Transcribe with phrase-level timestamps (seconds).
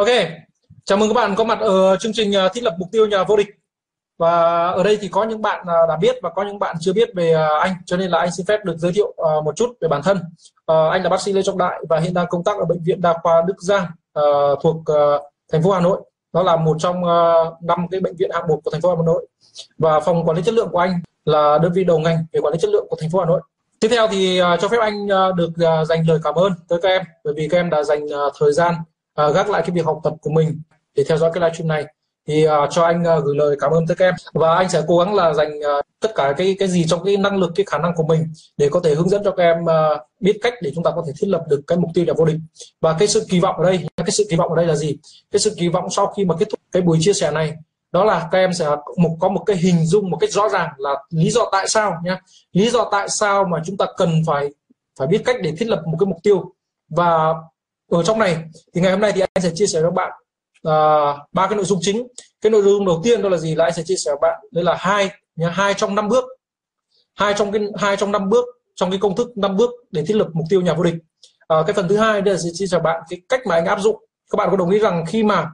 [0.00, 0.08] Ok,
[0.84, 3.24] chào mừng các bạn có mặt ở chương trình ờ, thiết lập mục tiêu nhà
[3.24, 3.46] vô địch.
[4.18, 6.92] Và ở đây thì có những bạn ờ, đã biết và có những bạn chưa
[6.92, 9.14] biết về ờ, anh, cho nên là anh xin phép được giới thiệu
[9.44, 10.18] một chút về bản thân.
[10.66, 13.00] Anh là bác sĩ Lê Trọng Đại và hiện đang công tác ở bệnh viện
[13.00, 13.86] Đa khoa Đức Giang
[14.62, 14.76] thuộc
[15.52, 16.00] thành phố Hà Nội.
[16.32, 17.02] Nó là một trong
[17.62, 19.26] năm cái bệnh viện hạng một của thành phố Hà Nội.
[19.78, 22.52] Và phòng quản lý chất lượng của anh là đơn vị đầu ngành về quản
[22.52, 23.40] lý chất lượng của thành phố Hà Nội.
[23.80, 25.06] Tiếp theo thì cho phép anh
[25.36, 25.50] được
[25.88, 28.06] dành lời cảm ơn tới các em bởi vì các em đã dành
[28.38, 28.74] thời gian
[29.28, 30.62] uh, gác lại cái việc học tập của mình
[30.96, 31.84] để theo dõi cái livestream này.
[32.28, 34.14] Thì uh, cho anh uh, gửi lời cảm ơn tới các em.
[34.32, 37.16] Và anh sẽ cố gắng là dành uh, tất cả cái cái gì trong cái
[37.16, 39.64] năng lực cái khả năng của mình để có thể hướng dẫn cho các em
[39.64, 42.14] uh, biết cách để chúng ta có thể thiết lập được cái mục tiêu là
[42.16, 42.36] vô địch.
[42.80, 44.96] Và cái sự kỳ vọng ở đây cái sự kỳ vọng ở đây là gì?
[45.30, 47.52] Cái sự kỳ vọng sau khi mà kết thúc cái buổi chia sẻ này
[47.92, 50.68] đó là các em sẽ một có một cái hình dung một cách rõ ràng
[50.78, 52.16] là lý do tại sao nhé
[52.52, 54.48] lý do tại sao mà chúng ta cần phải
[54.98, 56.52] phải biết cách để thiết lập một cái mục tiêu.
[56.88, 57.34] Và
[57.90, 58.36] ở trong này
[58.74, 60.12] thì ngày hôm nay thì anh sẽ chia sẻ với các bạn
[60.62, 60.74] à,
[61.32, 62.06] ba uh, cái nội dung chính.
[62.40, 63.54] Cái nội dung đầu tiên đó là gì?
[63.54, 64.40] Là anh sẽ chia sẻ với bạn.
[64.52, 65.10] Đây là hai
[65.52, 66.24] hai trong năm bước.
[67.14, 70.16] Hai trong cái hai trong năm bước trong cái công thức năm bước để thiết
[70.16, 70.94] lập mục tiêu nhà vô địch.
[71.48, 73.54] À, cái phần thứ hai đây là sẽ chia sẻ với bạn cái cách mà
[73.54, 74.04] anh áp dụng.
[74.30, 75.50] Các bạn có đồng ý rằng khi mà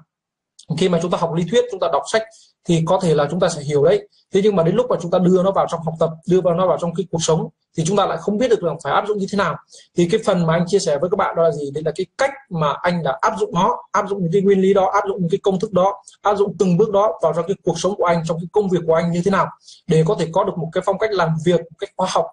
[0.79, 2.23] khi mà chúng ta học lý thuyết chúng ta đọc sách
[2.65, 4.97] thì có thể là chúng ta sẽ hiểu đấy thế nhưng mà đến lúc mà
[5.03, 7.23] chúng ta đưa nó vào trong học tập, đưa vào, nó vào trong cái cuộc
[7.23, 9.57] sống, thì chúng ta lại không biết được rằng phải áp dụng như thế nào.
[9.97, 11.71] Thì cái phần mà anh chia sẻ với các bạn đó là gì?
[11.71, 14.61] Đấy là cái cách mà anh đã áp dụng nó, áp dụng những cái nguyên
[14.61, 17.33] lý đó, áp dụng những cái công thức đó, áp dụng từng bước đó vào
[17.37, 19.47] trong cái cuộc sống của anh, trong cái công việc của anh như thế nào
[19.87, 22.27] để có thể có được một cái phong cách làm việc, một cách khoa học.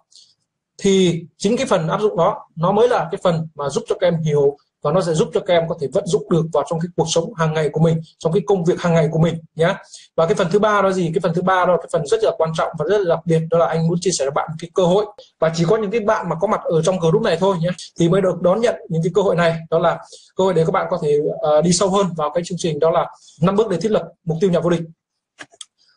[0.78, 3.96] Thì chính cái phần áp dụng đó, nó mới là cái phần mà giúp cho
[4.00, 6.46] các em hiểu và nó sẽ giúp cho các em có thể vận dụng được
[6.52, 9.08] vào trong cái cuộc sống hàng ngày của mình trong cái công việc hàng ngày
[9.12, 9.74] của mình nhé
[10.16, 11.10] và cái phần thứ ba đó gì?
[11.14, 13.14] Cái phần thứ ba đó là cái phần rất là quan trọng và rất là
[13.14, 15.06] đặc biệt đó là anh muốn chia sẻ với bạn cái cơ hội.
[15.40, 17.70] Và chỉ có những cái bạn mà có mặt ở trong group này thôi nhé
[17.98, 19.56] thì mới được đón nhận những cái cơ hội này.
[19.70, 19.98] Đó là
[20.36, 22.78] cơ hội để các bạn có thể uh, đi sâu hơn vào cái chương trình
[22.78, 23.06] đó là
[23.40, 24.82] năm bước để thiết lập mục tiêu nhà vô địch.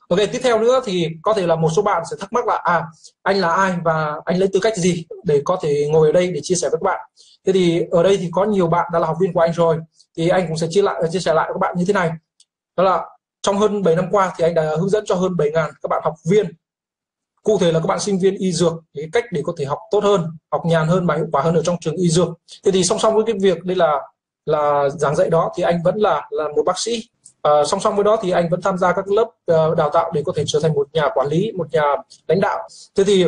[0.08, 2.56] Ok, tiếp theo nữa thì có thể là một số bạn sẽ thắc mắc là
[2.56, 2.84] à
[3.24, 6.32] anh là ai và anh lấy tư cách gì để có thể ngồi ở đây
[6.32, 7.00] để chia sẻ với các bạn.
[7.46, 9.78] Thế thì ở đây thì có nhiều bạn đã là học viên của anh rồi
[10.18, 12.12] thì anh cũng sẽ chia lại chia sẻ lại với các bạn như thế này.
[12.76, 13.06] Đó là
[13.42, 16.02] trong hơn 7 năm qua thì anh đã hướng dẫn cho hơn 7.000 các bạn
[16.04, 16.52] học viên
[17.44, 19.80] cụ thể là các bạn sinh viên y dược cái cách để có thể học
[19.92, 22.28] tốt hơn học nhàn hơn và hiệu quả hơn ở trong trường y dược
[22.64, 24.02] thế thì song song với cái việc đây là
[24.46, 27.04] là giảng dạy đó thì anh vẫn là là một bác sĩ
[27.42, 30.12] à, song song với đó thì anh vẫn tham gia các lớp uh, đào tạo
[30.14, 31.84] để có thể trở thành một nhà quản lý một nhà
[32.28, 32.70] lãnh đạo.
[32.96, 33.26] Thế thì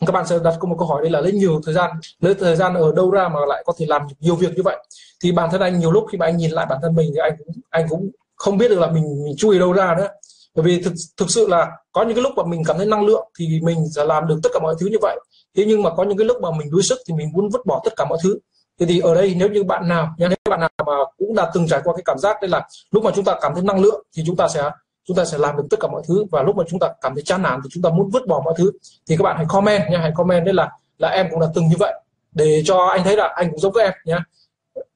[0.00, 1.90] các bạn sẽ đặt một câu hỏi đây là lấy nhiều thời gian
[2.20, 4.76] lấy thời gian ở đâu ra mà lại có thể làm nhiều việc như vậy?
[5.22, 7.20] Thì bản thân anh nhiều lúc khi mà anh nhìn lại bản thân mình thì
[7.22, 10.08] anh cũng anh cũng không biết được là mình, mình chui đâu ra nữa.
[10.54, 13.04] Bởi vì thực thực sự là có những cái lúc mà mình cảm thấy năng
[13.04, 15.20] lượng thì mình sẽ làm được tất cả mọi thứ như vậy.
[15.56, 17.66] Thế nhưng mà có những cái lúc mà mình đuối sức thì mình muốn vứt
[17.66, 18.38] bỏ tất cả mọi thứ
[18.80, 21.68] thế thì ở đây nếu như bạn nào nếu bạn nào mà cũng đã từng
[21.68, 24.02] trải qua cái cảm giác đây là lúc mà chúng ta cảm thấy năng lượng
[24.16, 24.70] thì chúng ta sẽ
[25.08, 26.24] chúng ta sẽ làm được tất cả mọi thứ.
[26.30, 28.42] Và lúc mà chúng ta cảm thấy chán nản thì chúng ta muốn vứt bỏ
[28.44, 28.70] mọi thứ.
[29.08, 31.68] Thì các bạn hãy comment nha hãy comment đây là là em cũng đã từng
[31.68, 31.94] như vậy.
[32.32, 34.18] Để cho anh thấy là anh cũng giống các em nhé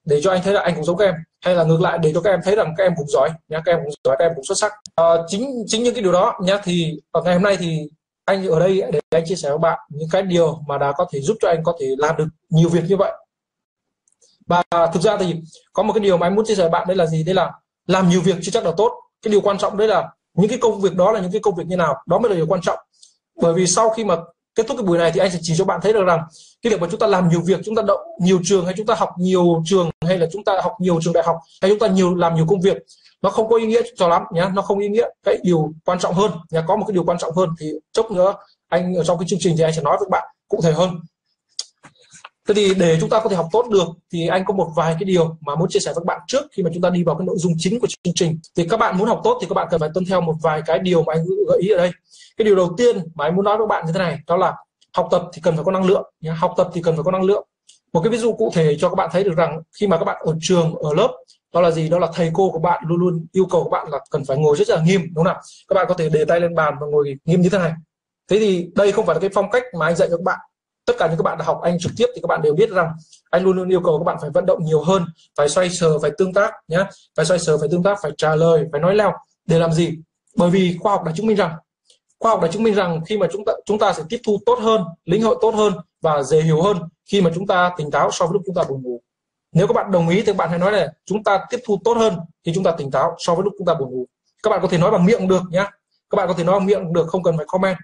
[0.04, 1.14] để cho anh thấy là anh cũng giống các em.
[1.41, 3.62] Hay là ngược lại để cho các em thấy rằng các em cũng giỏi nhá
[3.64, 4.72] các em cũng giỏi các em cũng xuất sắc.
[4.94, 7.88] À, chính chính những cái điều đó nhá thì ở ngày hôm nay thì
[8.25, 11.06] anh ở đây để anh chia sẻ với bạn những cái điều mà đã có
[11.12, 13.12] thể giúp cho anh có thể làm được nhiều việc như vậy
[14.47, 14.62] và
[14.93, 15.34] thực ra thì
[15.73, 17.25] có một cái điều mà anh muốn chia sẻ với bạn đây là gì?
[17.25, 17.53] Đây là
[17.87, 18.93] làm nhiều việc chưa chắc là tốt.
[19.23, 21.55] Cái điều quan trọng đấy là những cái công việc đó là những cái công
[21.55, 21.95] việc như nào?
[22.07, 22.79] Đó mới là điều quan trọng.
[23.43, 24.17] Bởi vì sau khi mà
[24.55, 26.21] kết thúc cái buổi này thì anh sẽ chỉ cho bạn thấy được rằng
[26.62, 28.87] cái việc mà chúng ta làm nhiều việc, chúng ta đậu nhiều trường hay chúng
[28.87, 31.79] ta học nhiều trường hay là chúng ta học nhiều trường đại học hay chúng
[31.79, 32.77] ta nhiều, làm nhiều công việc,
[33.23, 35.09] nó không có ý nghĩa cho lắm nhé nó không ý nghĩa.
[35.25, 38.11] Cái điều quan trọng hơn nhé có một cái điều quan trọng hơn thì chốc
[38.11, 38.35] nữa
[38.69, 40.91] anh, ở trong cái chương trình thì anh sẽ nói với bạn cụ thể hơn.
[42.49, 44.97] Thế thì để chúng ta có thể học tốt được thì anh có một vài
[44.99, 47.05] cái điều mà muốn chia sẻ với các bạn trước khi mà chúng ta đi
[47.05, 48.39] vào cái nội dung chính của chương trình.
[48.57, 50.62] Thì các bạn muốn học tốt thì các bạn cần phải tuân theo một vài
[50.67, 51.91] cái điều mà anh gợi ý ở đây.
[52.37, 54.37] Cái điều đầu tiên mà anh muốn nói với các bạn như thế này đó
[54.37, 54.55] là
[54.97, 56.12] học tập thì cần phải có năng lượng.
[56.37, 57.47] Học tập thì cần phải có năng lượng.
[57.93, 60.05] Một cái ví dụ cụ thể cho các bạn thấy được rằng khi mà các
[60.05, 61.17] bạn ở trường, ở lớp
[61.55, 61.88] đó là gì?
[61.88, 64.37] Đó là thầy cô của bạn luôn luôn yêu cầu các bạn là cần phải
[64.37, 65.41] ngồi rất là nghiêm đúng không nào?
[65.69, 67.73] Các bạn có thể đề tay lên bàn và ngồi nghiêm như thế này.
[68.31, 70.38] Thế thì đây không phải là cái phong cách mà anh dạy cho các bạn
[70.87, 72.71] tất cả những các bạn đã học anh trực tiếp thì các bạn đều biết
[72.71, 72.93] rằng
[73.31, 75.05] anh luôn luôn yêu cầu các bạn phải vận động nhiều hơn,
[75.37, 76.85] phải xoay sờ phải tương tác nhé
[77.17, 79.12] phải xoay sờ phải tương tác, phải trả lời, phải nói leo.
[79.47, 79.93] Để làm gì?
[80.37, 81.55] Bởi vì khoa học đã chứng minh rằng,
[82.21, 84.38] khoa học đã chứng minh rằng khi mà chúng ta chúng ta sẽ tiếp thu
[84.47, 85.73] tốt hơn, lĩnh hội tốt hơn
[86.03, 86.77] và dễ hiểu hơn
[87.11, 89.00] khi mà chúng ta tỉnh táo so với lúc chúng ta buồn ngủ.
[89.53, 91.79] Nếu các bạn đồng ý thì các bạn hãy nói là chúng ta tiếp thu
[91.85, 94.06] tốt hơn khi chúng ta tỉnh táo so với lúc chúng ta buồn ngủ.
[94.43, 95.67] Các bạn có thể nói bằng miệng được nhé
[96.11, 97.77] các bạn có thể nói bằng miệng được, không cần phải comment.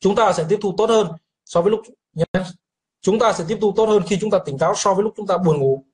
[0.00, 1.08] Chúng ta sẽ tiếp thu tốt hơn
[1.44, 1.80] so với lúc
[2.16, 2.24] nhé
[3.02, 5.14] chúng ta sẽ tiếp thu tốt hơn khi chúng ta tỉnh táo so với lúc
[5.16, 5.84] chúng ta buồn ngủ.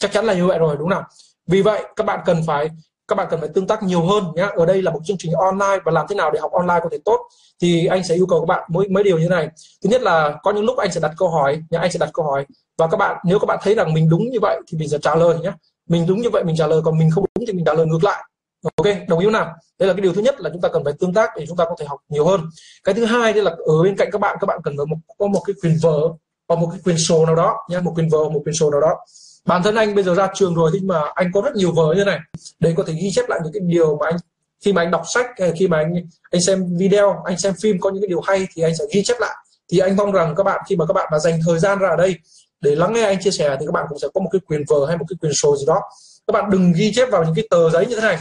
[0.00, 1.04] Chắc chắn là như vậy rồi, đúng không
[1.46, 2.70] vì vậy, các bạn cần phải,
[3.08, 5.32] các bạn cần phải tương tác nhiều hơn nhé ở đây là một chương trình
[5.32, 7.20] online và làm thế nào để học online có thể tốt
[7.62, 9.48] thì anh sẽ yêu cầu các bạn mấy mấy điều như này.
[9.84, 12.10] Thứ nhất là có những lúc anh sẽ đặt câu hỏi nhé anh sẽ đặt
[12.14, 12.46] câu hỏi.
[12.78, 14.98] Và các bạn, nếu các bạn thấy rằng mình đúng như vậy thì mình sẽ
[15.02, 15.52] trả lời nhé
[15.88, 16.80] mình đúng như vậy, mình trả lời.
[16.84, 18.24] Còn mình không đúng thì mình trả lời ngược lại
[18.62, 19.54] ok, đồng ý không nào?
[19.78, 21.56] Đây là cái điều thứ nhất là chúng ta cần phải tương tác để chúng
[21.56, 22.40] ta có thể học nhiều hơn.
[22.84, 24.96] Cái thứ hai đây là ở bên cạnh các bạn các bạn cần có một
[25.18, 26.00] có một cái quyền vở
[26.46, 28.80] có một cái quyền sổ nào đó nhé một quyền vở một quyền sổ nào
[28.80, 28.96] đó.
[29.44, 31.94] Bản thân anh bây giờ ra trường rồi nhưng mà anh có rất nhiều vở
[31.96, 32.18] như này.
[32.58, 34.16] Để có thể ghi chép lại những cái điều mà anh,
[34.64, 35.94] khi mà anh đọc sách hay khi mà anh
[36.30, 39.02] anh xem video, anh xem phim có những cái điều hay thì anh sẽ ghi
[39.04, 39.36] chép lại.
[39.72, 41.88] Thì anh mong rằng các bạn, khi mà các bạn đã dành thời gian ra
[41.88, 42.14] ở đây
[42.60, 44.64] để lắng nghe anh chia sẻ thì các bạn cũng sẽ có một cái quyền
[44.68, 45.80] vở hay một cái quyền sổ gì đó.
[46.26, 48.18] Các bạn đừng ghi chép vào những cái tờ giấy như thế này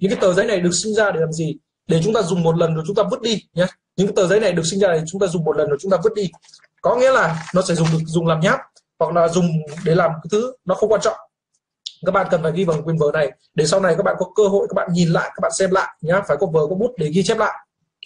[0.00, 1.56] những cái tờ giấy này được sinh ra để làm gì?
[1.86, 3.66] Để chúng ta dùng một lần rồi chúng ta vứt đi nhé
[3.96, 5.78] những cái tờ giấy này được sinh ra để chúng ta dùng một lần rồi
[5.80, 6.30] chúng ta vứt đi.
[6.82, 8.60] Có nghĩa là nó sẽ dùng được, dùng làm nháp,
[8.98, 9.48] hoặc là dùng
[9.84, 11.16] để làm cái thứ nó không quan trọng.
[12.06, 14.26] Các bạn cần phải ghi vào quyền vở này, để sau này các bạn có
[14.36, 16.22] cơ hội các bạn nhìn lại, các bạn xem lại, nhá.
[16.28, 17.52] Phải có vở, có bút để ghi chép lại.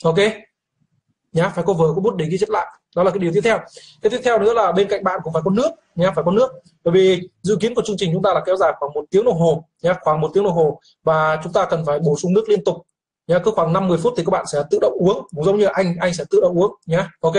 [0.04, 0.18] Ok?
[1.34, 2.66] Nhá, phải có vở có bút để ghi chép lại.
[2.96, 3.58] Đó là cái điều tiếp theo.
[4.02, 6.32] Cái tiếp theo nữa là bên cạnh bạn cũng phải có nước nhá, phải có
[6.32, 6.52] nước.
[6.84, 9.24] Bởi vì dự kiến của chương trình chúng ta là kéo dài khoảng một tiếng
[9.24, 10.80] đồng hồ nhá, khoảng một tiếng đồng hồ.
[11.04, 12.76] Và chúng ta cần phải bổ sung nước liên tục
[13.26, 15.26] nhá, cứ khoảng 50 phút thì các bạn sẽ tự động uống.
[15.36, 17.10] Cũng giống như anh anh sẽ tự động uống nhá.
[17.20, 17.34] Ok,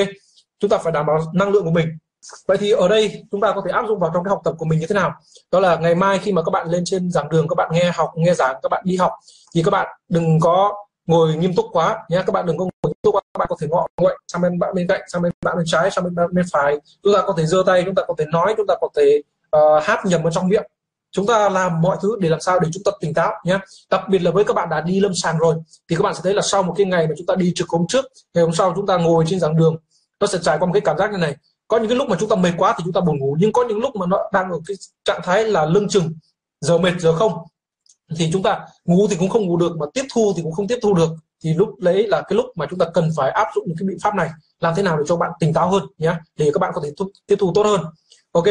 [0.60, 1.88] chúng ta phải đảm bảo năng lượng của mình.
[2.48, 4.56] Vậy thì ở đây chúng ta có thể áp dụng vào trong cái học tập
[4.58, 5.12] của mình như thế nào?
[5.52, 7.92] Đó là ngày mai khi mà các bạn lên trên giảng đường, các bạn nghe
[7.96, 9.12] học, nghe giảng, các bạn đi học,
[9.56, 10.74] thì các bạn đừng có
[11.08, 13.48] ngồi nghiêm túc quá nhé các bạn đừng có ngồi nghiêm túc quá các bạn
[13.50, 16.04] có thể ngọ nguậy sang bên bạn bên cạnh sang bên bạn bên trái sang
[16.04, 16.78] bên bạn bên phải.
[17.04, 19.22] Chúng ta có thể giơ tay chúng ta có thể nói chúng ta có thể
[19.58, 20.64] uh, hát nhầm vào trong miệng.
[21.12, 23.60] Chúng ta làm mọi thứ để làm sao để chúng ta tỉnh táo nhé
[23.90, 25.56] đặc biệt là với các bạn đã đi lâm sàng rồi
[25.90, 27.70] thì các bạn sẽ thấy là sau một cái ngày mà chúng ta đi trực
[27.70, 29.76] hôm trước ngày hôm sau chúng ta ngồi trên giảng đường
[30.20, 31.36] nó sẽ trải qua một cái cảm giác như này.
[31.68, 33.54] Có những cái lúc mà chúng ta mệt quá thì chúng ta buồn ngủ nhưng
[33.54, 36.14] có những lúc mà nó đang ở cái trạng thái là lưng chừng
[36.62, 37.34] giờ mệt giờ không
[38.18, 40.68] thì chúng ta ngủ thì cũng không ngủ được mà tiếp thu thì cũng không
[40.68, 41.10] tiếp thu được.
[41.44, 43.98] Thì lúc đấy là cái lúc mà chúng ta cần phải áp dụng cái biện
[44.04, 44.30] pháp này.
[44.60, 46.90] Làm thế nào để cho bạn tỉnh táo hơn nhé để các bạn có thể
[47.28, 47.82] tiếp thu tốt hơn.
[48.32, 48.46] Ok?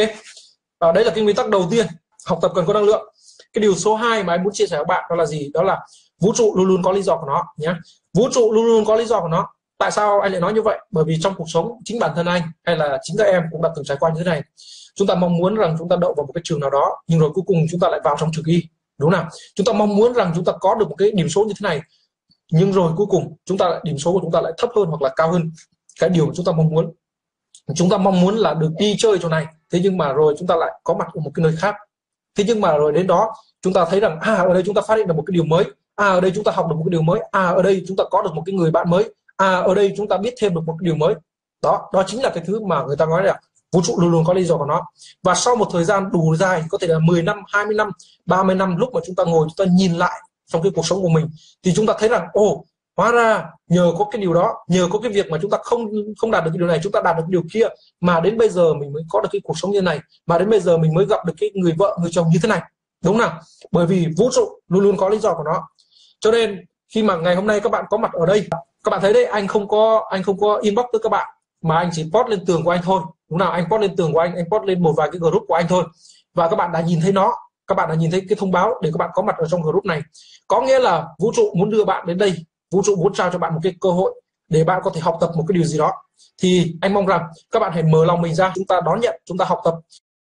[0.79, 1.87] À, đấy là cái nguyên tắc đầu tiên.
[2.27, 3.15] Học tập cần có năng lượng.
[3.53, 5.51] Cái điều số 2 mà anh muốn chia sẻ với bạn đó là gì?
[5.55, 5.81] Đó là
[6.21, 7.75] vũ trụ luôn luôn có lý do của nó nhé
[8.15, 9.47] vũ trụ luôn luôn có lý do của nó.
[9.79, 10.79] Tại sao anh lại nói như vậy?
[10.91, 13.63] Bởi vì trong cuộc sống chính bản thân anh hay là chính các em cũng
[13.63, 14.43] đã từng trải qua như thế này.
[14.95, 17.21] Chúng ta mong muốn rằng chúng ta đậu vào một cái trường nào đó nhưng
[17.21, 18.63] rồi cuối cùng chúng ta lại vào trong trường y
[18.99, 21.45] đúng nào chúng ta mong muốn rằng chúng ta có được một cái điểm số
[21.45, 21.81] như thế này
[22.53, 24.89] nhưng rồi cuối cùng chúng ta lại điểm số của chúng ta lại thấp hơn
[24.89, 25.51] hoặc là cao hơn
[26.01, 26.93] cái điều mà chúng ta mong muốn
[27.75, 30.49] chúng ta mong muốn là được đi chơi chỗ này thế nhưng mà rồi chúng
[30.49, 31.75] ta lại có mặt ở một cái nơi khác
[32.37, 34.83] thế nhưng mà rồi đến đó chúng ta thấy rằng à ở đây chúng ta
[34.83, 35.65] phát hiện được một cái điều mới
[35.97, 37.97] à ở đây chúng ta học được một cái điều mới à ở đây chúng
[37.97, 40.55] ta có được một cái người bạn mới à ở đây chúng ta biết thêm
[40.55, 41.15] được một cái điều mới
[41.63, 43.41] đó đó chính là cái thứ mà người ta nói là
[43.75, 44.83] vũ trụ luôn luôn có lý do của nó.
[45.23, 47.91] Và sau một thời gian đủ dài, có thể là 10 năm 20 năm
[48.27, 51.03] 30 năm, lúc mà chúng ta ngồi, chúng ta nhìn lại trong cái cuộc sống
[51.03, 51.31] của mình,
[51.63, 52.65] thì chúng ta thấy rằng, ồ,
[52.97, 55.87] hóa ra nhờ có cái điều đó, nhờ có cái việc mà chúng ta không
[56.17, 57.67] không đạt được cái điều này, chúng ta đạt được điều kia,
[58.01, 60.51] mà đến bây giờ mình mới có được cái cuộc sống như này, mà đến
[60.51, 62.63] bây giờ mình mới gặp được cái người vợ, người chồng như thế này.
[63.05, 63.41] Đúng nào?
[63.73, 65.69] Bởi vì vũ trụ luôn luôn có lý do của nó.
[66.21, 68.49] Cho nên, khi mà ngày hôm nay các bạn có mặt ở đây,
[68.85, 71.29] các bạn thấy đấy, anh không có, anh không có inbox tới các bạn,
[71.63, 74.13] mà anh chỉ post lên tường của anh thôi lúc nào anh post lên tường
[74.13, 75.85] của anh anh post lên một vài cái group của anh thôi.
[76.35, 77.35] Và các bạn đã nhìn thấy nó,
[77.67, 79.63] các bạn đã nhìn thấy cái thông báo để các bạn có mặt ở trong
[79.63, 80.01] group này.
[80.49, 82.35] Có nghĩa là vũ trụ muốn đưa bạn đến đây,
[82.71, 85.17] vũ trụ muốn trao cho bạn một cái cơ hội để bạn có thể học
[85.21, 85.93] tập một cái điều gì đó.
[86.43, 89.21] Thì anh mong rằng các bạn hãy mở lòng mình ra, chúng ta đón nhận,
[89.25, 89.75] chúng ta học tập.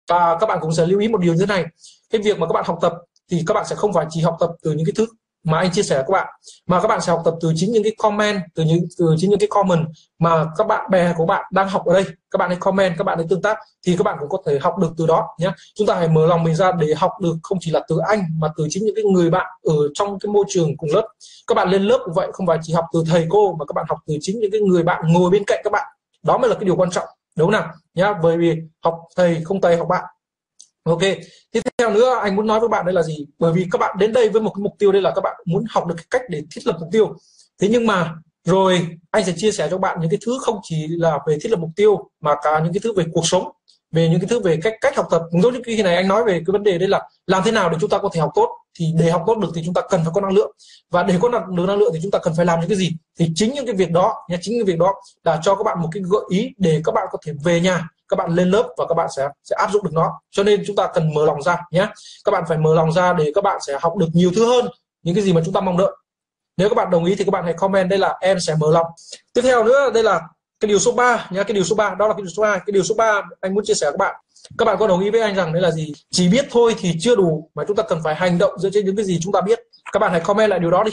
[0.09, 1.65] Và các bạn cũng sẽ lưu ý một điều như thế này,
[2.09, 2.93] cái việc mà các bạn học tập
[3.31, 5.05] thì các bạn sẽ không phải chỉ học tập từ những cái thứ
[5.43, 6.27] mà anh chia sẻ với các bạn.
[6.67, 9.29] Mà các bạn sẽ học tập từ chính những cái comment, từ những, từ chính
[9.29, 9.87] những cái comment
[10.19, 12.03] mà các bạn, bè của bạn đang học ở đây.
[12.31, 14.59] Các bạn hãy comment, các bạn hãy tương tác, thì các bạn cũng có thể
[14.61, 17.35] học được từ đó nhé chúng ta hãy mở lòng mình ra để học được
[17.43, 20.31] không chỉ là từ anh, mà từ chính những cái người bạn ở trong cái
[20.31, 21.07] môi trường cùng lớp.
[21.47, 23.73] Các bạn lên lớp cũng vậy, không phải chỉ học từ thầy cô, mà các
[23.75, 25.87] bạn học từ chính những cái người bạn ngồi bên cạnh các bạn.
[26.23, 27.05] Đó mới là cái điều quan trọng,
[27.37, 27.71] đúng không nào?
[27.93, 30.03] Nhá, bởi vì học thầy không thầy học bạn
[30.83, 30.99] ok,
[31.51, 33.25] tiếp theo nữa, anh muốn nói với bạn đây là gì?
[33.39, 35.35] Bởi vì các bạn đến đây với một cái mục tiêu đây là các bạn
[35.45, 37.15] muốn học được cái cách để thiết lập mục tiêu.
[37.61, 38.13] Thế nhưng mà,
[38.45, 41.49] rồi, anh sẽ chia sẻ cho bạn những cái thứ không chỉ là về thiết
[41.49, 43.51] lập mục tiêu, mà cả những cái thứ về cuộc sống,
[43.91, 45.21] về những cái thứ về cách cách học tập.
[45.31, 47.51] Cũng giống như khi này anh nói về cái vấn đề đây là làm thế
[47.51, 48.49] nào để chúng ta có thể học tốt,
[48.79, 50.51] thì để học tốt được thì chúng ta cần phải có năng lượng.
[50.91, 52.91] Và để có được năng lượng thì chúng ta cần phải làm những cái gì?
[53.19, 55.81] Thì chính những cái việc đó nha chính những việc đó là cho các bạn
[55.81, 58.69] một cái gợi ý để các bạn có thể về nhà các bạn lên lớp
[58.77, 60.11] và các bạn sẽ sẽ áp dụng được nó.
[60.31, 61.87] Cho nên chúng ta cần mở lòng ra, nhé.
[62.25, 64.67] Các bạn phải mở lòng ra để các bạn sẽ học được nhiều thứ hơn,
[65.03, 65.91] những cái gì mà chúng ta mong đợi.
[66.57, 68.71] Nếu các bạn đồng ý thì các bạn hãy comment đây là em sẽ mở
[68.71, 68.85] lòng.
[69.33, 70.21] Tiếp theo nữa, đây là
[70.59, 72.59] cái điều số 3 nhé cái điều số 3 đó là cái điều số 2
[72.65, 74.15] cái điều số 3 anh muốn chia sẻ với các bạn.
[74.57, 75.93] Các bạn có đồng ý với anh rằng đấy là gì?
[76.11, 78.85] Chỉ biết thôi thì chưa đủ, mà chúng ta cần phải hành động dựa trên
[78.85, 79.59] những cái gì chúng ta biết.
[79.91, 80.91] Các bạn hãy comment lại điều đó đi.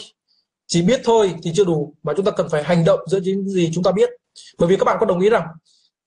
[0.67, 3.39] Chỉ biết thôi thì chưa đủ, mà chúng ta cần phải hành động dựa trên
[3.39, 4.11] những gì chúng ta biết.
[4.59, 5.47] Bởi vì các bạn có đồng ý rằng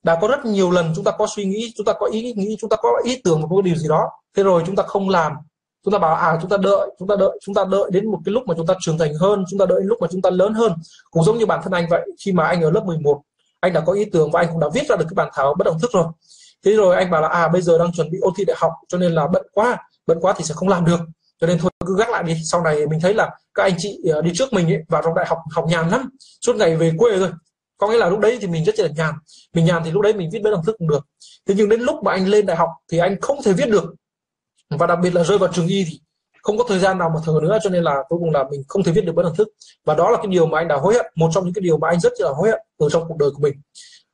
[0.04, 2.58] đã có rất nhiều lần chúng ta có suy nghĩ chúng ta có ý nghĩ
[2.60, 5.10] chúng ta có ý tưởng một cái điều gì đó thế rồi chúng ta không
[5.10, 5.34] làm
[5.86, 8.20] chúng ta bảo à chúng ta đợi chúng ta đợi chúng ta đợi đến một
[8.26, 10.22] cái lúc mà chúng ta trưởng thành hơn chúng ta đợi đến lúc mà chúng
[10.22, 10.74] ta lớn hơn
[11.12, 13.22] cũng giống như bản thân anh vậy khi mà anh ở lớp 11
[13.60, 15.56] anh đã có ý tưởng và anh cũng đã viết ra được cái bản thảo
[15.58, 16.06] bất động thức rồi
[16.66, 18.72] thế rồi anh bảo là à bây giờ đang chuẩn bị ôn thi đại học
[18.88, 21.00] cho nên là bận quá bận quá thì sẽ không làm được
[21.42, 24.00] cho nên thôi cứ gác lại đi sau này mình thấy là các anh chị
[24.24, 26.10] đi trước mình ấy, vào trong đại học học nhàn lắm
[26.42, 27.30] suốt ngày về quê rồi
[27.84, 29.14] có nghĩa là lúc đấy thì mình rất là nhàn.
[29.54, 31.08] Mình nhàn thì lúc đấy mình viết bất đồng thức cũng được.
[31.48, 33.94] Thế nhưng đến lúc mà anh lên đại học thì anh không thể viết được.
[34.70, 36.00] Và đặc biệt là rơi vào trường y thì
[36.42, 38.64] không có thời gian nào mà thở nữa, cho nên là cuối cùng là mình
[38.68, 39.48] không thể viết được bất đẳng thức.
[39.86, 41.78] Và đó là cái điều mà anh đã hối hận, một trong những cái điều
[41.78, 43.54] mà anh rất là hối hận ở trong cuộc đời của mình.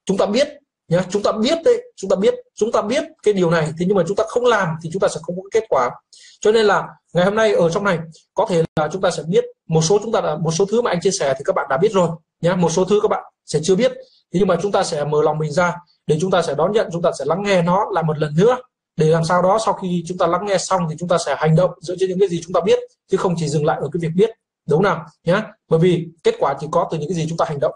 [0.06, 0.48] Chúng ta biết
[0.88, 3.86] nhá, chúng ta biết đấy, chúng ta biết, chúng ta biết cái điều này, thế
[3.88, 5.90] nhưng mà chúng ta không làm thì chúng ta sẽ không có kết quả
[6.40, 8.00] cho nên là ngày hôm nay ở trong này
[8.34, 10.82] có thể là chúng ta sẽ biết một số chúng ta là một số thứ
[10.82, 12.10] mà anh chia sẻ thì các bạn đã biết rồi
[12.42, 13.92] nhé một số thứ các bạn sẽ chưa biết
[14.34, 15.76] thế nhưng mà chúng ta sẽ mở lòng mình ra
[16.08, 18.36] để chúng ta sẽ đón nhận chúng ta sẽ lắng nghe nó lại một lần
[18.38, 18.58] nữa
[18.98, 21.36] để làm sao đó sau khi chúng ta lắng nghe xong thì chúng ta sẽ
[21.38, 22.80] hành động dựa trên những cái gì chúng ta biết
[23.12, 24.30] chứ không chỉ dừng lại ở cái việc biết
[24.68, 27.46] đúng nào nhé bởi vì kết quả chỉ có từ những cái gì chúng ta
[27.48, 27.74] hành động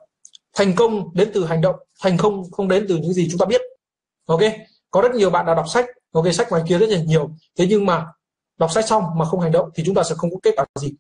[0.55, 3.45] thành công đến từ hành động thành công không đến từ những gì chúng ta
[3.45, 3.61] biết
[4.25, 4.41] ok
[4.91, 7.67] có rất nhiều bạn đã đọc sách ok sách ngoài kia rất là nhiều thế
[7.69, 8.05] nhưng mà
[8.57, 10.65] đọc sách xong mà không hành động thì chúng ta sẽ không có kết quả
[10.79, 10.91] gì.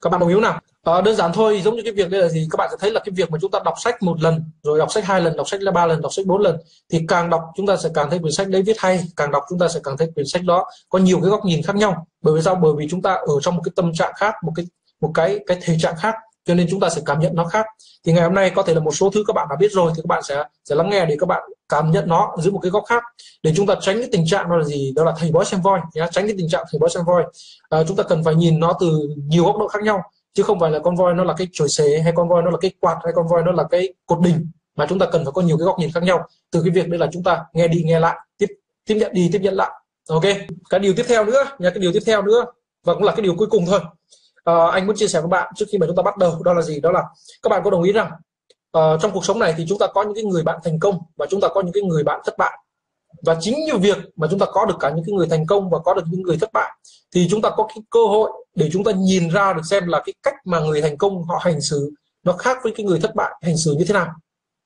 [0.00, 0.60] Các bạn đồng ý nào?
[0.82, 2.48] À, đơn giản thôi giống như cái việc đây là gì?
[2.50, 4.78] Các bạn sẽ thấy là cái việc mà chúng ta đọc sách một lần rồi
[4.78, 6.56] đọc sách hai lần đọc sách là ba lần đọc sách bốn lần
[6.92, 9.42] thì càng đọc chúng ta sẽ càng thấy quyển sách đấy viết hay càng đọc
[9.48, 12.06] chúng ta sẽ càng thấy quyển sách đó có nhiều cái góc nhìn khác nhau.
[12.22, 12.54] Bởi vì sao?
[12.54, 14.66] Bởi vì chúng ta ở trong một cái tâm trạng khác một cái
[15.00, 16.14] một cái cái thể trạng khác
[16.48, 17.66] cho nên chúng ta sẽ cảm nhận nó khác.
[18.04, 19.92] Thì ngày hôm nay có thể là một số thứ các bạn đã biết rồi
[19.96, 22.58] thì các bạn sẽ sẽ lắng nghe để các bạn cảm nhận nó dưới một
[22.58, 23.02] cái góc khác.
[23.42, 24.92] Để chúng ta tránh cái tình trạng đó là gì?
[24.96, 27.24] Đó là thầy bói xem voi nhá tránh cái tình trạng thầy bói xem voi.
[27.68, 30.02] À, chúng ta cần phải nhìn nó từ nhiều góc độ khác nhau
[30.34, 32.50] chứ không phải là con voi nó là cái chổi xế hay con voi nó
[32.50, 35.24] là cái quạt hay con voi nó là cái cột đình mà chúng ta cần
[35.24, 36.26] phải có nhiều cái góc nhìn khác nhau.
[36.50, 38.46] Từ cái việc đây là chúng ta nghe đi nghe lại tiếp
[38.86, 39.70] tiếp nhận đi tiếp nhận lại.
[40.08, 40.24] Ok?
[40.70, 42.44] Cái điều tiếp theo nữa nha cái điều tiếp theo nữa
[42.84, 43.80] và cũng là cái điều cuối cùng thôi
[44.50, 46.54] uh, anh muốn chia sẻ với bạn trước khi mà chúng ta bắt đầu đó
[46.54, 46.80] là gì?
[46.80, 47.02] Đó là
[47.42, 48.10] các bạn có đồng ý rằng
[48.78, 50.98] uh, trong cuộc sống này thì chúng ta có những cái người bạn thành công
[51.16, 52.58] và chúng ta có những cái người bạn thất bại.
[53.26, 55.70] Và chính như việc mà chúng ta có được cả những cái người thành công
[55.70, 56.70] và có được những người thất bại
[57.14, 60.02] thì chúng ta có cái cơ hội để chúng ta nhìn ra được xem là
[60.06, 61.90] cái cách mà người thành công họ hành xử
[62.24, 64.06] nó khác với cái người thất bại hành xử như thế nào.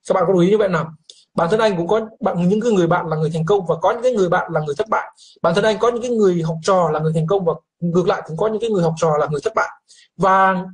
[0.08, 0.90] Các bạn có đồng ý như vậy nào?
[1.34, 3.76] Bản thân anh cũng có bạn, những cái người bạn là người thành công và
[3.82, 5.12] có những cái người bạn là người thất bại.
[5.42, 8.08] Bản thân anh có những cái người học trò là người thành công và ngược
[8.08, 9.68] lại cũng có những cái người học trò là người thất bại.
[10.16, 10.64] Và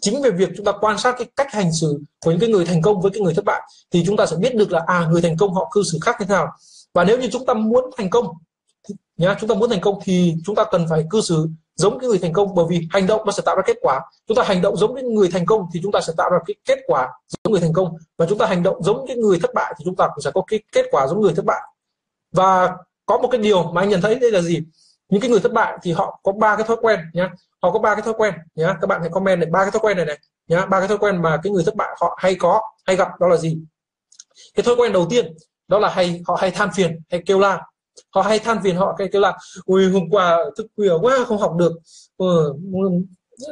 [0.00, 2.64] chính về việc chúng ta quan sát cái cách hành xử của những cái người
[2.64, 5.08] thành công với cái người thất bại thì chúng ta sẽ biết được là à
[5.10, 6.48] người thành công họ cư xử khác thế nào.
[6.94, 8.26] Và nếu như chúng ta muốn thành công
[9.16, 12.08] nhá, chúng ta muốn thành công thì chúng ta cần phải cư xử giống cái
[12.08, 14.00] người thành công, bởi vì hành động nó sẽ tạo ra kết quả.
[14.28, 16.38] Chúng ta hành động giống cái người thành công thì chúng ta sẽ tạo ra
[16.46, 17.96] cái kết quả giống người thành công.
[18.18, 20.30] Và chúng ta hành động giống cái người thất bại thì chúng ta cũng sẽ
[20.34, 21.60] có cái kết quả giống người thất bại.
[22.32, 22.76] Và
[23.06, 24.62] có một cái điều mà anh nhận thấy đây là gì?
[25.08, 27.30] Những cái người thất bại thì họ có ba cái thói quen nhá.
[27.62, 28.76] Họ có ba cái thói quen nhá.
[28.80, 30.66] Các bạn hãy comment này, ba cái thói quen này này nhá.
[30.66, 33.28] Ba cái thói quen mà cái người thất bại họ hay có, hay gặp đó
[33.28, 33.58] là gì?
[34.54, 35.34] Cái thói quen đầu tiên
[35.68, 37.60] đó là hay, họ hay than phiền, hay kêu la
[38.10, 41.38] họ hay than phiền họ cái kêu là ui hôm qua thức khuya quá không
[41.38, 41.72] học được.
[42.16, 42.54] Ừ,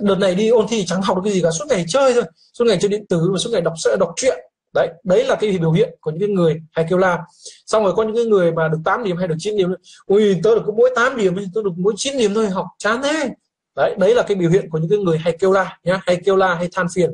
[0.01, 2.25] đợt này đi ôn thi chẳng học được cái gì cả suốt ngày chơi thôi
[2.53, 4.39] suốt ngày chơi điện tử và suốt ngày đọc đọc truyện.
[4.75, 7.19] Đấy đấy là cái biểu hiện của những cái người hay kêu la.
[7.67, 9.69] Xong rồi có những cái người mà được 8 điểm hay được 9 điểm
[10.07, 13.03] ui tôi được có mỗi 8 điểm tôi được mỗi 9 điểm thôi học chán
[13.03, 13.31] thế.
[13.77, 16.17] Đấy đấy là cái biểu hiện của những cái người hay kêu la nhá hay
[16.25, 17.11] kêu la hay than phiền.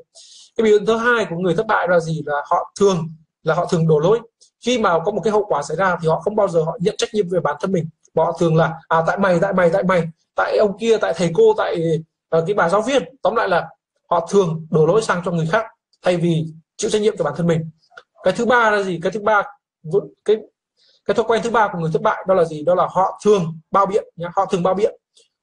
[0.56, 3.08] Cái biểu hiện thứ hai của người thất bại là gì là họ thường
[3.42, 4.20] là họ thường đổ lỗi.
[4.66, 6.78] Khi mà có một cái hậu quả xảy ra thì họ không bao giờ họ
[6.80, 7.88] nhận trách nhiệm về bản thân mình.
[8.16, 10.02] Họ thường là à tại mày tại mày tại mày
[10.34, 12.00] tại ông kia tại thầy cô tại
[12.36, 13.02] uh, cái bà giáo viên.
[13.22, 13.68] Tóm lại là
[14.10, 15.66] họ thường đổ lỗi sang cho người khác
[16.02, 17.70] thay vì chịu trách nhiệm cho bản thân mình.
[18.24, 19.00] Cái thứ ba là gì?
[19.02, 19.42] Cái thứ ba
[20.24, 20.36] cái
[21.04, 22.62] cái thói quen thứ ba của người thất bại đó là gì?
[22.62, 24.94] Đó là họ thường bao biện nhá họ thường bao biện.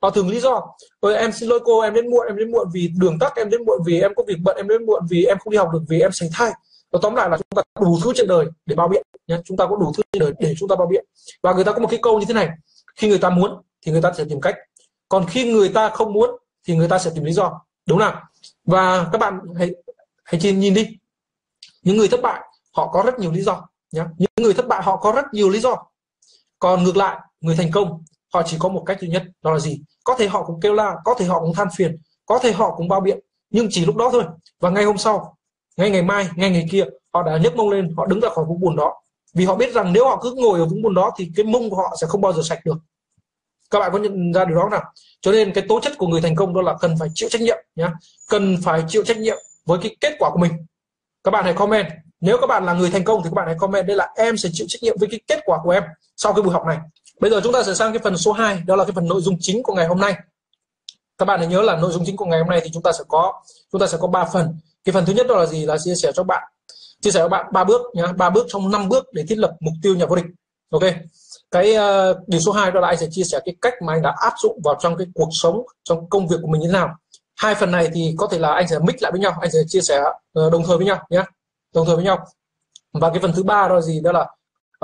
[0.02, 0.62] Họ thường lý do
[1.00, 3.50] ơi em xin lỗi cô em đến muộn em đến muộn vì đường tắc em
[3.50, 5.70] đến muộn vì em có việc bận em đến muộn vì em không đi học
[5.74, 6.52] được vì em sành thai
[6.96, 9.38] và tóm lại là chúng ta có đủ thứ trên đời để bao biện nhé.
[9.46, 11.06] Chúng ta có đủ thứ trên đời để chúng ta bao biện.
[11.44, 12.50] Và người ta có một cái câu như thế này,
[12.96, 14.56] khi người ta muốn thì người ta sẽ tìm cách.
[15.10, 16.30] Còn khi người ta không muốn
[16.68, 17.62] thì người ta sẽ tìm lý do.
[17.86, 18.22] Đúng nào?
[18.66, 19.70] Và các bạn hãy
[20.24, 20.98] hãy nhìn nhìn đi.
[21.84, 22.42] Những người thất bại,
[22.76, 24.04] họ có rất nhiều lý do nhé.
[24.18, 25.76] Những người thất bại, họ có rất nhiều lý do.
[26.60, 29.60] Còn ngược lại, người thành công, họ chỉ có một cách duy nhất, đó là
[29.60, 29.82] gì?
[30.04, 32.76] Có thể họ cũng kêu la, có thể họ cũng than phiền, có thể họ
[32.76, 34.24] cũng bao biện, nhưng chỉ lúc đó thôi.
[34.60, 35.35] Và ngay hôm sau
[35.78, 38.46] ngay ngày mai, ngay ngày kia, họ đã nhấc mông lên, họ đứng ra khỏi
[38.46, 38.94] vũng bùn đó.
[39.34, 41.70] Vì họ biết rằng nếu họ cứ ngồi ở vũng bùn đó thì cái mông
[41.70, 42.78] của họ sẽ không bao giờ sạch được.
[43.70, 44.84] Các bạn có nhận ra điều đó nào?
[45.22, 47.42] Cho nên cái tố chất của người thành công đó là cần phải chịu trách
[47.42, 47.88] nhiệm nhé
[48.30, 50.52] cần phải chịu trách nhiệm với cái kết quả của mình.
[51.24, 51.88] Các bạn hãy comment.
[52.22, 54.38] Nếu các bạn là người thành công thì các bạn hãy comment đây là em
[54.38, 55.84] sẽ chịu trách nhiệm với cái kết quả của em
[56.16, 56.78] sau cái buổi học này.
[57.20, 59.22] Bây giờ chúng ta sẽ sang cái phần số 2 đó là cái phần nội
[59.22, 60.16] dung chính của ngày hôm nay.
[61.18, 62.92] Các bạn hãy nhớ là nội dung chính của ngày hôm nay thì chúng ta
[62.92, 63.42] sẽ có,
[63.72, 65.66] chúng ta sẽ có 3 phần cái phần thứ nhất đó là gì?
[65.66, 66.44] Là chia sẻ cho bạn.
[67.02, 68.08] Chia sẻ cho bạn ba bước nhá.
[68.18, 70.26] Ba bước trong năm bước để thiết lập mục tiêu nhà vô địch.
[70.72, 70.84] Ok.
[71.52, 74.02] Cái uh, điều số 2 đó là anh sẽ chia sẻ cái cách mà anh
[74.02, 76.74] đã áp dụng vào trong cái cuộc sống trong công việc của mình như thế
[76.74, 76.90] nào.
[77.36, 79.34] Hai phần này thì có thể là anh sẽ mix lại với nhau.
[79.42, 80.02] Anh sẽ chia sẻ
[80.40, 81.24] uh, đồng thời với nhau nhé
[81.76, 82.26] đồng thời với nhau.
[82.94, 84.00] Và cái phần thứ ba đó là gì?
[84.00, 84.28] Đó là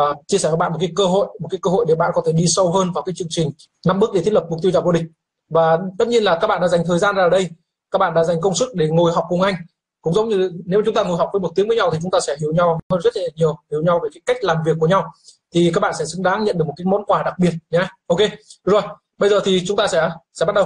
[0.02, 2.12] uh, chia sẻ với bạn một cái cơ hội một cái cơ hội để bạn
[2.14, 3.52] có thể đi sâu hơn vào cái chương trình
[3.86, 5.06] năm bước để thiết lập mục tiêu nhà vô địch.
[5.50, 7.50] Và tất nhiên là các bạn đã dành thời gian ra đây.
[7.92, 9.56] Các bạn đã dành công sức để ngồi học cùng anh
[10.02, 12.12] cũng giống như nếu chúng ta ngồi học với một tiếng với nhau thì chúng
[12.12, 14.78] ta sẽ hiểu nhau hơn rất là nhiều hiểu nhau về cái cách làm việc
[14.80, 15.12] của nhau.
[15.54, 17.88] Thì các bạn sẽ xứng đáng nhận được một cái món quà đặc biệt nhé.
[18.08, 18.20] Ok
[18.66, 18.82] rồi
[19.18, 20.66] bây giờ thì chúng ta sẽ sẽ bắt đầu.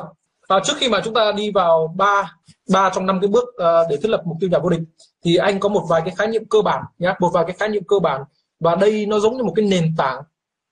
[0.50, 2.34] Và trước khi mà chúng ta đi vào ba
[2.70, 4.82] ba trong năm cái bước uh, để thiết lập mục tiêu nhà vô địch
[5.24, 7.70] thì anh có một vài cái khái niệm cơ bản nhé một vài cái khái
[7.70, 8.24] niệm cơ bản.
[8.60, 10.22] Và đây nó giống như một cái nền tảng.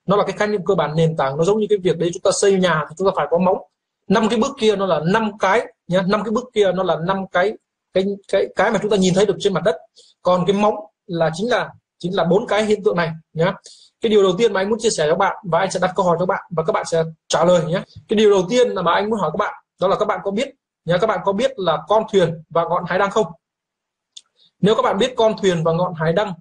[0.06, 1.38] Nó là cái khái niệm cơ bản nền tảng.
[1.38, 3.38] Nó giống như cái việc đấy chúng ta xây nhà thì chúng ta phải có
[3.38, 3.58] móng.
[4.08, 6.98] Năm cái bước kia nó là năm cái nhé năm cái bước kia nó là
[7.08, 7.54] năm cái
[7.94, 9.76] cái cái cái mà chúng ta nhìn thấy được trên mặt đất.
[10.22, 10.76] Còn cái móng
[11.08, 11.70] là chính là
[12.00, 13.54] chính là bốn cái hiện tượng này nhé
[14.02, 15.92] cái điều đầu tiên mà anh muốn chia sẻ cho bạn và anh sẽ đặt
[15.96, 18.70] câu hỏi cho bạn và các bạn sẽ trả lời nhé cái điều đầu tiên
[18.70, 20.50] là mà anh muốn hỏi các bạn, đó là các bạn có biết
[20.86, 23.28] nhé các bạn có biết là con thuyền và ngọn hải đăng không?
[24.62, 26.34] Nếu các bạn biết con thuyền và ngọn hải đăng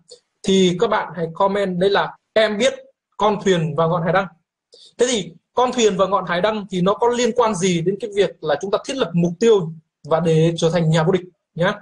[0.43, 2.75] thì các bạn hãy comment đây là em biết
[3.17, 4.27] con thuyền và ngọn hải đăng.
[4.99, 7.97] Thế thì con thuyền và ngọn hải đăng thì nó có liên quan gì đến
[8.01, 9.73] cái việc là chúng ta thiết lập mục tiêu
[10.05, 11.23] và để trở thành nhà vô địch?
[11.55, 11.75] Nhá.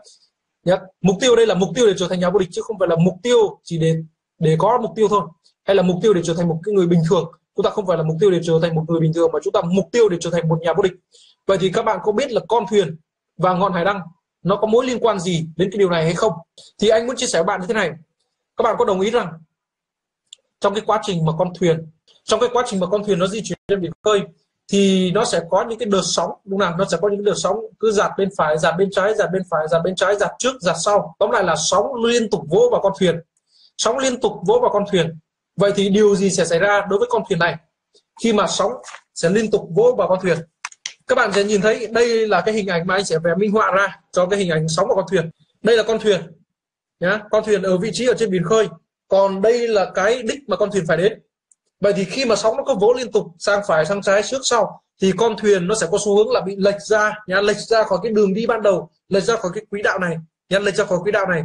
[0.64, 0.76] Nhá.
[1.00, 2.88] Mục tiêu đây là mục tiêu để trở thành nhà vô địch chứ không phải
[2.88, 3.96] là mục tiêu chỉ để
[4.38, 5.22] để có mục tiêu thôi.
[5.64, 7.32] Hay là mục tiêu để trở thành một cái người bình thường.
[7.56, 9.38] Chúng ta không phải là mục tiêu để trở thành một người bình thường mà
[9.44, 10.92] chúng ta mục tiêu để trở thành một nhà vô địch.
[11.46, 12.96] Vậy thì các bạn có biết là con thuyền
[13.36, 14.00] và ngọn hải đăng
[14.42, 16.32] nó có mối liên quan gì đến cái điều này hay không?
[16.78, 17.90] Thì anh muốn chia sẻ với bạn như thế này.
[18.56, 19.32] Các bạn có đồng ý rằng
[20.60, 21.90] trong cái quá trình mà con thuyền,
[22.24, 24.20] trong cái quá trình mà con thuyền nó di chuyển trên biển khơi
[24.70, 27.34] thì nó sẽ có những cái đợt sóng, đúng không nó sẽ có những đợt
[27.36, 30.30] sóng cứ giạt bên phải, giạt bên trái, giạt bên phải, giạt bên trái, giạt
[30.38, 31.16] trước, giạt sau.
[31.18, 33.20] Tóm lại là sóng liên tục vỗ vào con thuyền.
[33.78, 35.18] Sóng liên tục vỗ vào con thuyền.
[35.56, 37.56] Vậy thì điều gì sẽ xảy ra đối với con thuyền này?
[38.22, 38.72] Khi mà sóng
[39.14, 40.38] sẽ liên tục vỗ vào con thuyền.
[41.06, 43.52] Các bạn sẽ nhìn thấy đây là cái hình ảnh mà anh sẽ vẽ minh
[43.52, 45.30] họa ra cho cái hình ảnh sóng vào con thuyền.
[45.62, 46.20] Đây là con thuyền,
[47.00, 47.20] nhá.
[47.30, 48.68] Con thuyền ở vị trí ở trên biển khơi.
[49.08, 51.20] Còn đây là cái đích mà con thuyền phải đến
[51.80, 54.40] vậy thì khi mà sóng nó có vỗ liên tục sang phải, sang trái trước
[54.42, 57.56] sau, thì con thuyền nó sẽ có xu hướng là bị lệch ra, nhá, lệch
[57.56, 60.16] ra khỏi cái đường đi ban đầu, lệch ra khỏi cái quỹ đạo này,
[60.48, 61.42] nhá, lệch ra khỏi quỹ đạo này.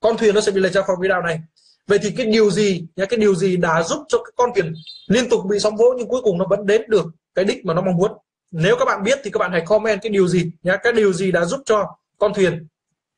[0.00, 1.40] Con thuyền nó sẽ bị lệch ra khỏi quỹ đạo này.
[1.86, 4.74] Vậy thì cái điều gì, nhá, cái điều gì đã giúp cho cái con thuyền
[5.06, 7.74] liên tục bị sóng vỗ nhưng cuối cùng nó vẫn đến được cái đích mà
[7.74, 8.12] nó mong muốn?
[8.50, 11.12] Nếu các bạn biết thì các bạn hãy comment cái điều gì, nhá, cái điều
[11.12, 12.66] gì đã giúp cho con thuyền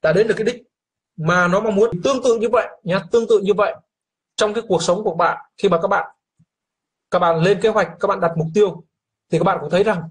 [0.02, 0.62] đã đến được cái đích
[1.16, 2.02] mà nó mong muốn?
[2.02, 3.74] Tương tự như vậy, nhá, tương tự như vậy.
[4.36, 6.06] Trong cái cuộc sống của bạn, khi mà các bạn
[7.10, 8.82] các bạn lên kế hoạch, các bạn đặt mục tiêu
[9.32, 10.02] thì các bạn cũng thấy rằng,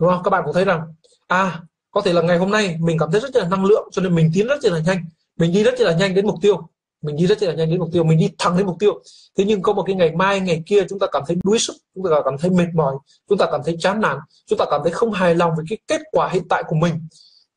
[0.00, 0.22] đúng không?
[0.22, 0.80] Các bạn cũng thấy rằng
[1.26, 4.02] à có thể là ngày hôm nay mình cảm thấy rất là năng lượng, cho
[4.02, 5.04] nên mình tiến rất là nhanh.
[5.36, 6.68] Mình đi rất là nhanh đến mục tiêu.
[7.02, 9.02] Mình đi rất là nhanh đến mục tiêu, mình đi thẳng đến mục tiêu.
[9.36, 11.76] Thế nhưng có một cái ngày mai, ngày kia chúng ta cảm thấy đuối sức,
[11.94, 12.94] chúng ta cảm thấy mệt mỏi,
[13.28, 15.78] chúng ta cảm thấy chán nản, chúng ta cảm thấy không hài lòng với cái
[15.86, 17.08] kết quả hiện tại của mình.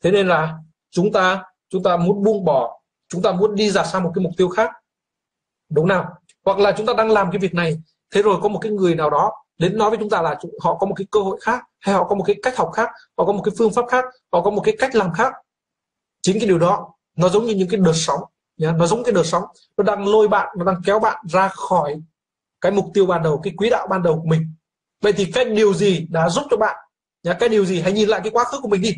[0.03, 0.57] Thế nên là
[0.91, 4.23] chúng ta chúng ta muốn buông bỏ, chúng ta muốn đi ra sang một cái
[4.23, 4.71] mục tiêu khác.
[5.69, 6.09] Đúng nào?
[6.45, 8.95] Hoặc là chúng ta đang làm cái việc này thế rồi có một cái người
[8.95, 11.63] nào đó đến nói với chúng ta là họ có một cái cơ hội khác,
[11.79, 14.05] hay họ có một cái cách học khác, họ có một cái phương pháp khác,
[14.31, 15.33] họ có một cái cách làm khác.
[16.21, 18.19] Chính cái điều đó, nó giống như những cái đợt sóng
[18.57, 19.43] nó giống cái đợt sóng.
[19.77, 22.01] Nó đang lôi bạn, nó đang kéo bạn ra khỏi
[22.61, 24.53] cái mục tiêu ban đầu, cái quỹ đạo ban đầu của mình.
[25.01, 26.75] Vậy thì cái điều gì đã giúp cho bạn
[27.39, 27.81] cái điều gì?
[27.81, 28.95] Hãy nhìn lại cái quá khứ của mình đi.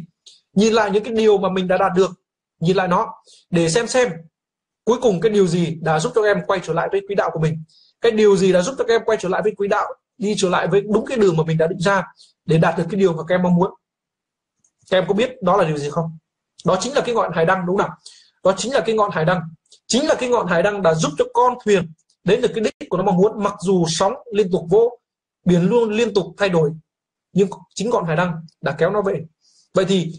[0.53, 2.11] Nhìn lại những cái điều mà mình đã đạt được.
[2.59, 3.13] Nhìn lại nó,
[3.49, 4.11] để xem xem
[4.83, 7.29] cuối cùng cái điều gì đã giúp cho em quay trở lại với quỹ đạo
[7.33, 7.63] của mình
[8.03, 10.35] cái điều gì đã giúp cho các em quay trở lại với quỹ đạo, đi
[10.37, 12.03] trở lại với đúng cái đường mà mình đã định ra
[12.45, 13.73] để đạt được cái điều mà các em mong muốn?
[14.89, 16.17] Các em có biết đó là điều gì không?
[16.65, 17.89] Đó chính là cái ngọn hải đăng, đúng không
[18.43, 19.41] đó chính là cái ngọn hải đăng.
[19.87, 21.91] Chính là cái ngọn hải đăng đã giúp cho con thuyền
[22.23, 24.99] đến được cái đích của nó mong muốn, mặc dù sóng liên tục vỗ
[25.45, 26.71] biển luôn liên tục thay đổi,
[27.33, 29.25] nhưng chính ngọn hải đăng đã kéo nó về.
[29.73, 30.13] Vậy thì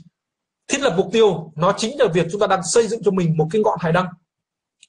[0.68, 3.36] thiết lập mục tiêu, nó chính là việc chúng ta đang xây dựng cho mình
[3.36, 4.06] một cái ngọn hải đăng,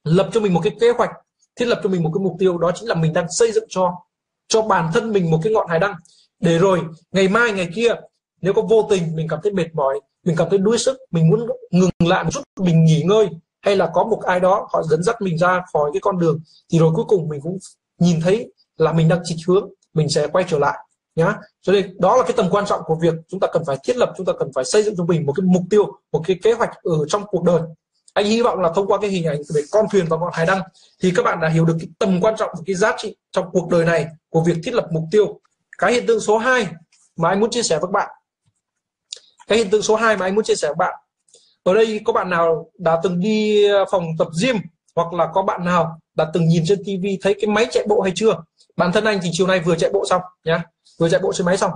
[0.04, 1.10] lập cho mình một cái kế hoạch
[1.56, 3.66] thiết lập cho mình một cái mục tiêu, đó chính là mình đang xây dựng
[3.70, 3.94] cho
[4.48, 5.96] cho bản thân mình một cái ngọn hải đăng.
[6.40, 6.80] Để rồi,
[7.12, 7.96] ngày mai, ngày kia,
[8.42, 11.30] nếu có vô tình mình cảm thấy mệt mỏi, mình cảm thấy đuối sức, mình
[11.30, 13.30] muốn ngừng lại một chút, mình nghỉ ngơi,
[13.62, 16.40] hay là có một ai đó họ dẫn dắt mình ra khỏi cái con đường,
[16.72, 17.58] thì rồi cuối cùng mình cũng
[18.00, 20.78] nhìn thấy là mình đang chịch hướng, mình sẽ quay trở lại,
[21.16, 21.36] nhá.
[21.62, 23.98] Cho nên đó là cái tầm quan trọng của việc chúng ta cần phải thiết
[23.98, 26.40] lập, chúng ta cần phải xây dựng cho mình một cái mục tiêu, một cái
[26.44, 27.62] kế hoạch ở trong cuộc đời
[28.16, 30.46] anh hy vọng là thông qua cái hình ảnh về con thuyền và ngọn hải
[30.46, 30.62] đăng
[31.02, 33.46] thì các bạn đã hiểu được cái tầm quan trọng và cái giá trị trong
[33.52, 35.40] cuộc đời này của việc thiết lập mục tiêu.
[35.78, 36.68] Cái hiện tượng số 2
[37.16, 38.10] mà anh muốn chia sẻ với các bạn.
[39.48, 40.96] Cái hiện tượng số 2 mà anh muốn chia sẻ với bạn.
[41.64, 44.56] Ở đây có bạn nào đã từng đi phòng tập gym
[44.96, 48.02] hoặc là có bạn nào đã từng nhìn trên tivi thấy cái máy chạy bộ
[48.02, 48.44] hay chưa?
[48.78, 50.64] Bản thân anh thì chiều nay vừa chạy bộ xong nhá,
[51.00, 51.72] vừa chạy bộ trên máy xong.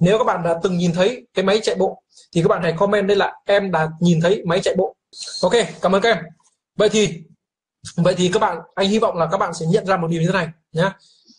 [0.00, 2.02] Nếu các bạn đã từng nhìn thấy cái máy chạy bộ
[2.34, 4.96] thì các bạn hãy comment đây là em đã nhìn thấy máy chạy bộ
[5.42, 6.24] ok cảm ơn các em.
[6.76, 7.22] Vậy thì
[7.96, 10.20] vậy thì các bạn anh hy vọng là các bạn sẽ nhận ra một điều
[10.20, 10.96] như thế này nhá.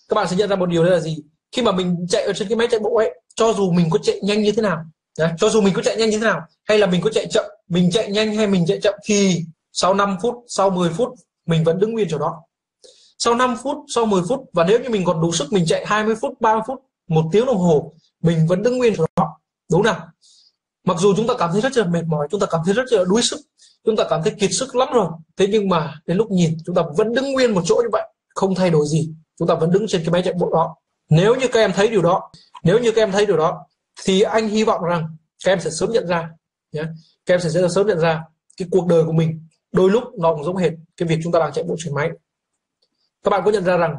[0.09, 1.17] Các bạn sẽ nhận ra một điều đó là gì?
[1.51, 3.99] Khi mà mình chạy ở trên cái máy chạy bộ ấy cho dù mình có
[4.03, 4.77] chạy nhanh như thế nào
[5.17, 7.27] Đấy, cho dù mình có chạy nhanh như thế nào hay là mình có chạy
[7.31, 11.09] chậm mình chạy nhanh hay mình chạy chậm thì sau 5 phút sau 10 phút
[11.45, 12.41] mình vẫn đứng nguyên chỗ đó.
[13.17, 15.86] Sau 5 phút sau 10 phút và nếu như mình còn đủ sức mình chạy
[15.86, 19.39] 20 phút 30 phút một tiếng đồng hồ mình vẫn đứng nguyên chỗ đó.
[19.71, 20.07] Đúng nào?
[20.86, 22.83] Mặc dù chúng ta cảm thấy rất là mệt mỏi chúng ta cảm thấy rất
[22.91, 23.39] là đuối sức
[23.86, 25.08] chúng ta cảm thấy kiệt sức lắm rồi.
[25.38, 28.13] Thế nhưng mà đến lúc nhìn, chúng ta vẫn đứng nguyên một chỗ như vậy,
[28.36, 29.13] không thay đổi gì.
[29.39, 30.76] Chúng ta vẫn đứng trên cái máy chạy bộ đó.
[31.10, 32.32] Nếu như các em thấy điều đó,
[32.63, 33.65] nếu như các em thấy điều đó,
[34.06, 35.15] thì anh hy vọng rằng
[35.46, 36.30] các em sẽ sớm nhận ra
[36.72, 36.84] nhé
[37.26, 38.24] các em sẽ sớm nhận ra
[38.58, 41.39] cái cuộc đời của mình, đôi lúc nó cũng giống hệt cái việc chúng ta
[41.39, 42.10] đang chạy bộ trên máy.
[43.24, 43.96] Các bạn có nhận ra rằng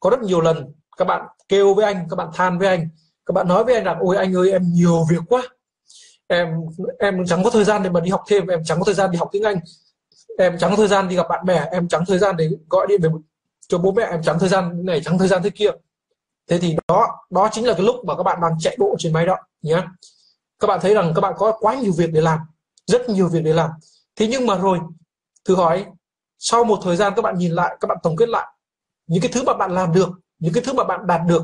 [0.00, 2.88] có rất nhiều lần các bạn kêu với anh, các bạn than với anh,
[3.26, 5.42] các bạn nói với anh rằng, ôi, anh ơi, em nhiều việc quá
[6.28, 6.48] em
[6.98, 9.10] em chẳng có thời gian để mà đi học thêm, em chẳng có thời gian
[9.10, 9.56] đi học tiếng anh.
[10.38, 12.86] Em chẳng có thời gian đi gặp bạn bè, em chẳng thời gian để gọi
[12.86, 13.10] điện về
[13.68, 15.70] cho bố mẹ, em chẳng thời gian này, chẳng thời gian thế kia.
[16.48, 19.12] Thế thì đó đó chính là cái lúc mà các bạn đang chạy bộ trên
[19.12, 19.82] máy đó, nhé.
[20.58, 22.38] Các bạn thấy rằng các bạn có quá nhiều việc để làm,
[22.86, 23.70] rất nhiều việc để làm.
[24.16, 24.78] Thế nhưng mà rồi,
[25.44, 25.86] thử hỏi,
[26.38, 28.46] sau một thời gian các bạn nhìn lại, các bạn tổng kết lại,
[29.06, 30.08] những cái thứ mà bạn làm được,
[30.38, 31.42] những cái thứ mà bạn đạt được,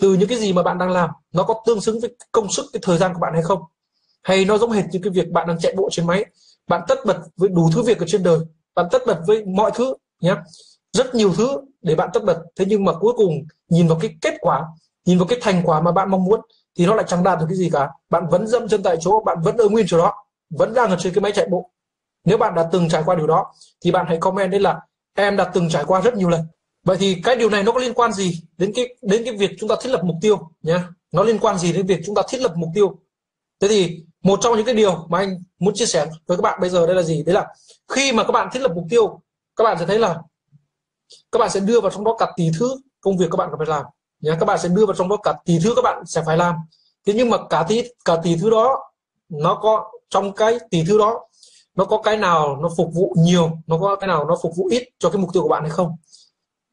[0.00, 2.64] từ những cái gì mà bạn đang làm, nó có tương xứng với công sức
[2.72, 3.62] cái thời gian của bạn hay không?
[4.28, 6.24] Hay nó giống hệt như cái việc bạn đang chạy bộ trên máy.
[6.68, 8.38] Bạn tất bật với đủ thứ việc ở trên đời.
[8.74, 10.34] Bạn tất bật với mọi thứ nhé
[10.92, 12.38] rất nhiều thứ để bạn tất bật.
[12.56, 13.32] Thế nhưng mà cuối cùng,
[13.68, 14.64] nhìn vào cái kết quả,
[15.04, 16.40] nhìn vào cái thành quả mà bạn mong muốn,
[16.78, 17.88] thì nó lại chẳng đạt được cái gì cả.
[18.10, 20.14] Bạn vẫn dẫm chân tại chỗ, bạn vẫn ở nguyên chỗ đó,
[20.50, 21.70] vẫn đang ở trên cái máy chạy bộ.
[22.24, 23.46] Nếu bạn đã từng trải qua điều đó,
[23.84, 24.80] thì bạn hãy comment đấy là,
[25.14, 26.40] em đã từng trải qua rất nhiều lần.
[26.84, 29.50] Vậy thì cái điều này nó có liên quan gì đến cái đến cái việc
[29.58, 30.78] chúng ta thiết lập mục tiêu nhé
[31.12, 32.96] nó liên quan gì đến việc chúng ta thiết lập mục tiêu?
[33.60, 36.60] Thế thì một trong những cái điều mà anh muốn chia sẻ với các bạn
[36.60, 37.22] bây giờ đây là gì?
[37.22, 37.46] Đấy là
[37.88, 39.20] khi mà các bạn thiết lập mục tiêu,
[39.56, 40.18] các bạn sẽ thấy là
[41.32, 43.66] các bạn sẽ đưa vào trong đó cả tỷ thứ công việc các bạn phải
[43.66, 43.84] làm.
[44.20, 46.36] Nhé các bạn sẽ đưa vào trong đó cả tỷ thứ các bạn sẽ phải
[46.36, 46.54] làm.
[47.06, 48.92] Thế nhưng mà cả tỷ cả tỷ thứ đó,
[49.28, 51.28] nó có trong cái tỷ thứ đó,
[51.74, 54.68] nó có cái nào nó phục vụ nhiều, nó có cái nào nó phục vụ
[54.70, 55.96] ít cho cái mục tiêu của bạn hay không?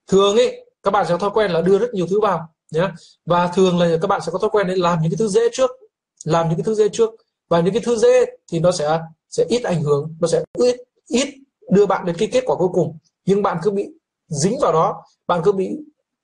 [0.08, 2.88] Thường ấy, các bạn sẽ có thói quen là đưa rất nhiều thứ vào nhé
[3.25, 5.41] và thường là các bạn sẽ có thói quen để làm những cái thứ dễ
[5.53, 5.71] trước,
[6.23, 7.10] làm những cái thứ dễ trước
[7.49, 10.75] và những cái thứ dễ thì nó sẽ sẽ ít ảnh hưởng, nó sẽ ít
[11.08, 11.27] ít
[11.71, 12.97] đưa bạn đến cái kết quả cuối cùng.
[13.25, 13.88] Nhưng bạn cứ bị
[14.27, 15.69] dính vào đó, bạn cứ bị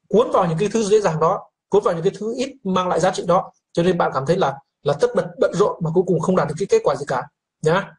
[0.10, 2.88] cuốn vào những cái thứ dễ dàng đó, cuốn vào những cái thứ ít mang
[2.88, 3.52] lại giá trị đó.
[3.74, 6.36] Cho nên bạn cảm thấy là là tất bật, bận rộn mà cuối cùng không
[6.36, 7.24] đạt được cái kết quả gì cả,
[7.62, 7.92] nhá.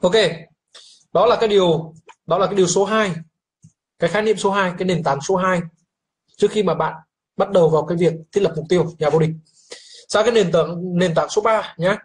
[0.00, 0.14] Ok,
[1.12, 1.94] đó là cái điều,
[2.26, 3.12] đó là cái điều số 2
[3.98, 5.60] cái khái niệm số 2 cái nền tảng số 2
[6.36, 6.94] trước khi mà bạn
[7.36, 9.30] bắt đầu vào cái việc thiết lập mục tiêu nhà vô địch.
[10.08, 11.98] Sang cái nền tảng nền tảng số 3 nhá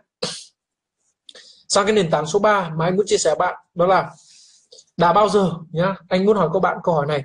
[1.71, 4.09] sang cái nền tảng số 3 mà anh muốn chia sẻ bạn đó là
[4.97, 7.23] đã bao giờ nhá anh muốn hỏi các bạn câu hỏi này.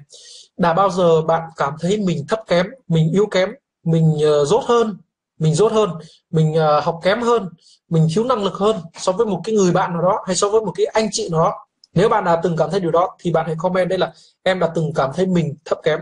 [0.56, 3.50] Đã bao giờ bạn cảm thấy mình thấp kém mình yếu kém
[3.84, 4.96] mình ờ, uh, dốt hơn
[5.38, 5.90] mình dốt hơn
[6.30, 7.48] mình uh, học kém hơn
[7.88, 10.48] mình thiếu năng lực hơn so với một cái người bạn nào đó hay so
[10.48, 11.66] với một cái anh chị nào đó?
[11.94, 14.58] Nếu bạn đã từng cảm thấy điều đó thì bạn hãy comment đây là em
[14.58, 16.00] đã từng cảm thấy mình thấp kém.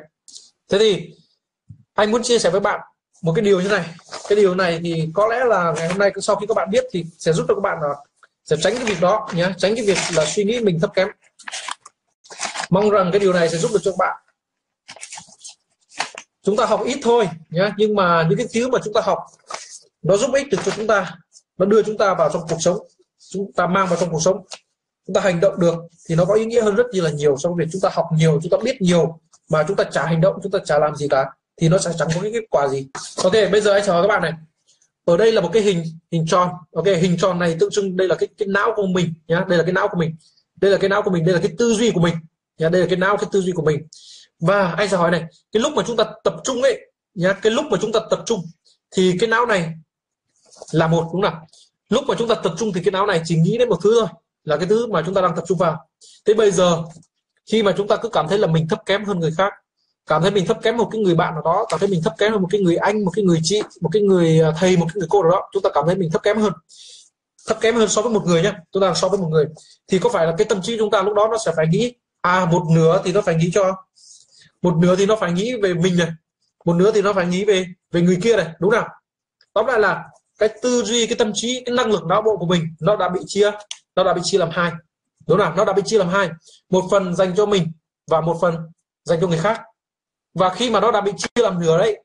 [0.70, 1.14] Thế thì
[1.94, 2.80] anh muốn chia sẻ với bạn
[3.22, 3.84] một cái điều như này.
[4.28, 6.84] Cái điều này thì có lẽ là ngày hôm nay sau khi các bạn biết
[6.92, 7.94] thì sẽ giúp cho các bạn là
[8.44, 11.08] sẽ tránh cái việc đó nhé tránh cái việc là suy nghĩ mình thấp kém.
[12.70, 14.16] Mong rằng cái điều này sẽ giúp được cho bạn.
[16.42, 19.18] Chúng ta học ít thôi nhé nhưng mà những cái thứ mà chúng ta học,
[20.02, 21.16] nó giúp ích được cho chúng ta,
[21.58, 22.78] nó đưa chúng ta vào trong cuộc sống,
[23.32, 24.44] chúng ta mang vào trong cuộc sống.
[25.06, 25.74] Chúng ta hành động được
[26.08, 28.06] thì nó có ý nghĩa hơn rất là nhiều so với việc chúng ta học
[28.12, 30.96] nhiều, chúng ta biết nhiều, mà chúng ta chả hành động, chúng ta chả làm
[30.96, 31.24] gì cả,
[31.56, 32.88] thì nó sẽ chẳng có cái kết quả gì.
[33.24, 34.32] Ok, bây giờ anh chào các bạn này
[35.04, 36.50] ở đây là một cái hình hình tròn.
[36.74, 39.44] Ok, hình tròn này tượng trưng đây là cái cái não của mình nhá.
[39.48, 40.16] Đây là cái não của mình.
[40.60, 42.14] Đây là cái não của mình, đây là cái tư duy của mình
[42.58, 42.68] nhá.
[42.68, 43.86] Đây là cái não, cái tư duy của mình.
[44.40, 47.52] Và anh sẽ hỏi này, cái lúc mà chúng ta tập trung ấy nhá, cái
[47.52, 48.40] lúc mà chúng ta tập trung
[48.96, 49.72] thì cái não này
[50.72, 51.34] là một, đúng không
[51.88, 54.00] lúc mà chúng ta tập trung thì cái não này chỉ nghĩ đến một thứ
[54.00, 54.08] thôi,
[54.44, 55.88] là cái thứ mà chúng ta đang tập trung vào.
[56.24, 56.82] Thế bây giờ,
[57.46, 59.52] khi mà chúng ta cứ cảm thấy là mình thấp kém hơn người khác
[60.06, 62.14] cảm thấy mình thấp kém một cái người bạn nào đó, cảm thấy mình thấp
[62.18, 64.76] kém hơn một cái người anh, một cái người chị, một cái người à, thầy,
[64.76, 66.52] một cái người cô nào đó, chúng ta cảm thấy mình thấp kém hơn.
[67.46, 69.46] Thấp kém hơn so với một người nhé chúng ta so với một người.
[69.88, 71.94] Thì có phải là cái tâm trí chúng ta lúc đó nó sẽ phải nghĩ
[72.20, 73.76] à một nửa thì nó phải nghĩ cho,
[74.62, 76.08] một nửa thì nó phải nghĩ về mình này,
[76.64, 78.88] một nửa thì nó phải nghĩ về về người kia này, đúng nào?
[79.52, 80.04] Tóm lại là
[80.38, 83.08] cái tư duy, cái tâm trí, cái năng lực não bộ của mình nó đã
[83.08, 83.50] bị chia,
[83.96, 84.72] nó đã bị chia làm hai,
[85.26, 85.54] đúng nào?
[85.56, 86.30] Nó đã bị chia làm hai,
[86.70, 87.72] một phần dành cho mình
[88.10, 88.56] và một phần
[89.04, 89.60] dành cho người khác
[90.34, 92.04] và khi mà nó đã bị chia làm nửa đấy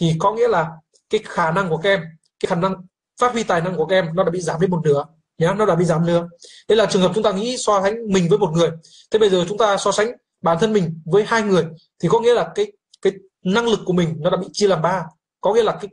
[0.00, 0.70] thì có nghĩa là
[1.10, 2.00] cái khả năng của các em
[2.40, 2.74] cái khả năng
[3.20, 5.04] phát huy tài năng của các em nó đã bị giảm đi một nửa
[5.38, 6.28] nhá nó đã bị giảm nửa.
[6.68, 8.70] Đây là trường hợp chúng ta nghĩ so sánh mình với một người.
[9.10, 11.66] Thế bây giờ chúng ta so sánh bản thân mình với hai người
[11.98, 13.12] thì có nghĩa là cái cái
[13.44, 15.04] năng lực của mình nó đã bị chia làm ba.
[15.40, 15.88] Có nghĩa là cái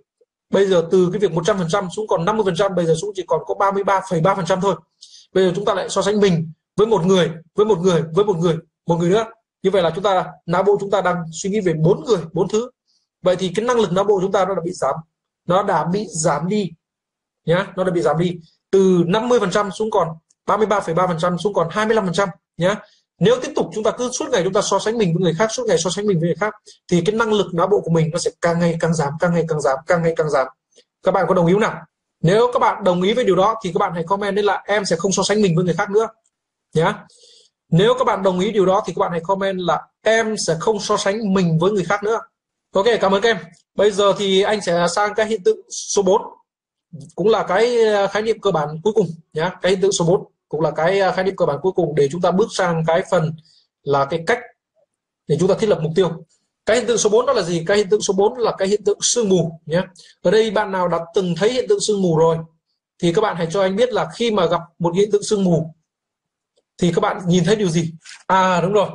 [0.50, 3.56] bây giờ từ cái việc 100% xuống còn 50% bây giờ xuống chỉ còn có
[3.72, 4.76] 33,3% thôi.
[5.34, 8.26] Bây giờ chúng ta lại so sánh mình với một người với một người với
[8.26, 8.58] một người
[8.88, 9.26] một người nữa
[9.65, 12.19] như vậy là chúng ta não bộ chúng ta đang suy nghĩ về bốn người
[12.34, 12.69] bốn thứ.
[13.21, 14.95] Vậy thì cái năng lực não bộ chúng ta nó đã bị giảm
[15.47, 16.71] nó đã bị giảm đi
[17.45, 18.38] nhá nó đã bị giảm đi
[18.71, 20.08] từ 50% xuống còn
[20.45, 22.75] 33,3% xuống còn 25% nhá.
[23.19, 25.34] Nếu tiếp tục chúng ta cứ suốt ngày chúng ta so sánh mình với người
[25.34, 26.54] khác suốt ngày so sánh mình với người khác
[26.91, 29.34] thì cái năng lực não bộ của mình nó sẽ càng ngày càng giảm càng
[29.34, 30.47] ngày càng giảm càng ngày càng giảm.
[31.04, 31.82] Các bạn có đồng ý không nào?
[32.21, 34.63] Nếu các bạn đồng ý với điều đó thì các bạn hãy comment lên là
[34.65, 36.08] em sẽ không so sánh mình với người khác nữa
[36.73, 36.93] nhá
[37.69, 40.56] nếu các bạn đồng ý điều đó thì các bạn hãy comment là em sẽ
[40.60, 42.19] không so sánh mình với người khác nữa.
[42.73, 43.38] Ok, cảm ơn các em.
[43.75, 46.21] Bây giờ thì anh sẽ sang cái hiện tượng số 4
[47.15, 50.06] cũng là cái à, khái niệm cơ bản cuối cùng nhé cái hiện tượng số
[50.06, 52.47] 4 cũng là cái à, khái niệm cơ bản cuối cùng để chúng ta bước
[52.51, 53.34] sang cái phần
[53.84, 54.39] là cái cách
[55.28, 56.12] để chúng ta thiết lập mục tiêu.
[56.65, 57.63] Cái hiện tượng số 4 đó là gì?
[57.67, 59.82] Cái hiện tượng số 4 là cái hiện tượng sương mù nhé
[60.21, 62.38] ở đây bạn nào đã từng thấy hiện tượng sương mù rồi
[63.01, 65.43] thì các bạn hãy cho anh biết là khi mà gặp một hiện tượng sương
[65.43, 65.75] mù
[66.78, 67.94] thì các bạn nhìn thấy điều gì?
[68.28, 68.90] À đúng rồi.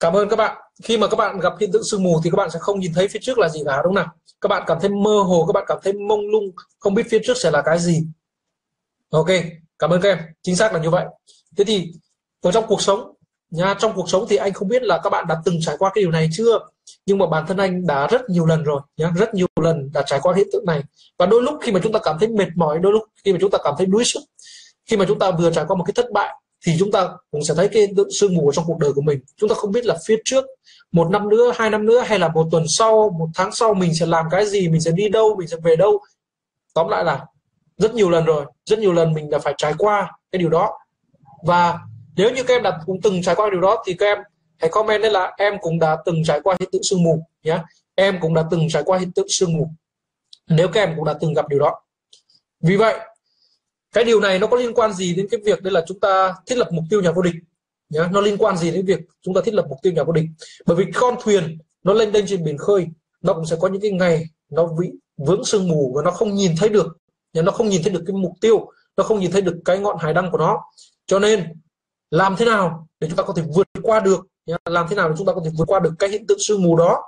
[0.00, 0.56] Cảm ơn các bạn.
[0.84, 2.92] Khi mà các bạn gặp hiện tượng sương mù thì các bạn sẽ không nhìn
[2.94, 4.06] thấy phía trước là gì cả, đúng không nào?
[4.40, 7.18] Các bạn cảm thấy mơ hồ, các bạn cảm thấy mông lung, không biết phía
[7.24, 8.06] trước sẽ là cái gì.
[9.10, 9.26] Ok,
[9.78, 10.18] cảm ơn các em.
[10.42, 11.06] Chính xác là như vậy.
[11.56, 11.92] Thế thì,
[12.42, 13.14] ở trong cuộc sống,
[13.50, 15.90] nha, trong cuộc sống thì anh không biết là các bạn đã từng trải qua
[15.94, 16.58] cái điều này chưa?
[17.06, 20.02] Nhưng mà bản thân anh đã rất nhiều lần rồi, nhá, rất nhiều lần đã
[20.06, 20.82] trải qua hiện tượng này.
[21.18, 23.38] Và đôi lúc khi mà chúng ta cảm thấy mệt mỏi, đôi lúc khi mà
[23.40, 24.20] chúng ta cảm thấy đuối sức,
[24.86, 26.34] khi mà chúng ta vừa trải qua một cái thất bại
[26.66, 29.02] thì chúng ta cũng sẽ thấy cái hiện tượng sương mù trong cuộc đời của
[29.02, 29.20] mình.
[29.36, 30.44] Chúng ta không biết là phía trước
[30.92, 33.94] một năm nữa, hai năm nữa hay là một tuần sau, một tháng sau mình
[33.94, 36.00] sẽ làm cái gì, mình sẽ đi đâu, mình sẽ về đâu.
[36.74, 37.26] Tóm lại là
[37.78, 40.78] rất nhiều lần rồi, rất nhiều lần mình đã phải trải qua cái điều đó.
[41.44, 41.78] Và
[42.16, 44.18] nếu như các em đã cũng từng trải qua điều đó thì các em
[44.58, 47.58] hãy comment lên là em cũng đã từng trải qua hiện tượng sương mù nhé
[47.94, 49.70] em cũng đã từng trải qua hiện tượng sương mù.
[50.48, 51.80] Nếu các em cũng đã từng gặp điều đó.
[52.60, 52.98] Vì vậy
[53.92, 56.34] cái điều này nó có liên quan gì đến cái việc đây là chúng ta
[56.46, 57.34] thiết lập mục tiêu nhà vô địch?
[57.88, 60.12] Nhá, nó liên quan gì đến việc chúng ta thiết lập mục tiêu nhà vô
[60.12, 60.24] địch?
[60.66, 62.86] Bởi vì con thuyền nó lên đênh trên biển khơi,
[63.22, 66.34] nó cũng sẽ có những cái ngày nó bị vướng sương mù và nó không
[66.34, 66.86] nhìn thấy được.
[67.34, 69.96] Nó không nhìn thấy được cái mục tiêu, nó không nhìn thấy được cái ngọn
[70.00, 70.62] hải đăng của nó.
[71.06, 71.44] Cho nên,
[72.10, 74.26] làm thế nào để chúng ta có thể vượt qua được?
[74.64, 76.62] Làm thế nào để chúng ta có thể vượt qua được cái hiện tượng sương
[76.62, 77.02] mù đó?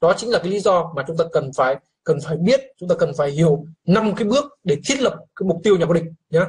[0.00, 2.88] Đó chính là cái lý do mà chúng ta cần phải cần phải biết, chúng
[2.88, 5.92] ta cần phải hiểu năm cái bước để thiết lập cái mục tiêu nhà vô
[5.92, 6.40] địch nhé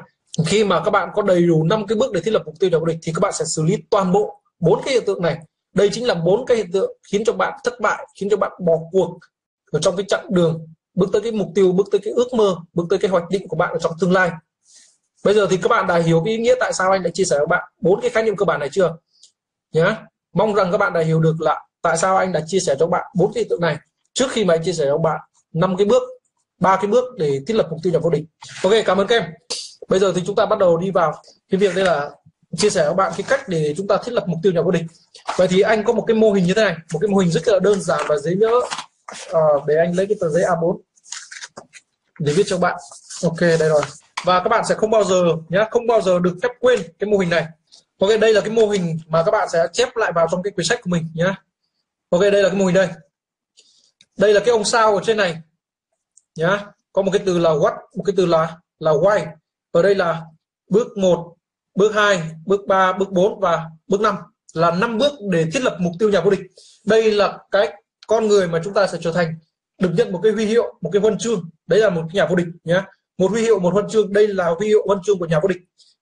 [0.45, 2.69] khi mà các bạn có đầy đủ năm cái bước để thiết lập mục tiêu
[2.69, 5.21] nhà vô địch thì các bạn sẽ xử lý toàn bộ bốn cái hiện tượng
[5.21, 5.37] này.
[5.73, 8.51] Đây chính là bốn cái hiện tượng khiến cho bạn thất bại, khiến cho bạn
[8.65, 9.19] bỏ cuộc
[9.71, 12.55] ở trong cái chặng đường bước tới cái mục tiêu, bước tới cái ước mơ,
[12.73, 14.31] bước tới cái hoạch định của bạn ở trong tương lai.
[15.23, 17.23] Bây giờ thì các bạn đã hiểu cái ý nghĩa tại sao anh đã chia
[17.23, 18.97] sẻ với bạn bốn cái khái niệm cơ bản này chưa?
[19.73, 19.95] Nhé
[20.33, 22.87] mong rằng các bạn đã hiểu được là tại sao anh đã chia sẻ cho
[22.87, 23.77] bạn bốn cái hiện tượng này
[24.13, 25.19] trước khi mà anh chia sẻ cho bạn
[25.53, 26.03] năm cái bước
[26.59, 28.23] ba cái bước để thiết lập mục tiêu nhà vô địch.
[28.63, 29.31] Ok cảm ơn các em.
[29.87, 31.13] Bây giờ thì chúng ta bắt đầu đi vào
[31.49, 32.09] cái việc đây là
[32.57, 34.71] chia sẻ với bạn cái cách để chúng ta thiết lập mục tiêu nhà vô
[34.71, 34.83] địch.
[35.37, 37.31] Vậy thì anh có một cái mô hình như thế này một cái mô hình
[37.31, 38.61] rất là đơn giản và dễ nhớ.
[39.33, 40.77] À, để anh lấy cái tờ giấy A4
[42.19, 42.75] để viết cho bạn.
[43.23, 43.81] Ok đây rồi.
[44.23, 47.09] Và các bạn sẽ không bao giờ nhé không bao giờ được phép quên cái
[47.09, 47.45] mô hình này.
[47.99, 50.51] Ok đây là cái mô hình mà các bạn sẽ chép lại vào trong cái
[50.51, 51.33] quyển sách của mình nhé
[52.09, 52.87] ok đây là cái mô hình đây
[54.17, 55.37] đây là cái ông sao ở trên này.
[56.35, 59.25] Nhá, có một cái từ là what, một cái từ là là why.
[59.71, 60.21] Ở đây là
[60.69, 61.35] bước 1
[61.75, 64.15] bước 2 bước 3 bước 4 và bước 5
[64.53, 66.41] là năm bước để thiết lập mục tiêu nhà vô địch.
[66.85, 67.73] Đây là cái
[68.07, 69.35] con người mà chúng ta sẽ trở thành.
[69.81, 71.49] Được nhận một cái huy hiệu, một cái huân chương.
[71.67, 72.85] Đấy là một cái nhà vô địch, nhá.
[73.17, 74.13] Một huy hiệu, một huân chương.
[74.13, 75.57] Đây là huy hiệu, huân chương của nhà vô địch.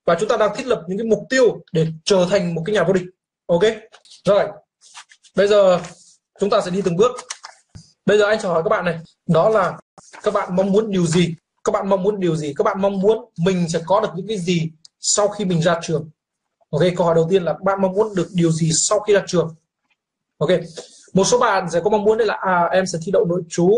[0.05, 2.73] Và chúng ta đang thiết lập những cái mục tiêu để trở thành một cái
[2.73, 3.03] nhà vô địch.
[3.45, 3.61] Ok?
[4.25, 4.47] Rồi.
[5.35, 5.79] Bây giờ
[6.39, 7.11] chúng ta sẽ đi từng bước
[8.05, 9.77] bây giờ anh sẽ hỏi các bạn này đó là
[10.23, 12.99] các bạn mong muốn điều gì các bạn mong muốn điều gì các bạn mong
[12.99, 16.09] muốn mình sẽ có được những cái gì sau khi mình ra trường
[16.69, 19.23] ok câu hỏi đầu tiên là bạn mong muốn được điều gì sau khi ra
[19.27, 19.55] trường
[20.37, 20.49] ok
[21.13, 23.41] một số bạn sẽ có mong muốn đây là à em sẽ thi đậu nội
[23.49, 23.69] trú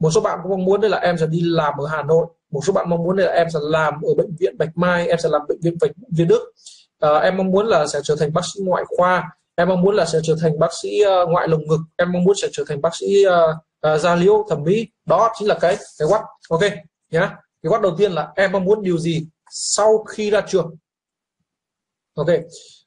[0.00, 2.26] một số bạn có mong muốn đây là em sẽ đi làm ở Hà Nội
[2.50, 5.08] một số bạn mong muốn đây là em sẽ làm ở bệnh viện Bạch Mai
[5.08, 6.52] em sẽ làm bệnh viện Bạch Việt Đức
[7.00, 9.94] à, em mong muốn là sẽ trở thành bác sĩ ngoại khoa em mong muốn
[9.94, 12.64] là sẽ trở thành bác sĩ uh, ngoại lồng ngực em mong muốn sẽ trở
[12.68, 16.08] thành bác sĩ uh, Ờ, uh, da liễu thẩm mỹ đó chính là cái cái
[16.08, 16.22] quát.
[16.48, 16.60] Ok
[17.10, 17.36] nhá.
[17.62, 20.76] Cái quát đầu tiên là em mong muốn điều gì sau khi ra trường?
[22.14, 22.28] Ok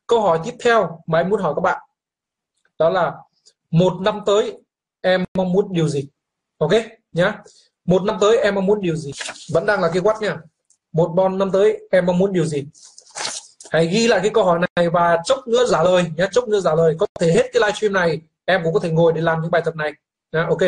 [0.08, 1.82] câu hỏi tiếp theo mà em muốn hỏi các bạn
[2.80, 3.14] đó là
[3.72, 4.64] một năm tới
[5.02, 6.08] em mong muốn điều gì?
[6.58, 6.72] Ok
[7.12, 7.44] nhá.
[7.86, 9.12] Một năm tới em mong muốn điều gì?
[9.54, 10.38] Vẫn đang là cái quát nha.
[10.92, 12.66] Một bon năm tới em mong muốn điều gì?
[13.72, 16.60] Hãy ghi lại cái câu hỏi này và chốc nữa trả lời nhé chốc nữa
[16.64, 16.96] trả lời.
[17.00, 19.62] Có thể hết cái livestream này em cũng có thể ngồi để làm những bài
[19.66, 19.92] tập này
[20.36, 20.62] nhá, ok.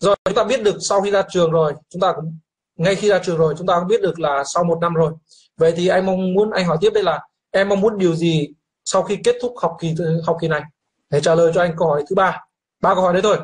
[0.00, 2.38] Rồi chúng ta biết được sau khi ra trường rồi chúng ta cũng
[2.76, 5.12] ngay khi ra trường rồi chúng ta cũng biết được là sau một năm rồi.
[5.56, 8.48] Vậy thì anh mong muốn anh hỏi tiếp đây là em mong muốn điều gì
[8.84, 9.94] sau khi kết thúc học kỳ
[10.26, 10.62] học kỳ này?
[11.10, 12.40] Để trả lời cho anh câu hỏi thứ ba.
[12.80, 13.38] Ba câu hỏi đấy thôi.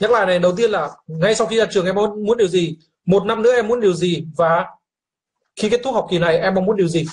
[0.00, 2.48] Nhắc lại này đầu tiên là ngay sau khi ra trường em muốn muốn điều
[2.48, 2.76] gì?
[3.06, 4.26] Một năm nữa em muốn điều gì?
[4.36, 4.66] Và
[5.56, 7.06] khi kết thúc học kỳ này em mong muốn điều gì?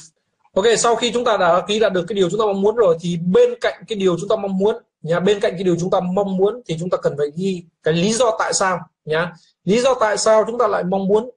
[0.56, 2.76] Ok sau khi chúng ta đã ký đạt được cái điều chúng ta mong muốn
[2.76, 5.76] rồi thì bên cạnh cái điều chúng ta mong muốn nhá bên cạnh cái điều
[5.80, 8.80] chúng ta mong muốn thì chúng ta cần phải ghi cái lý do tại sao
[9.06, 9.34] nhá.
[9.64, 11.30] Lý do tại sao chúng ta lại mong muốn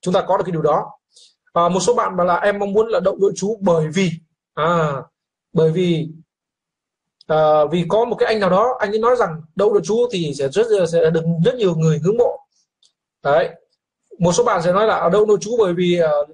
[0.00, 0.90] chúng ta có được cái điều đó?
[1.52, 4.10] À, một số bạn bảo là em mong muốn là đậu đội chú bởi vì
[4.54, 5.02] à
[5.52, 6.08] bởi vì
[7.26, 10.08] à, vì có một cái anh nào đó anh ấy nói rằng đậu đội chú
[10.12, 12.38] thì sẽ rất sẽ được rất nhiều người ngưỡng mộ.
[13.22, 13.48] Đấy.
[14.18, 16.28] Một số bạn sẽ nói là ở đậu nội chú bởi vì uh,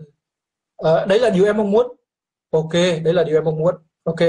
[0.82, 1.86] uh, đấy là điều em mong muốn.
[2.50, 3.74] Ok đấy là điều em mong muốn.
[4.04, 4.20] Ok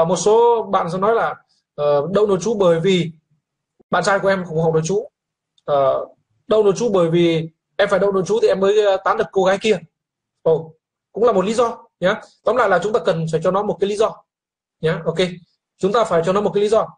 [0.00, 1.34] à, một số bạn sẽ nói là
[1.74, 3.12] ờ, uh, đậu nội chú bởi vì
[3.90, 5.08] bạn trai của em không học nội chú.
[5.64, 8.76] Ờ, uh, đậu nội chú bởi vì em phải đậu nội chú thì em mới
[9.04, 9.78] tán được cô gái kia.
[10.42, 10.76] Ồ oh,
[11.12, 13.62] cũng là một lý do nhé tóm lại là chúng ta cần phải cho nó
[13.62, 14.24] một cái lý do
[14.80, 15.18] nhé ok
[15.78, 16.88] chúng ta phải cho nó một cái lý do.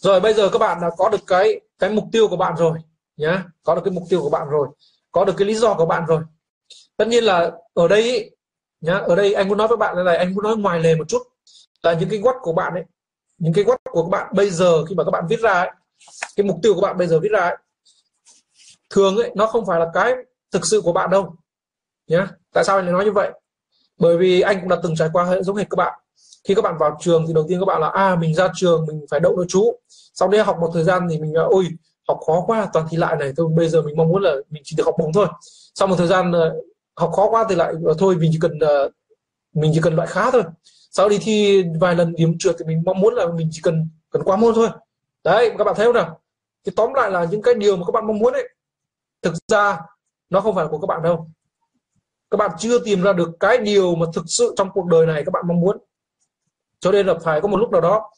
[0.00, 2.78] Rồi bây giờ các bạn đã có được cái cái mục tiêu của bạn rồi
[3.16, 4.68] nhé có được cái mục tiêu của bạn rồi
[5.12, 6.22] có được cái lý do của bạn rồi.
[6.96, 8.36] Tất nhiên là ở đây
[8.80, 10.96] nhá ở đây anh muốn nói với bạn là này anh muốn nói ngoài lề
[10.96, 11.22] một chút
[11.82, 12.84] là những cái quất của bạn ấy.
[13.38, 15.70] Những cái quất của các bạn bây giờ khi mà các bạn viết ra ấy,
[16.36, 17.56] cái mục tiêu của bạn bây giờ viết ra ấy,
[18.90, 20.14] thường ấy nó không phải là cái
[20.52, 21.34] thực sự của bạn đâu.
[22.06, 23.30] Nhé tại sao anh lại nói như vậy?
[23.98, 26.00] Bởi vì anh cũng đã từng trải qua giống hệt các bạn.
[26.48, 28.86] Khi các bạn vào trường thì đầu tiên các bạn là à mình ra trường
[28.86, 29.72] mình phải đậu nội trú.
[30.14, 31.68] Sau đấy học một thời gian thì mình ôi
[32.08, 34.62] học khó quá toàn thi lại này thôi bây giờ mình mong muốn là mình
[34.66, 35.26] chỉ được học bổng thôi.
[35.74, 36.54] Sau một thời gian ờ,
[36.96, 38.92] học khó quá thì lại ờ, thôi mình chỉ cần uh,
[39.54, 40.42] mình chỉ cần loại khá thôi.
[40.90, 43.88] Sau đi thi vài lần điểm trượt thì mình mong muốn là mình chỉ cần
[44.10, 44.68] cần qua môn thôi.
[45.24, 46.20] Đấy các bạn thấy không nào?
[46.66, 48.48] Thì tóm lại là những cái điều mà các bạn mong muốn ấy
[49.22, 49.78] thực ra
[50.30, 51.28] nó không phải là của các bạn đâu.
[52.30, 55.22] Các bạn chưa tìm ra được cái điều mà thực sự trong cuộc đời này
[55.26, 55.78] các bạn mong muốn.
[56.80, 58.10] Cho nên là phải có một lúc nào đó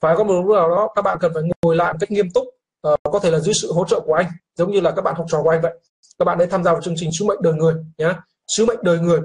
[0.00, 2.30] phải có một lúc nào đó các bạn cần phải ngồi lại một cách nghiêm
[2.30, 2.44] túc
[2.88, 5.14] uh, có thể là dưới sự hỗ trợ của anh giống như là các bạn
[5.14, 5.80] học trò của anh vậy.
[6.18, 8.14] Các bạn ấy tham gia vào chương trình sứ mệnh đời người nhé
[8.46, 9.20] sứ mệnh đời người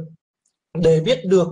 [0.74, 1.48] để biết được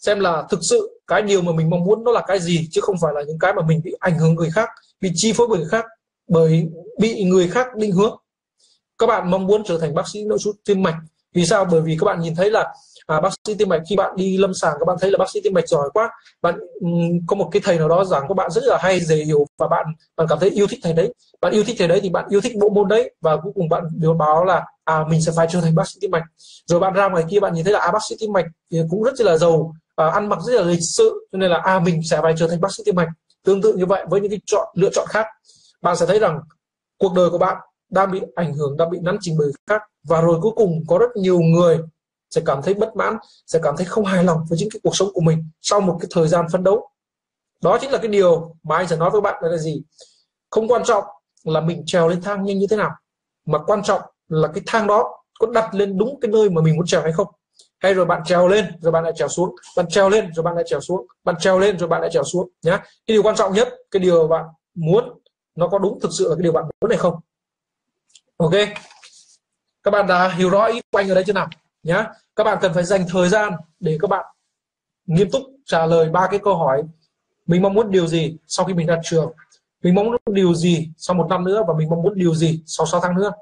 [0.00, 2.80] xem là thực sự cái điều mà mình mong muốn nó là cái gì, chứ
[2.80, 4.68] không phải là những cái mà mình bị ảnh hưởng người khác,
[5.00, 5.84] bị chi phối bởi người khác,
[6.28, 6.68] bởi
[7.00, 8.16] bị người khác định hướng.
[8.98, 10.96] Các bạn mong muốn trở thành bác sĩ, nội chú tim mạch.
[11.34, 11.64] Vì sao?
[11.64, 12.74] Bởi vì các bạn nhìn thấy là
[13.08, 15.30] à, bác sĩ tim mạch khi bạn đi lâm sàng các bạn thấy là bác
[15.30, 16.10] sĩ tim mạch giỏi quá.
[16.42, 16.88] Bạn ừ,
[17.26, 19.68] có một cái thầy nào đó giảng các bạn rất là hay dễ hiểu và
[19.68, 21.14] bạn bạn cảm thấy yêu thích thầy đấy.
[21.40, 23.68] Bạn yêu thích thầy đấy thì bạn yêu thích bộ môn đấy và cuối cùng
[23.68, 26.24] bạn điều báo là à mình sẽ phải trở thành bác sĩ tim mạch
[26.66, 28.78] rồi bạn ra ngoài kia bạn nhìn thấy là à bác sĩ tim mạch thì
[28.90, 31.78] cũng rất là giàu à, ăn mặc rất là lịch sự cho nên là à
[31.78, 33.08] mình sẽ phải trở thành bác sĩ tim mạch
[33.44, 35.26] tương tự như vậy với những cái chọn lựa chọn khác.
[35.82, 36.40] Bạn sẽ thấy rằng
[36.98, 37.56] cuộc đời của bạn
[37.90, 40.98] đang bị ảnh hưởng đang bị nắn chỉnh bởi khác và rồi cuối cùng có
[40.98, 41.78] rất nhiều người
[42.30, 44.96] sẽ cảm thấy bất mãn, sẽ cảm thấy không hài lòng với những cái cuộc
[44.96, 46.88] sống của mình sau một cái thời gian phấn đấu.
[47.62, 49.82] Đó chính là cái điều mà anh sẽ nói với bạn là gì?
[50.50, 51.04] Không quan trọng
[51.44, 52.90] là mình trèo lên thang nhanh như thế nào,
[53.46, 56.76] mà quan trọng là cái thang đó có đặt lên đúng cái nơi mà mình
[56.76, 57.26] muốn trèo hay không.
[57.78, 60.54] Hay rồi bạn trèo lên, rồi bạn lại trèo xuống, bạn trèo lên, rồi bạn
[60.54, 62.76] lại trèo xuống, bạn trèo lên, rồi bạn lại trèo xuống, nhá.
[62.76, 64.44] Cái điều quan trọng nhất, cái điều bạn
[64.74, 65.18] muốn,
[65.54, 67.14] nó có đúng thực sự là cái điều bạn muốn hay không?
[68.36, 68.52] Ok.
[69.82, 71.48] Các bạn đã hiểu rõ ý của anh ở đây chưa nào?
[71.88, 72.06] Nhá.
[72.36, 74.26] Các bạn cần phải dành thời gian để các bạn
[75.06, 76.82] nghiêm túc trả lời ba cái câu hỏi.
[77.46, 79.32] Mình mong muốn điều gì sau khi mình ra trường?
[79.82, 81.64] Mình mong muốn điều gì sau một năm nữa?
[81.68, 83.32] Và mình mong muốn điều gì sau 6 tháng nữa?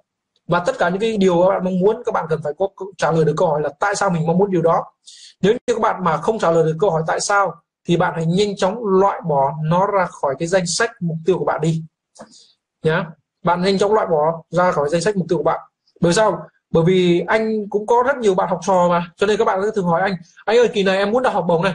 [0.49, 2.69] Và tất cả những cái điều các bạn mong muốn, các bạn cần phải có
[2.99, 4.85] trả lời được câu hỏi là tại sao mình mong muốn điều đó?
[5.41, 7.55] Nếu như các bạn mà không trả lời được câu hỏi tại sao,
[7.89, 11.39] thì bạn hãy nhanh chóng loại bỏ nó ra khỏi cái danh sách mục tiêu
[11.39, 11.83] của bạn đi.
[12.83, 13.07] Nhá.
[13.45, 15.61] Bạn nhanh chóng loại bỏ ra khỏi danh sách mục tiêu của bạn.
[16.01, 16.47] Bởi sao?
[16.77, 19.61] Bởi vì anh cũng có rất nhiều bạn học trò mà, cho nên các bạn
[19.65, 20.15] sẽ thường hỏi anh
[20.45, 21.73] anh ơi, kỳ này em muốn đạt học bổng này.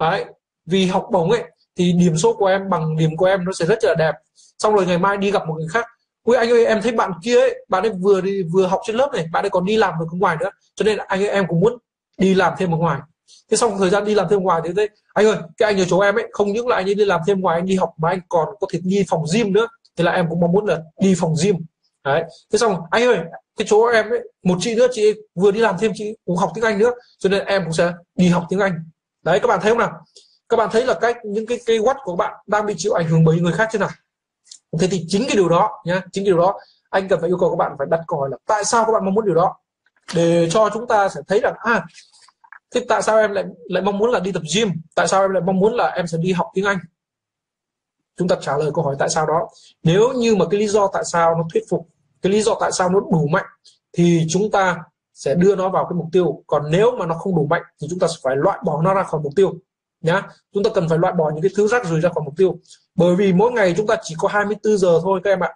[0.00, 0.24] Đấy,
[0.66, 1.42] vì học bổng ấy,
[1.76, 4.12] thì điểm số của em bằng điểm của em nó sẽ rất là đẹp.
[4.58, 5.86] Xong rồi ngày mai đi gặp một người khác,
[6.24, 8.96] ui, anh ơi, em thấy bạn kia ấy, bạn ấy vừa đi, vừa học trên
[8.96, 10.50] lớp này, bạn ấy còn đi làm ở ngoài nữa.
[10.74, 11.78] Cho nên anh ơi, em cũng muốn
[12.18, 13.00] đi làm thêm ở ngoài.
[13.50, 15.84] Thế xong thời gian đi làm thêm ngoài thì thế anh ơi, cái anh ở
[15.88, 17.90] chỗ em ấy, không những là anh ấy đi làm thêm ngoài, anh đi học
[17.96, 19.66] mà anh còn có thể đi phòng gym nữa.
[19.96, 21.56] Thế là em cũng mong muốn là đi phòng gym.
[22.04, 23.18] Đấy, thế xong, anh ơi
[23.56, 26.52] cái chỗ em ấy, một chị nữa, chị vừa đi làm thêm, chị cũng học
[26.54, 28.72] tiếng anh nữa, cho nên em cũng sẽ đi học tiếng anh.
[29.22, 29.92] Đấy, các bạn thấy không nào?
[30.48, 33.08] Các bạn thấy là cách, những cái cây quát của bạn đang bị chịu ảnh
[33.08, 33.90] hưởng bởi người khác thế nào?
[34.80, 36.58] Thế thì chính cái điều đó nhá, chính điều đó,
[36.90, 38.92] anh cần phải yêu cầu các bạn phải đặt câu hỏi là tại sao các
[38.92, 39.56] bạn mong muốn điều đó?
[40.14, 41.84] Để cho chúng ta sẽ thấy rằng à
[42.74, 44.68] thế tại sao em lại lại mong muốn là đi tập gym?
[44.94, 46.78] Tại sao em lại mong muốn là em sẽ đi học tiếng anh?
[48.16, 49.48] Chúng ta trả lời câu hỏi tại sao đó.
[49.82, 51.88] Nếu như mà cái lý do tại sao nó thuyết phục
[52.22, 53.46] cái lý do tại sao nó đủ mạnh
[53.92, 54.78] thì chúng ta
[55.14, 56.42] sẽ đưa nó vào cái mục tiêu.
[56.46, 58.94] Còn nếu mà nó không đủ mạnh thì chúng ta sẽ phải loại bỏ nó
[58.94, 59.54] ra khỏi mục tiêu,
[60.00, 60.22] nhá.
[60.54, 62.58] Chúng ta cần phải loại bỏ những cái thứ rác rưởi ra khỏi mục tiêu.
[62.94, 65.48] Bởi vì mỗi ngày chúng ta chỉ có 24 giờ thôi các em ạ.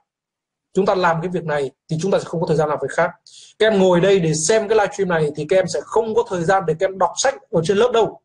[0.75, 2.79] Chúng ta làm cái việc này thì chúng ta sẽ không có thời gian làm
[2.83, 3.11] việc khác.
[3.59, 6.25] Các em ngồi đây để xem cái livestream này thì các em sẽ không có
[6.29, 8.21] thời gian để các em đọc sách ở trên lớp đâu.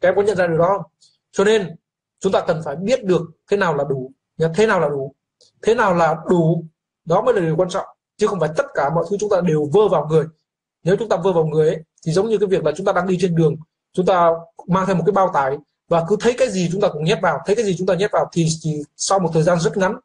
[0.00, 0.82] Các em có nhận ra điều đó không?
[1.32, 1.76] Cho nên,
[2.20, 4.12] chúng ta cần phải biết được thế nào là đủ
[4.54, 5.14] thế nào là đủ?
[5.62, 6.64] Thế nào là đủ
[7.06, 7.86] đó mới là điều quan trọng
[8.16, 10.24] chứ không phải tất cả mọi thứ chúng ta đều vơ vào người
[10.84, 12.92] nếu chúng ta vơ vào người ấy, thì giống như cái việc là chúng ta
[12.92, 13.56] đang đi trên đường
[13.92, 14.30] chúng ta
[14.66, 15.56] mang theo một cái bao tải
[15.88, 17.94] và cứ thấy cái gì chúng ta cũng nhét vào thấy cái gì chúng ta
[17.94, 19.96] nhét vào thì chỉ sau một thời gian rất ngắn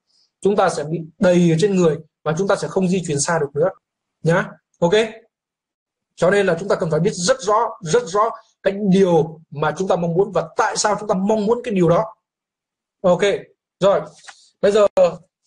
[0.42, 3.20] chúng ta sẽ bị đầy ở trên người và chúng ta sẽ không di chuyển
[3.20, 3.70] xa được nữa
[4.24, 4.50] nhá
[4.80, 4.94] ok
[6.16, 8.30] cho nên là chúng ta cần phải biết rất rõ rất rõ
[8.64, 11.74] cái điều mà chúng ta mong muốn và tại sao chúng ta mong muốn cái
[11.74, 12.06] điều đó
[13.02, 13.22] ok
[13.80, 14.02] rồi
[14.62, 14.88] bây giờ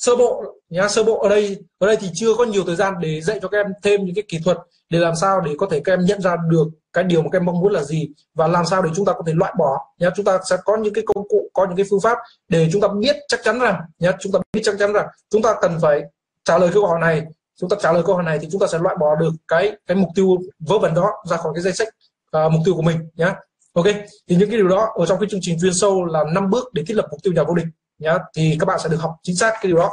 [0.04, 2.94] sơ bộ nhá sơ bộ ở đây ở đây thì chưa có nhiều thời gian
[3.00, 4.58] để dạy cho các em thêm những cái kỹ thuật
[4.90, 7.38] để làm sao để có thể các em nhận ra được cái điều mà các
[7.38, 9.78] em mong muốn là gì và làm sao để chúng ta có thể loại bỏ.
[9.98, 12.68] Nhá chúng ta sẽ có những cái công cụ có những cái phương pháp để
[12.72, 15.54] chúng ta biết chắc chắn rằng nhá chúng ta biết chắc chắn rằng chúng ta
[15.62, 16.02] cần phải
[16.44, 17.22] trả lời câu hỏi này.
[17.60, 19.72] Chúng ta trả lời câu hỏi này thì chúng ta sẽ loại bỏ được cái
[19.86, 20.26] cái mục tiêu
[20.58, 21.88] vớ vẩn đó ra khỏi cái danh sách
[22.36, 23.34] uh, mục tiêu của mình nhá.
[23.72, 23.86] Ok
[24.28, 26.74] thì những cái điều đó ở trong cái chương trình chuyên sâu là năm bước
[26.74, 27.66] để thiết lập mục tiêu nhà vô địch
[28.04, 29.90] nhá, thì các bạn sẽ được học chính xác cái điều đó.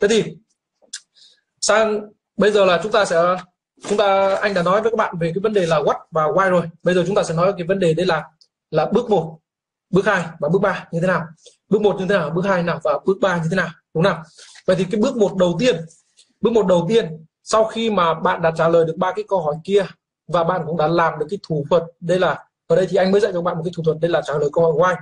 [0.00, 0.24] Thế thì,
[1.60, 2.00] sang,
[2.36, 3.22] bây giờ là chúng ta sẽ,
[3.88, 6.24] chúng ta, anh đã nói với các bạn về cái vấn đề là what và
[6.24, 6.62] why rồi.
[6.82, 8.24] Bây giờ chúng ta sẽ nói cái vấn đề đây là
[8.70, 9.38] là bước một,
[9.90, 11.22] bước hai và bước ba như thế nào.
[11.68, 14.04] Bước một như thế nào, bước hai nào và bước ba như thế nào, đúng
[14.04, 14.16] không
[14.66, 15.76] vậy thì cái bước một đầu tiên,
[16.40, 19.42] bước một đầu tiên, sau khi mà bạn đã trả lời được ba cái câu
[19.42, 19.86] hỏi kia
[20.28, 23.12] và bạn cũng đã làm được cái thủ thuật đây là, ở đây thì anh
[23.12, 24.96] mới dạy cho bạn một cái thủ thuật đây là trả lời câu hỏi why.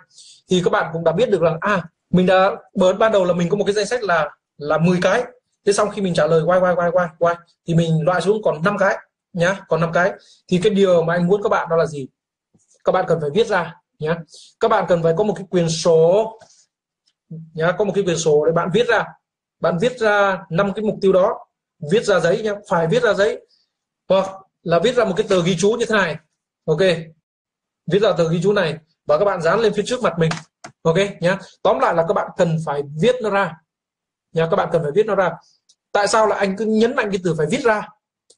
[0.51, 3.35] Thì các bạn cũng đã biết được là à mình đã bởi ban đầu là
[3.35, 5.25] mình có một cái danh sách là là 10 cái.
[5.67, 7.35] Thế xong khi mình trả lời why why why why why
[7.67, 8.97] thì mình loại xuống còn 5 cái
[9.33, 10.13] nhá, còn 5 cái.
[10.49, 12.09] Thì cái điều mà anh muốn các bạn đó là gì?
[12.85, 14.17] Các bạn cần phải viết ra nhá.
[14.61, 16.39] Các bạn cần phải có một cái quyền số
[17.55, 19.05] nhá, có một cái quyền số để bạn viết ra.
[19.61, 21.47] Bạn viết ra năm cái mục tiêu đó,
[21.91, 23.47] viết ra giấy nhá, phải viết ra giấy.
[24.09, 24.27] Hoặc
[24.63, 26.17] là viết ra một cái tờ ghi chú như thế này.
[26.67, 26.81] Ok.
[27.87, 28.75] Viết ra tờ ghi chú này
[29.07, 30.31] và các bạn dán lên phía trước mặt mình
[30.83, 31.39] ok nhá.
[31.63, 33.55] Tóm lại là các bạn cần phải viết nó ra.
[34.33, 35.31] Nhá, các bạn cần phải viết nó ra.
[35.93, 37.89] Tại sao là anh cứ nhấn mạnh cái từ phải viết ra?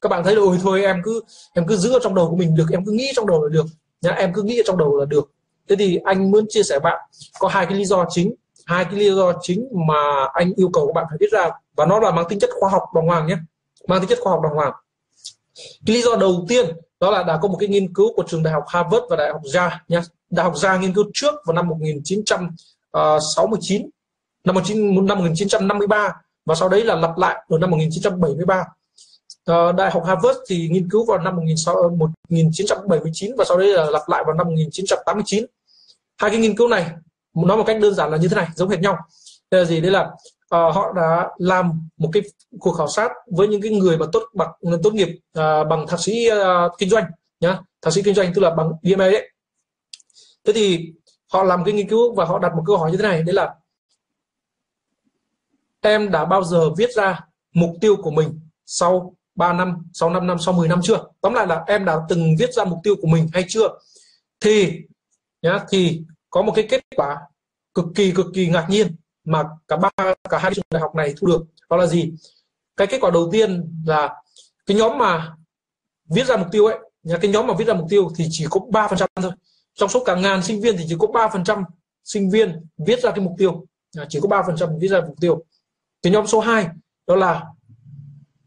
[0.01, 1.21] Các bạn thấy là, ôi, thôi em cứ
[1.55, 3.49] em cứ giữ ở trong đầu của mình được, em cứ nghĩ trong đầu là
[3.53, 3.67] được.
[4.01, 5.31] Nhá, em cứ nghĩ ở trong đầu là được.
[5.69, 7.01] Thế thì anh muốn chia sẻ bạn
[7.39, 8.35] có hai cái lý do chính,
[8.67, 11.51] hai cái lý do chính mà anh yêu cầu các bạn phải viết ra.
[11.77, 13.37] Và nó là mang tính chất khoa học đàng hoàng nhé.
[13.89, 14.73] Mang tính chất khoa học đàng hoàng.
[15.87, 16.67] Cái lý do đầu tiên
[17.01, 19.33] đó là đã có một cái nghiên cứu của trường đại học Harvard và đại
[19.33, 20.01] học Yale nhé
[20.33, 23.91] đại học Gia nghiên cứu trước vào năm 1969
[24.45, 26.13] năm 1953
[26.47, 28.65] và sau đấy là lặp lại ở năm 1973
[29.45, 34.09] ờ, Đại học Harvard thì nghiên cứu vào năm 1979 và sau đấy là lặp
[34.09, 35.45] lại vào năm 1989
[36.19, 36.91] hai cái nghiên cứu này
[37.35, 38.99] nói một cách đơn giản là như thế này giống hệt nhau.
[39.51, 39.81] Đây là gì?
[39.81, 40.11] Đây là uh,
[40.51, 42.23] họ đã làm một cái
[42.61, 44.51] cuộc khảo sát với những cái người mà tốt bằng
[44.83, 47.05] tốt nghiệp uh, bằng thạc sĩ uh, kinh doanh
[47.41, 47.59] nhá.
[47.83, 49.32] Thạc sĩ kinh doanh tức là bằng BMA đấy
[50.45, 50.93] thế thì
[51.33, 53.35] họ làm cái nghiên cứu và họ đặt một câu hỏi như thế này đấy
[53.35, 53.55] là
[55.81, 57.21] em đã bao giờ viết ra
[57.53, 61.05] mục tiêu của mình sau 3 năm, sau 5 năm, sau 10 năm chưa?
[61.21, 63.69] Tóm lại là em đã từng viết ra mục tiêu của mình hay chưa?
[64.41, 64.81] Thì
[65.43, 67.17] nhá, thì có một cái kết quả
[67.75, 69.91] cực kỳ cực kỳ ngạc nhiên mà cả ba
[70.31, 72.13] cả hai trường đại học này thu được đó là gì?
[72.77, 74.23] Cái kết quả đầu tiên là
[74.67, 75.35] cái nhóm mà
[76.09, 78.47] viết ra mục tiêu ấy, nhà cái nhóm mà viết ra mục tiêu thì chỉ
[78.51, 79.33] có 3% thôi.
[79.75, 81.65] Trong số cả ngàn sinh viên thì chỉ có 3%
[82.05, 83.67] sinh viên viết ra cái mục tiêu,
[83.97, 85.45] à, chỉ có 3% viết ra mục tiêu.
[86.03, 86.69] Cái nhóm số 2
[87.07, 87.45] đó là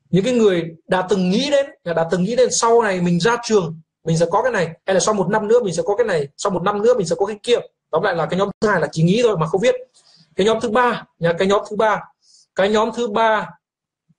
[0.10, 3.38] những cái người đã từng nghĩ đến đã từng nghĩ đến sau này mình ra
[3.44, 5.96] trường mình sẽ có cái này hay là sau một năm nữa mình sẽ có
[5.96, 7.58] cái này sau một năm nữa mình sẽ có cái kia.
[7.92, 9.76] Tóm lại là cái nhóm thứ hai là chỉ nghĩ thôi mà không viết.
[10.36, 12.02] Cái nhóm thứ ba nhà cái nhóm thứ ba
[12.56, 13.50] cái nhóm thứ ba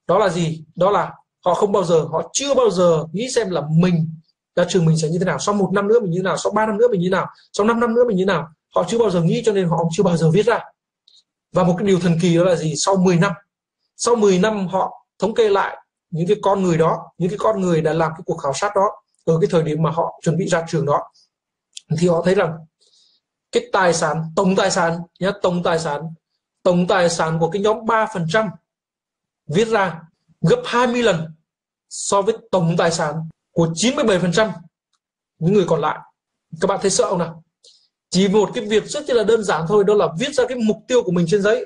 [0.07, 0.63] đó là gì?
[0.75, 1.13] Đó là
[1.45, 4.09] họ không bao giờ họ chưa bao giờ nghĩ xem là mình
[4.57, 5.39] ra trường mình sẽ như thế nào?
[5.39, 6.37] Sau một năm nữa mình như thế nào?
[6.37, 7.27] Sau ba năm nữa mình như thế nào?
[7.53, 8.47] Sau năm năm nữa mình như thế nào?
[8.75, 10.59] Họ chưa bao giờ nghĩ cho nên họ chưa bao giờ viết ra.
[11.51, 12.73] Và một cái điều thần kỳ đó là gì?
[12.75, 13.31] Sau 10 năm,
[13.97, 15.77] sau 10 năm họ thống kê lại
[16.09, 18.75] những cái con người đó, những cái con người đã làm cái cuộc khảo sát
[18.75, 18.91] đó
[19.25, 21.11] ở cái thời điểm mà họ chuẩn bị ra trường đó,
[21.99, 22.57] thì họ thấy rằng
[23.51, 26.01] cái tài sản, tổng tài sản nhé tổng tài sản,
[26.63, 28.49] tổng tài sản của cái nhóm 3%
[29.47, 30.01] viết ra
[30.41, 31.27] gấp 20 lần
[31.89, 34.51] so với tổng tài sản của 97%
[35.39, 35.99] những người còn lại.
[36.61, 37.43] Các bạn thấy sợ không nào?
[38.09, 40.77] Chỉ một cái việc rất là đơn giản thôi, đó là viết ra cái mục
[40.87, 41.65] tiêu của mình trên giấy.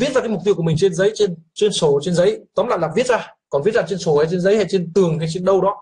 [0.00, 2.40] Viết ra cái mục tiêu của mình trên giấy, trên trên sổ trên giấy.
[2.54, 3.34] Tóm lại là viết ra.
[3.50, 5.76] Còn viết ra trên sổ hay trên giấy hay trên tường hay trên đâu đó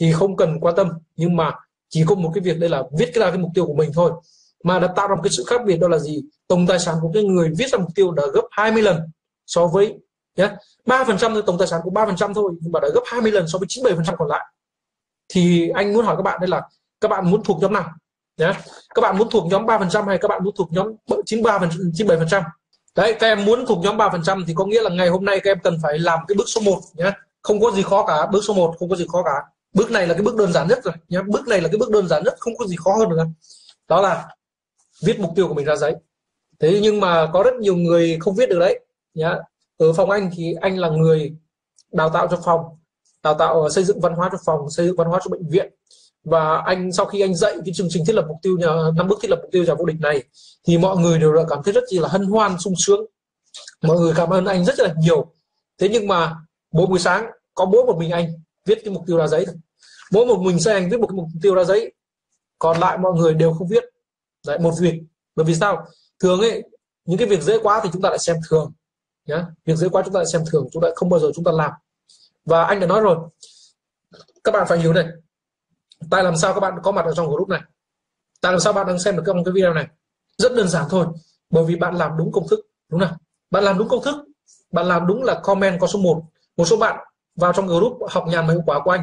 [0.00, 0.88] thì không cần quan tâm.
[1.16, 1.52] Nhưng mà
[1.88, 4.12] chỉ có một cái việc đây là viết ra cái mục tiêu của mình thôi.
[4.64, 6.22] Mà đã tạo ra một cái sự khác biệt đó là gì?
[6.48, 9.00] Tổng tài sản của cái người viết ra mục tiêu đã gấp 20 lần
[9.46, 9.94] so với
[10.36, 10.50] nhé
[10.86, 13.02] ba phần trăm tổng tài sản của ba phần trăm thôi, nhưng mà đã gấp
[13.04, 14.46] 20 lần so với 97 phần trăm còn lại
[15.28, 16.62] thì anh muốn hỏi các bạn đây là
[17.00, 17.90] các bạn muốn thuộc nhóm nào?
[18.36, 18.52] Nhé
[18.94, 20.86] các bạn muốn thuộc nhóm 3 phần trăm hay các bạn muốn thuộc nhóm
[21.26, 22.42] 93 phần 97 phần trăm?
[22.96, 25.24] Đấy, các em muốn thuộc nhóm 3 phần trăm thì có nghĩa là ngày hôm
[25.24, 27.12] nay các em cần phải làm cái bước số 1 nhé
[27.42, 29.42] không có gì khó cả, bước số 1 không có gì khó cả.
[29.72, 31.90] Bước này là cái bước đơn giản nhất rồi nhé bước này là cái bước
[31.90, 33.26] đơn giản nhất, không có gì khó hơn nữa.
[33.88, 34.28] Đó là
[35.04, 35.94] viết mục tiêu của mình ra giấy.
[36.60, 38.80] Thế nhưng mà có rất nhiều người không viết được đấy,
[39.14, 39.34] nhá.
[39.78, 41.36] Ở phòng anh thì anh là người
[41.92, 42.60] đào tạo cho phòng
[43.26, 45.48] đào tạo ờ, xây dựng văn hóa cho phòng, xây dựng văn hóa cho bệnh
[45.48, 45.72] viện.
[46.24, 48.56] Và anh, sau khi anh dạy cái chương trình thiết lập mục tiêu
[48.96, 50.22] năm bước thiết lập mục tiêu nhà vô địch này,
[50.66, 53.00] thì mọi người đều là cảm thấy rất là hân hoan, sung sướng.
[53.82, 55.32] Mọi người cảm ơn anh rất là nhiều.
[55.78, 56.34] Thế nhưng mà
[56.72, 58.26] mỗi buổi sáng có mỗi một mình anh
[58.66, 59.46] viết cái mục tiêu ra giấy
[60.12, 61.92] mỗi một mình sẽ anh viết một cái mục tiêu ra giấy.
[62.58, 63.84] Còn lại mọi người đều không viết.
[64.46, 64.94] Đấy, một việc.
[65.36, 65.86] Bởi vì sao?
[66.20, 66.62] Thường ấy,
[67.04, 68.72] những cái việc dễ quá thì chúng ta lại xem thường,
[69.26, 69.46] nhá.
[69.64, 71.52] Việc dễ quá chúng ta lại xem thường, chúng ta không bao giờ chúng ta
[71.52, 71.70] làm
[72.46, 73.16] và anh đã nói rồi.
[74.44, 75.06] Các bạn phải hiểu này.
[76.10, 77.60] Tại làm sao các bạn có mặt ở trong group này?
[78.40, 79.86] Tại làm sao bạn đang xem được trong cái video này?
[80.38, 81.06] Rất đơn giản thôi.
[81.50, 82.60] Bởi vì bạn làm đúng công thức.
[82.88, 83.16] Đúng không
[83.50, 84.14] bạn làm đúng công thức.
[84.72, 86.22] Bạn làm đúng là comment có số 1
[86.56, 89.02] một số bạn vào trong group học nhàn mà hiệu quả của anh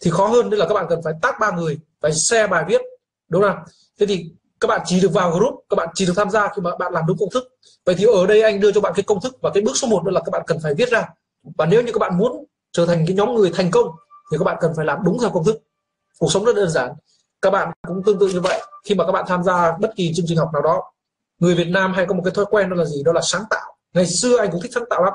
[0.00, 0.50] thì khó hơn.
[0.50, 2.80] Nữa là các bạn cần phải tác ba người, phải share bài viết.
[3.28, 3.56] Đúng không
[4.00, 4.30] thế thì
[4.60, 6.92] các bạn chỉ được vào group, các bạn chỉ được tham gia khi mà bạn
[6.92, 7.44] làm đúng công thức.
[7.84, 9.88] Vậy thì ở đây anh đưa cho bạn cái công thức và cái bước số
[9.88, 11.08] 1 đó là các bạn cần phải viết ra.
[11.42, 13.86] Và nếu như các bạn muốn trở thành cái nhóm người thành công,
[14.32, 15.62] thì các bạn cần phải làm đúng theo công thức.
[16.18, 16.92] Cuộc sống rất đơn giản.
[17.42, 18.62] Các bạn cũng tương tự như vậy.
[18.84, 20.92] Khi mà các bạn tham gia bất kỳ chương trình học nào đó,
[21.38, 23.02] người Việt Nam hay có một cái thói quen đó là gì?
[23.02, 23.76] Đó là sáng tạo.
[23.94, 25.12] Ngày xưa anh cũng thích sáng tạo lắm.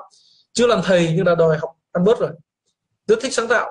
[0.53, 2.29] Chưa làm thầy nhưng là đòi học ăn bớt rồi.
[3.07, 3.69] Rất thích sáng tạo.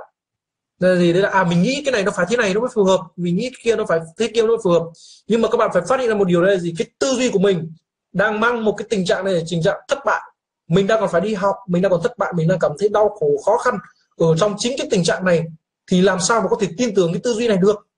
[0.78, 1.12] Là gì?
[1.12, 3.00] Đấy là à mình nghĩ cái này nó phải thế này nó mới phù hợp.
[3.16, 4.82] Mình nghĩ cái kia nó phải, thế kia nó mới phù hợp.
[5.26, 6.74] Nhưng mà các bạn phải phát hiện ra một điều đây là gì?
[6.78, 7.72] Cái tư duy của mình
[8.12, 10.20] đang mang một cái tình trạng này tình trạng thất bại
[10.68, 12.88] mình đang còn phải đi học mình đang còn thất bại mình đang cảm thấy
[12.88, 13.78] đau khổ khó khăn.
[14.16, 15.44] Ở trong chính cái tình trạng này
[15.90, 17.88] thì làm sao mà có thể tin tưởng cái tư duy này được?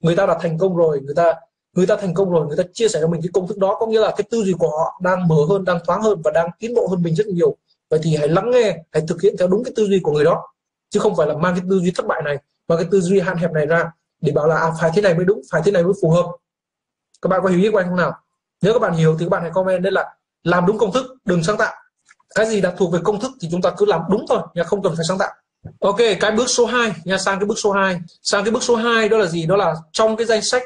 [0.00, 1.34] Người ta đã thành công rồi người ta
[1.76, 3.76] người ta thành công rồi người ta chia sẻ cho mình cái công thức đó
[3.80, 6.30] có nghĩa là cái tư duy của họ đang mở hơn đang thoáng hơn và
[6.30, 7.56] đang tiến bộ hơn mình rất nhiều.
[7.90, 10.24] Vậy thì hãy lắng nghe hãy thực hiện theo đúng cái tư duy của người
[10.24, 10.48] đó
[10.90, 13.20] chứ không phải là mang cái tư duy thất bại này và cái tư duy
[13.20, 13.90] hạn hẹp này ra
[14.20, 16.26] để bảo là à, phải thế này mới đúng phải thế này mới phù hợp.
[17.22, 18.12] Các bạn có hiểu ý của anh không nào?
[18.62, 21.06] Nếu các bạn hiểu thì các bạn hãy comment đây là làm đúng công thức
[21.24, 21.74] đừng sáng tạo
[22.34, 24.64] cái gì đã thuộc về công thức thì chúng ta cứ làm đúng thôi nha
[24.64, 25.30] không cần phải sáng tạo.
[25.80, 28.76] Ok cái bước số 2 nha sang cái bước số 2 sang cái bước số
[28.76, 29.46] 2 đó là gì?
[29.46, 30.62] Đó là trong cái danh sách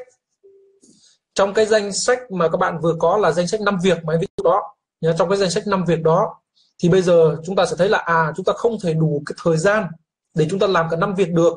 [1.34, 4.14] trong cái danh sách mà các bạn vừa có là danh sách năm việc mà
[4.20, 4.62] ví dụ đó.
[5.00, 6.34] Nha, trong cái danh sách năm việc đó
[6.82, 9.36] thì bây giờ chúng ta sẽ thấy là à chúng ta không thể đủ cái
[9.44, 9.86] thời gian
[10.34, 11.52] để chúng ta làm cả năm việc được.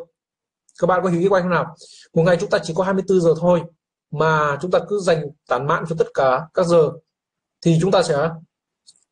[0.79, 1.75] Các bạn có hiểu ý của anh không nào?
[2.13, 3.61] Một ngày chúng ta chỉ có 24 giờ thôi
[4.11, 6.91] mà chúng ta cứ dành tản mạn cho tất cả các giờ
[7.61, 8.29] thì chúng ta sẽ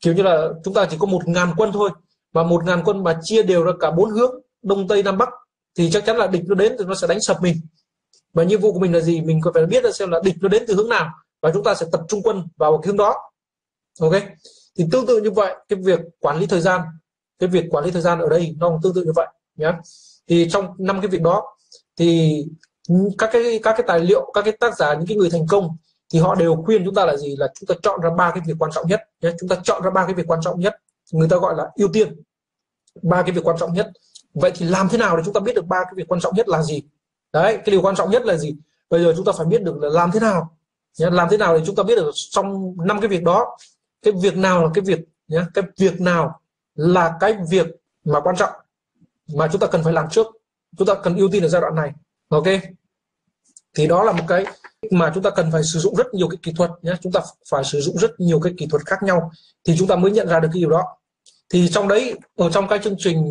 [0.03, 1.89] kiểu như là chúng ta chỉ có một ngàn quân thôi
[2.33, 4.31] và một ngàn quân mà chia đều ra cả bốn hướng,
[4.61, 5.29] đông, tây, nam, bắc,
[5.77, 7.55] thì chắc chắn là địch nó đến thì nó sẽ đánh sập mình.
[8.33, 9.21] Và nhiệm vụ của mình là gì?
[9.21, 11.09] Mình phải biết là xem là địch nó đến từ hướng nào,
[11.41, 13.15] và chúng ta sẽ tập trung quân vào cái hướng đó.
[14.01, 14.13] Ok?
[14.77, 16.81] Thì tương tự như vậy, cái việc quản lý thời gian,
[17.39, 19.27] cái việc quản lý thời gian ở đây nó cũng tương tự như vậy
[19.57, 19.71] nhé
[20.27, 21.43] thì trong năm cái việc đó,
[21.97, 22.33] thì
[23.17, 25.77] các cái các cái tài liệu, các cái tác giả, những cái người thành công
[26.13, 27.35] thì họ đều khuyên chúng ta là gì?
[27.35, 29.31] Là chúng ta chọn ra ba cái việc quan trọng nhất, nhé.
[29.39, 30.75] Chúng ta chọn ra ba cái việc quan trọng nhất,
[31.11, 32.21] người ta gọi là ưu tiên.
[33.01, 33.91] Ba cái việc quan trọng nhất.
[34.33, 36.35] Vậy thì làm thế nào để chúng ta biết được ba cái việc quan trọng
[36.35, 36.83] nhất là gì?
[37.33, 38.55] Đấy, cái điều quan trọng nhất là gì?
[38.89, 40.57] Bây giờ chúng ta phải biết được là làm thế nào,
[40.99, 41.09] nhé?
[41.11, 43.57] làm thế nào để chúng ta biết được trong năm cái việc đó,
[44.01, 46.39] cái việc nào là cái việc, nhé, cái việc nào
[46.75, 47.67] là cái việc
[48.05, 48.51] mà quan trọng
[49.35, 50.27] mà chúng ta cần phải làm trước,
[50.77, 51.91] chúng ta cần ưu tiên ở giai đoạn này.
[52.29, 52.47] Ok?
[53.75, 54.45] Thì đó là một cái
[54.91, 57.21] mà chúng ta cần phải sử dụng rất nhiều cái kỹ thuật nhé chúng ta
[57.49, 59.31] phải sử dụng rất nhiều cái kỹ thuật khác nhau
[59.67, 60.83] thì chúng ta mới nhận ra được cái điều đó.
[61.49, 63.27] Thì trong đấy ở trong cái chương trình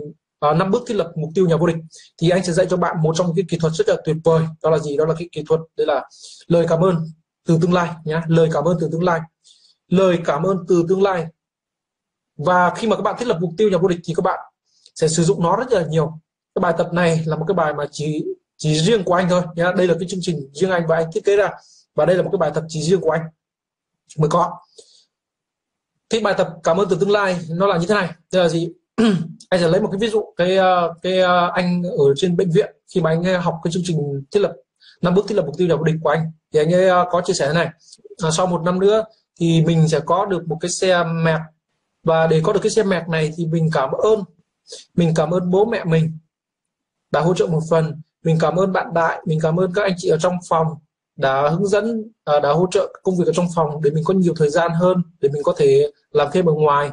[0.50, 1.76] uh, năm bước thiết lập mục tiêu nhà vô địch
[2.18, 4.16] thì anh sẽ dạy cho bạn một trong những cái kỹ thuật rất là tuyệt
[4.24, 4.44] vời.
[4.62, 4.96] Đó là gì?
[4.96, 6.08] Đó là cái kỹ thuật đây là
[6.46, 6.96] lời cảm ơn
[7.46, 9.20] từ tương lai nhé lời cảm ơn từ tương lai.
[9.88, 11.26] Lời cảm ơn từ tương lai.
[12.36, 14.38] Và khi mà các bạn thiết lập mục tiêu nhà vô địch thì các bạn
[14.94, 16.12] sẽ sử dụng nó rất là nhiều.
[16.54, 18.24] Cái bài tập này là một cái bài mà chỉ
[18.56, 19.42] chỉ riêng của anh thôi.
[19.56, 21.50] Nhá đây là cái chương trình riêng anh và anh thiết kế ra.
[21.94, 23.22] Và đây là một cái bài tập chỉ riêng của anh.
[24.18, 24.58] Mới có.
[26.10, 28.10] Cái bài tập cảm ơn từ tương lai nó là như thế này.
[28.32, 28.68] Đây là gì?
[29.48, 32.50] Anh sẽ lấy một cái ví dụ cái ờ, cái ờ, anh ở trên bệnh
[32.50, 34.54] viện khi mà anh ờ, học cái chương trình thiết lập
[35.02, 36.32] năm bước thiết lập mục tiêu nhà địch của anh.
[36.52, 37.68] Thì anh ấy có chia sẻ thế này.
[38.22, 39.04] À, sau một năm nữa
[39.40, 41.40] thì mình sẽ có được một cái xe mẹt.
[42.04, 44.24] Và để có được cái xe mẹt này thì mình cảm ơn
[44.94, 46.18] mình cảm ơn bố mẹ mình
[47.10, 49.94] đã hỗ trợ một phần mình cảm ơn bạn đại mình cảm ơn các anh
[49.96, 50.66] chị ở trong phòng
[51.16, 54.14] đã hướng dẫn à, đã hỗ trợ công việc ở trong phòng để mình có
[54.14, 56.90] nhiều thời gian hơn, để mình có thể làm thêm ở ngoài.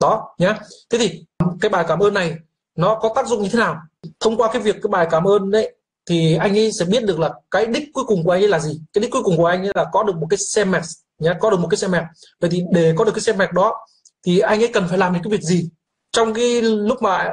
[0.00, 0.54] Đó nhé
[0.90, 1.24] thế thì
[1.60, 2.34] cái bài cảm ơn này
[2.76, 3.76] nó có tác dụng như thế nào?
[4.20, 7.20] Thông qua cái việc cái bài cảm ơn đấy thì anh ấy sẽ biết được
[7.20, 8.80] là cái đích cuối cùng của anh ấy là gì.
[8.92, 10.82] Cái đích cuối cùng của anh ấy là có được một cái xe mẹt
[11.18, 12.02] nhé có được một cái xe mẹt.
[12.40, 13.86] Vậy thì để có được cái xe mẹt đó
[14.26, 15.68] thì anh ấy cần phải làm những cái việc gì?
[16.12, 17.30] Trong cái lúc mà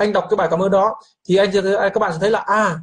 [0.00, 2.38] anh đọc cái bài cảm ơn đó, thì anh à, các bạn sẽ thấy là
[2.38, 2.78] à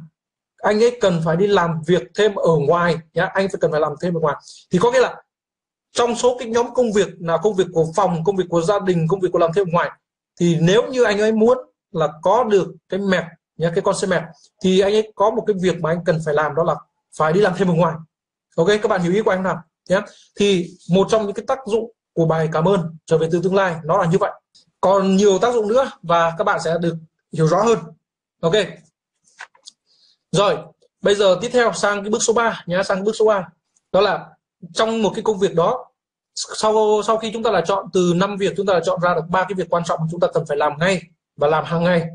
[0.62, 3.80] anh ấy cần phải đi làm việc thêm ở ngoài nhá, anh phải cần phải
[3.80, 4.36] làm thêm ở ngoài.
[4.70, 5.22] Thì có nghĩa là
[5.92, 8.78] trong số cái nhóm công việc là công việc của phòng, công việc của gia
[8.78, 9.90] đình, công việc của làm thêm ở ngoài,
[10.40, 11.58] thì nếu như anh ấy muốn
[11.92, 13.24] là có được cái mẹp
[13.56, 14.22] nhá, cái con xe mẹp
[14.64, 16.74] thì anh ấy có một cái việc mà anh cần phải làm đó là
[17.18, 17.94] phải đi làm thêm ở ngoài.
[18.56, 20.00] Ok, các bạn hiểu ý của anh nào nhé
[20.40, 23.54] thì một trong những cái tác dụng của bài cảm ơn trở về từ tương
[23.54, 24.32] lai nó là như vậy
[24.80, 26.96] còn nhiều tác dụng nữa và các bạn sẽ được
[27.32, 27.78] hiểu rõ hơn.
[28.40, 28.54] Ok.
[30.32, 30.56] Rồi
[31.00, 33.48] bây giờ tiếp theo sang cái bước số 3 nhé sang bước số 3
[33.92, 34.26] đó là
[34.74, 35.88] trong một cái công việc đó
[36.34, 39.14] sau sau khi chúng ta là chọn từ năm việc chúng ta là chọn ra
[39.14, 41.02] được ba cái việc quan trọng mà chúng ta cần phải làm ngay
[41.36, 42.06] và làm hàng ngày.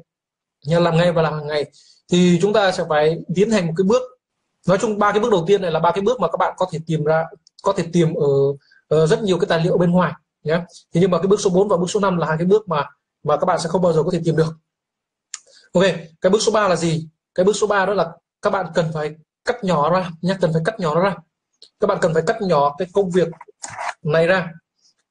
[0.65, 1.65] Nha làm ngay và làm hàng ngày
[2.11, 4.01] thì chúng ta sẽ phải tiến hành một cái bước.
[4.67, 6.53] Nói chung ba cái bước đầu tiên này là ba cái bước mà các bạn
[6.57, 7.25] có thể tìm ra
[7.63, 8.27] có thể tìm ở,
[8.87, 10.59] ở rất nhiều cái tài liệu bên ngoài nhé
[10.93, 12.67] thế nhưng mà cái bước số 4 và bước số 5 là hai cái bước
[12.67, 12.85] mà
[13.23, 14.53] mà các bạn sẽ không bao giờ có thể tìm được.
[15.73, 15.83] Ok
[16.21, 17.07] cái bước số 3 là gì?
[17.35, 19.15] Cái bước số 3 đó là các bạn cần phải
[19.45, 21.15] cắt nhỏ ra nhé cần phải cắt nhỏ ra.
[21.79, 23.27] Các bạn cần phải cắt nhỏ cái công việc
[24.03, 24.51] này ra.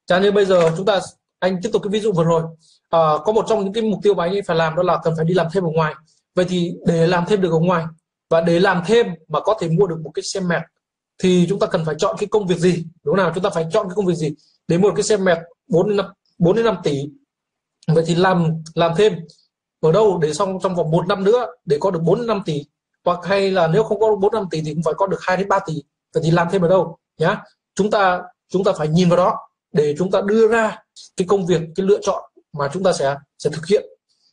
[0.05, 0.99] Chẳng như bây giờ chúng ta
[1.39, 2.43] anh tiếp tục cái ví dụ vừa rồi.
[2.89, 4.99] À, có một trong những cái mục tiêu mà anh ấy phải làm đó là
[5.03, 5.93] cần phải đi làm thêm ở ngoài.
[6.35, 7.85] Vậy thì để làm thêm được ở ngoài
[8.29, 10.61] và để làm thêm mà có thể mua được một cái xe mẹt
[11.17, 12.85] thì chúng ta cần phải chọn cái công việc gì?
[13.03, 14.33] Đúng nào chúng ta phải chọn cái công việc gì?
[14.67, 15.37] Đến một cái xe mẹt
[15.67, 16.05] 4 đến 5
[16.37, 16.97] 4 đến 5 tỷ.
[17.87, 19.13] Vậy thì làm làm thêm.
[19.79, 22.41] Ở đâu để xong, trong vòng một năm nữa để có được 4 đến 5
[22.45, 22.65] tỷ?
[23.05, 25.37] Hoặc hay là nếu không có 4 5 tỷ thì cũng phải có được 2
[25.37, 25.83] đến 3 tỷ.
[26.13, 27.41] Vậy thì làm thêm ở đâu, nhá?
[27.75, 29.37] Chúng ta chúng ta phải nhìn vào đó
[29.73, 30.77] để chúng ta đưa ra
[31.17, 33.85] cái công việc, cái lựa chọn mà chúng ta sẽ sẽ thực hiện.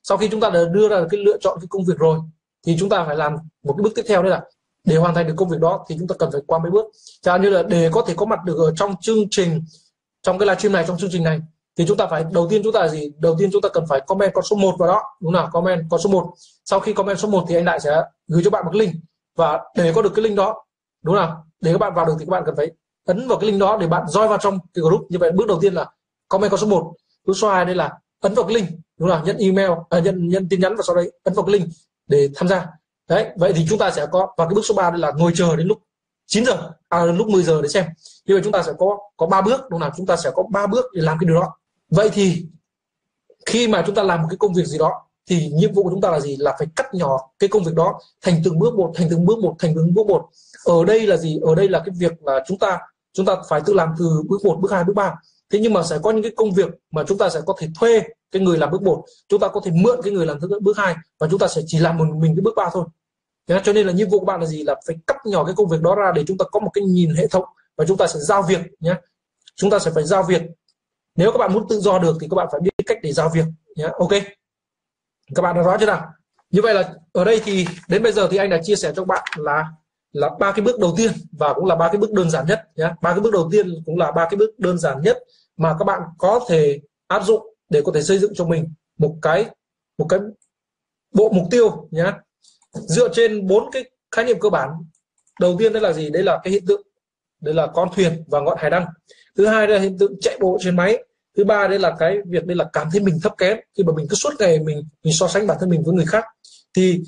[0.02, 2.18] Sau khi chúng ta đã đưa ra cái lựa chọn, cái công việc rồi,
[2.66, 4.42] thì chúng ta phải làm một cái bước tiếp theo đấy là
[4.84, 6.84] để hoàn thành được công việc đó thì chúng ta cần phải qua mấy bước.
[7.22, 9.64] Chẳng như là để có thể có mặt được ở trong chương trình
[10.22, 11.40] trong cái livestream này trong chương trình này
[11.76, 13.12] thì chúng ta phải đầu tiên chúng ta là gì?
[13.18, 15.02] Đầu tiên chúng ta cần phải comment con số 1 vào đó.
[15.20, 15.50] Đúng nào?
[15.52, 16.32] Comment con số 1
[16.64, 18.94] sau khi comment số 1 thì anh đại sẽ gửi cho bạn một cái link.
[19.36, 20.64] Và để có được cái link đó
[21.02, 21.44] đúng nào?
[21.60, 22.70] Để các bạn vào được thì các bạn cần phải
[23.06, 25.10] ấn vào cái link đó để bạn join vào trong cái group.
[25.10, 25.86] Như vậy bước đầu tiên là
[26.28, 26.92] comment con số 1
[27.26, 28.68] bước số 2 đây là ấn vào cái link
[28.98, 31.52] đúng là nhận email à, nhận nhận tin nhắn và sau đấy ấn vào cái
[31.52, 31.68] link
[32.06, 32.66] để tham gia.
[33.08, 35.32] Đấy vậy thì chúng ta sẽ có và cái bước số 3 đây là ngồi
[35.34, 35.78] chờ đến lúc
[36.30, 37.84] 9 giờ à, lúc 10 giờ để xem.
[38.26, 40.42] Như vậy chúng ta sẽ có có ba bước đúng nào chúng ta sẽ có
[40.50, 41.56] ba bước để làm cái điều đó.
[41.90, 42.46] Vậy thì
[43.46, 44.92] khi mà chúng ta làm một cái công việc gì đó
[45.26, 46.36] thì nhiệm vụ của chúng ta là gì?
[46.36, 49.38] Là phải cắt nhỏ cái công việc đó thành từng bước một thành từng bước
[49.38, 50.28] một thành từng bước một.
[50.64, 51.38] Ở đây là gì?
[51.42, 52.78] Ở đây là cái việc là chúng ta
[53.12, 55.14] chúng ta phải tự làm từ bước một bước hai bước ba.
[55.52, 57.68] Thế nhưng mà sẽ có những cái công việc mà chúng ta sẽ có thể
[57.80, 58.02] thuê
[58.32, 59.04] cái người làm bước một.
[59.28, 61.78] Chúng ta có thể mượn cái người làm bước hai và chúng ta sẽ chỉ
[61.78, 62.84] làm một mình cái bước ba thôi
[63.64, 64.62] cho nên là nhiệm vụ của bạn là gì?
[64.62, 66.84] Là phải cắt nhỏ cái công việc đó ra để chúng ta có một cái
[66.84, 67.44] nhìn hệ thống
[67.76, 68.94] và chúng ta sẽ giao việc nhé
[69.56, 70.42] chúng ta sẽ phải giao việc.
[71.16, 73.30] Nếu các bạn muốn tự do được thì các bạn phải biết cách để giao
[73.34, 73.44] việc
[73.76, 74.10] nhé ok.
[75.34, 76.06] Các bạn đã rõ chưa nào?
[76.50, 79.02] Như vậy là ở đây thì đến bây giờ thì anh đã chia sẻ cho
[79.02, 79.64] các bạn là
[80.12, 82.68] là ba cái bước đầu tiên và cũng là ba cái bước đơn giản nhất
[82.76, 85.18] nhé ba cái bước đầu tiên cũng là ba cái bước đơn giản nhất
[85.56, 89.16] mà các bạn có thể áp dụng để có thể xây dựng cho mình một
[89.22, 89.46] cái
[89.98, 90.20] một cái
[91.14, 92.12] bộ mục tiêu nhé
[92.72, 94.70] dựa trên bốn cái khái niệm cơ bản,
[95.40, 96.10] đầu tiên đây là gì?
[96.10, 96.82] Đây là cái hiện tượng
[97.40, 98.86] đây là con thuyền và ngọn hải đăng.
[99.36, 101.04] Thứ hai là hiện tượng chạy bộ trên máy.
[101.36, 103.58] Thứ ba đây là cái việc đây là cảm thấy mình thấp kém.
[103.76, 106.06] Khi mà mình cứ suốt ngày mình mình so sánh bản thân mình với người
[106.06, 106.24] khác.
[106.76, 107.00] Thì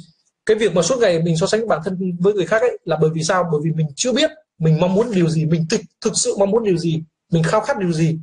[0.46, 2.98] cái việc mà suốt ngày mình so sánh bản thân với người khác ấy là
[3.00, 3.48] bởi vì sao?
[3.52, 6.50] Bởi vì mình chưa biết mình mong muốn điều gì, mình thực thực sự mong
[6.50, 8.18] muốn điều gì, mình khao khát điều gì.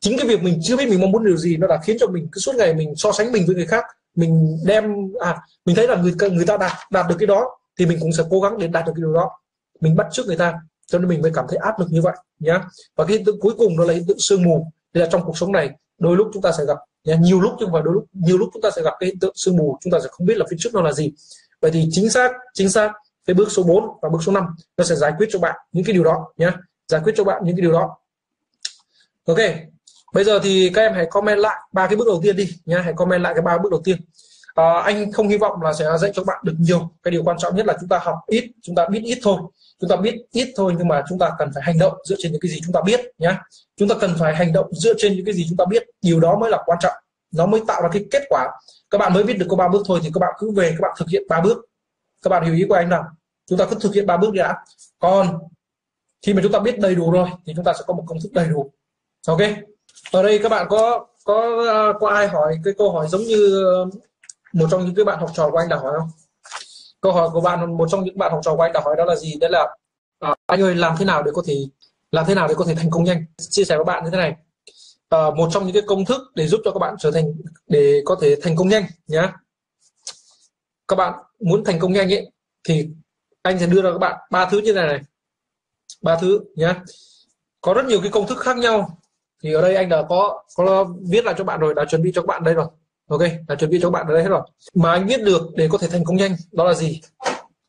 [0.00, 2.06] Chính cái việc mình chưa biết mình mong muốn điều gì nó đã khiến cho
[2.06, 5.76] mình cứ suốt ngày mình so sánh mình với người khác mình đem à mình
[5.76, 8.40] thấy là người người ta đạt đạt được cái đó thì mình cũng sẽ cố
[8.40, 9.30] gắng để đạt được cái điều đó.
[9.80, 10.54] Mình bắt trước người ta
[10.86, 12.64] cho nên mình mới cảm thấy áp lực như vậy nhá.
[12.96, 14.66] Và cái hiện tượng cuối cùng đó là hiện tượng sương mù.
[14.94, 17.52] Thì là trong cuộc sống này đôi lúc chúng ta sẽ gặp nhá, nhiều lúc
[17.58, 19.78] nhưng mà đôi lúc nhiều lúc chúng ta sẽ gặp cái hiện tượng sương mù
[19.80, 21.12] chúng ta sẽ không biết là phía trước nó là gì.
[21.60, 22.92] Vậy thì chính xác chính xác
[23.26, 24.46] cái bước số 4 và bước số 5
[24.76, 26.50] nó sẽ giải quyết cho bạn những cái điều đó nhé
[26.88, 27.96] giải quyết cho bạn những cái điều đó.
[29.26, 29.38] Ok
[30.12, 32.78] bây giờ thì các em hãy comment lại ba cái bước đầu tiên đi nhé
[32.84, 33.96] hãy comment lại cái ba bước đầu tiên.
[34.54, 36.90] À, anh không hy vọng là sẽ dạy cho bạn được nhiều.
[37.02, 39.36] Cái điều quan trọng nhất là chúng ta học ít chúng ta biết ít thôi.
[39.80, 42.32] Chúng ta biết ít thôi nhưng mà chúng ta cần phải hành động dựa trên
[42.32, 43.36] những cái gì chúng ta biết nhé
[43.76, 45.82] chúng ta cần phải hành động dựa trên những cái gì chúng ta biết.
[46.02, 46.94] Điều đó mới là quan trọng.
[47.32, 48.48] Nó mới tạo ra cái kết quả.
[48.90, 50.80] Các bạn mới biết được có ba bước thôi thì các bạn cứ về các
[50.82, 51.58] bạn thực hiện ba bước.
[52.22, 53.04] Các bạn hiểu ý của anh nào?
[53.46, 54.56] Chúng ta cứ thực hiện ba bước đã.
[54.98, 55.38] Còn
[56.26, 58.20] khi mà chúng ta biết đầy đủ rồi thì chúng ta sẽ có một công
[58.22, 58.72] thức đầy đủ.
[59.26, 59.40] Ok?
[60.12, 63.64] Ở đây các bạn có có à, có ai hỏi cái câu hỏi giống như
[63.64, 63.90] um,
[64.52, 66.08] một trong những cái bạn học trò của anh đã hỏi không?
[67.00, 69.04] Câu hỏi của bạn một trong những bạn học trò của anh đã hỏi đó
[69.04, 69.34] là gì?
[69.40, 69.76] Đấy là
[70.20, 71.54] à, anh ơi làm thế nào để có thể
[72.12, 73.24] làm thế nào để có thể thành công nhanh?
[73.38, 74.36] Chia sẻ với bạn như thế này.
[75.08, 77.24] À, một trong những cái công thức để giúp cho các bạn trở thành
[77.66, 79.28] để có thể thành công nhanh nhé
[80.92, 82.30] các bạn muốn thành công nhanh ấy
[82.64, 82.88] thì
[83.42, 85.00] anh sẽ đưa ra các bạn ba thứ như này này.
[86.02, 86.74] Ba thứ nhé
[87.60, 88.98] có rất nhiều cái công thức khác nhau
[89.42, 92.12] thì ở đây anh đã có có viết lại cho bạn rồi, đã chuẩn bị
[92.14, 92.66] cho các bạn đây rồi.
[93.08, 94.42] Ok, đã chuẩn bị cho các bạn ở đây hết rồi.
[94.74, 97.00] Mà anh biết được để có thể thành công nhanh, đó là gì?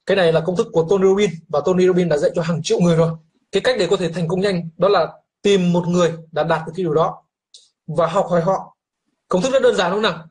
[0.06, 2.64] Cái này là công thức của Tony Robbins và Tony Robbins đã dạy cho hàng
[2.64, 3.12] triệu người rồi.
[3.52, 5.08] Cái cách để có thể thành công nhanh, đó là
[5.42, 7.24] tìm một người đã đạt được cái điều đó
[7.88, 8.78] và học hỏi họ.
[9.28, 10.26] Công thức rất đơn giản đúng không nào?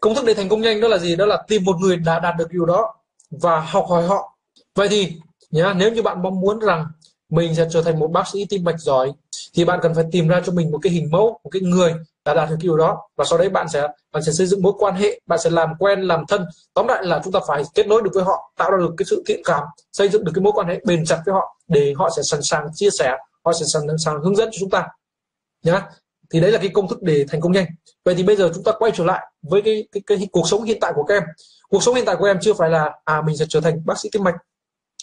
[0.00, 1.16] Công thức để thành công nhanh đó là gì?
[1.16, 2.94] Đó là tìm một người đã đạt được điều đó
[3.30, 4.38] và học hỏi họ.
[4.74, 5.16] Vậy thì
[5.50, 6.86] nhá, nếu như bạn mong muốn rằng
[7.30, 9.12] mình sẽ trở thành một bác sĩ tim mạch giỏi.
[9.54, 11.94] Thì bạn cần phải tìm ra cho mình một cái hình mẫu một cái người
[12.24, 13.08] đã đạt được điều đó.
[13.16, 15.68] Và sau đấy bạn sẽ bạn sẽ xây dựng mối quan hệ bạn sẽ làm
[15.78, 16.46] quen làm thân.
[16.74, 19.06] Tóm lại là chúng ta phải kết nối được với họ tạo ra được cái
[19.10, 19.62] sự thiện cảm
[19.92, 22.42] xây dựng được cái mối quan hệ bền chặt với họ để họ sẽ sẵn
[22.42, 24.88] sàng chia sẻ họ sẽ sẵn sàng hướng dẫn cho chúng ta.
[25.62, 25.82] Nhá.
[26.30, 27.66] Thì đấy là cái công thức để thành công nhanh.
[28.04, 30.48] Vậy thì bây giờ chúng ta quay trở lại với cái, cái, cái, cái cuộc
[30.48, 31.22] sống hiện tại của các em.
[31.68, 33.98] Cuộc sống hiện tại của em chưa phải là à mình sẽ trở thành bác
[33.98, 34.34] sĩ tim mạch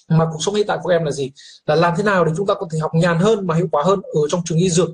[0.10, 1.32] mà cuộc sống hiện tại của em là gì?
[1.66, 3.84] Là làm thế nào để chúng ta có thể học nhàn hơn mà hiệu quả
[3.84, 4.90] hơn ở trong trường y dược?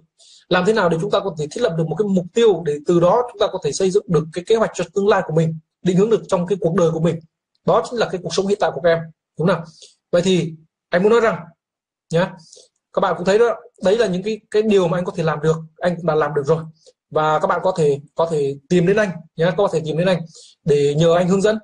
[0.49, 2.63] Làm thế nào để chúng ta có thể thiết lập được một cái mục tiêu
[2.65, 5.07] để từ đó chúng ta có thể xây dựng được cái kế hoạch cho tương
[5.07, 7.19] lai của mình, định hướng được trong cái cuộc đời của mình?
[7.65, 8.99] Đó chính là cái cuộc sống hiện tại của các em,
[9.39, 9.61] đúng không
[10.11, 10.53] vậy thì
[10.89, 11.39] anh muốn nói rằng
[12.13, 12.29] nhé
[12.93, 15.23] các bạn cũng thấy đó, đấy là những cái cái điều mà anh có thể
[15.23, 16.63] làm được, anh đã làm được rồi.
[17.09, 20.07] Và các bạn có thể có thể tìm đến anh nhé có thể tìm đến
[20.07, 20.21] anh
[20.63, 21.57] để nhờ anh hướng dẫn.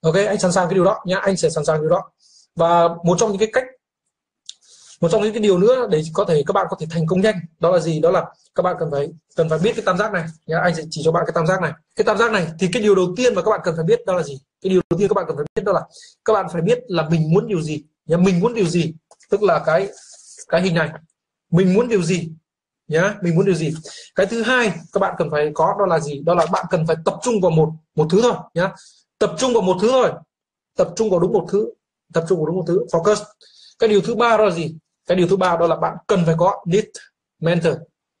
[0.00, 2.02] Ok, anh sẵn sàng cái điều đó, nhá, anh sẽ sẵn sàng điều đó
[2.56, 3.64] và một trong những cái cách,
[5.00, 7.20] một trong những cái điều nữa để có thể các bạn có thể thành công
[7.20, 8.00] nhanh, đó là gì?
[8.00, 8.24] Đó là
[8.54, 10.24] các bạn cần phải cần phải biết cái tam giác này.
[10.46, 11.72] Nhá, anh sẽ chỉ cho bạn cái tam giác này.
[11.96, 14.00] Cái tam giác này thì cái điều đầu tiên mà các bạn cần phải biết
[14.06, 14.40] đó là gì?
[14.62, 15.80] Cái điều đầu tiên các bạn cần phải biết đó là
[16.24, 17.84] các bạn phải biết là mình muốn điều gì.
[18.06, 18.94] Nhá, mình muốn điều gì?
[19.30, 19.88] Tức là cái
[20.48, 20.90] cái hình này
[21.50, 22.28] mình muốn điều gì?
[22.88, 23.74] Nhá, mình muốn điều gì?
[24.14, 26.20] Cái thứ hai các bạn cần phải có đó là gì?
[26.20, 28.34] Đó là bạn cần phải tập trung vào một một thứ thôi.
[28.54, 28.72] Nhá,
[29.18, 30.12] tập trung vào một thứ thôi.
[30.76, 31.70] Tập trung vào đúng một thứ
[32.14, 32.86] tập trung vào đúng một thứ.
[32.92, 33.24] Focus.
[33.78, 34.74] Cái điều thứ ba đó là gì?
[35.06, 36.84] Cái điều thứ ba đó là bạn cần phải có need
[37.40, 37.74] mentor.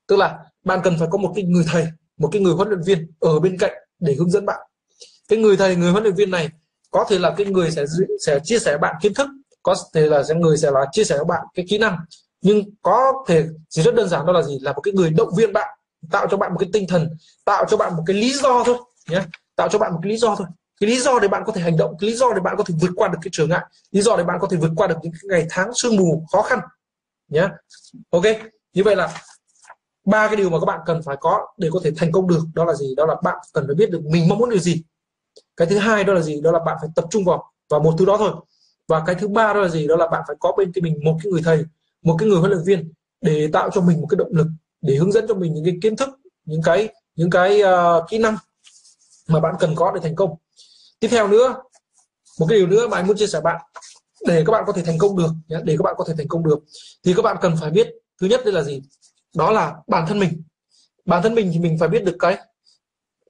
[0.06, 1.86] Tức là bạn cần phải có một cái người thầy,
[2.18, 4.60] một cái người huấn luyện viên ở bên cạnh để hướng dẫn bạn.
[5.28, 6.48] Cái người thầy, người huấn luyện viên này
[6.90, 7.84] có thể là cái người sẽ
[8.26, 9.28] sẽ chia sẻ bạn kiến thức,
[9.62, 11.96] có thể là sẽ người sẽ là chia sẻ với bạn cái kỹ năng.
[12.42, 14.58] Nhưng có thể chỉ rất đơn giản đó là gì?
[14.62, 15.78] Là một cái người động viên bạn,
[16.10, 17.08] tạo cho bạn một cái tinh thần,
[17.44, 18.76] tạo cho bạn một cái lý do thôi,
[19.08, 19.22] nhé.
[19.56, 20.46] Tạo cho bạn một cái lý do thôi
[20.80, 22.64] cái lý do để bạn có thể hành động cái lý do để bạn có
[22.66, 24.86] thể vượt qua được cái trở ngại lý do để bạn có thể vượt qua
[24.86, 26.58] được những cái ngày tháng sương mù khó khăn
[27.28, 27.48] nhé
[28.10, 28.24] ok
[28.72, 29.14] như vậy là
[30.04, 32.40] ba cái điều mà các bạn cần phải có để có thể thành công được
[32.54, 32.94] đó là gì?
[32.94, 34.82] Đó là bạn cần phải biết được mình mong muốn điều gì.
[35.56, 36.40] Cái thứ hai đó là gì?
[36.40, 38.30] Đó là bạn phải tập trung vào vào một thứ đó thôi.
[38.88, 39.86] Và cái thứ ba đó là gì?
[39.86, 41.64] Đó là bạn phải có bên cái mình một cái người thầy
[42.02, 44.46] một cái người huấn luyện viên để tạo cho mình một cái động lực
[44.80, 46.08] để hướng dẫn cho mình những cái kiến thức
[46.44, 48.36] những cái những cái uh, kỹ năng
[49.28, 50.34] mà bạn cần có để thành công
[51.00, 51.54] tiếp theo nữa,
[52.40, 53.62] một cái điều nữa mà anh muốn chia sẻ bạn,
[54.26, 55.30] để các bạn có thể thành công được
[55.64, 56.58] để các bạn có thể thành công được,
[57.04, 57.88] thì các bạn cần phải biết,
[58.20, 58.82] thứ nhất đây là gì?
[59.36, 60.42] Đó là bản thân mình.
[61.04, 62.38] Bản thân mình thì mình phải biết được cái,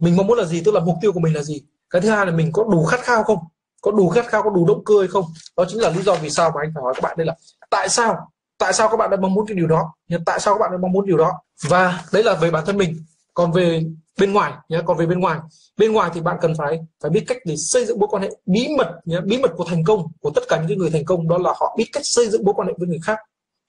[0.01, 1.63] mình mong muốn là gì, tức là mục tiêu của mình là gì.
[1.91, 3.39] Cái thứ hai là mình có đủ khát khao không?
[3.81, 5.25] Có đủ khát khao, có đủ động cơ hay không?
[5.57, 7.37] Đó chính là lý do vì sao mà anh phải hỏi các bạn đây là,
[7.71, 9.95] tại sao tại sao các bạn đã mong muốn cái điều đó
[10.27, 11.33] tại sao các bạn lại mong muốn điều đó?
[11.69, 13.05] Và đấy là về bản thân mình.
[13.35, 13.85] Còn về
[14.21, 15.39] bên ngoài nhé còn về bên ngoài.
[15.77, 18.31] Bên ngoài thì bạn cần phải phải biết cách để xây dựng mối quan hệ
[18.47, 21.29] bí mật nhé bí mật của thành công, của tất cả những người thành công,
[21.29, 23.19] đó là họ biết cách xây dựng mối quan hệ với người khác.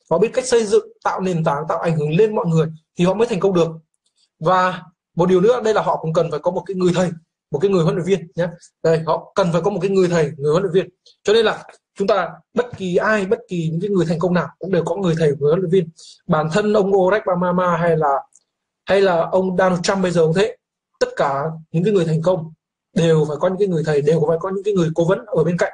[0.10, 2.68] Họ biết cách xây dựng, tạo nền tảng, tạo ảnh hưởng lên mọi người
[2.98, 3.68] thì họ mới thành công được.
[4.40, 4.82] Và
[5.16, 7.10] một điều nữa, đây là họ cũng cần phải có một cái người thầy,
[7.52, 8.48] một cái người huấn luyện viên nhé
[8.84, 10.90] đây, họ cần phải có một cái người thầy, người huấn luyện viên.
[11.24, 11.64] Cho nên là
[11.98, 14.84] chúng ta, bất kỳ ai, bất kỳ những cái người thành công nào cũng đều
[14.84, 15.90] có người thầy, người huấn luyện viên.
[16.28, 18.16] Bản thân ông Obama hay là
[18.86, 20.56] hay là ông Donald Trump bây giờ cũng thế,
[21.00, 22.52] tất cả những cái người thành công
[22.94, 25.26] đều phải có những cái người thầy, đều phải có những cái người cố vấn
[25.26, 25.74] ở bên cạnh.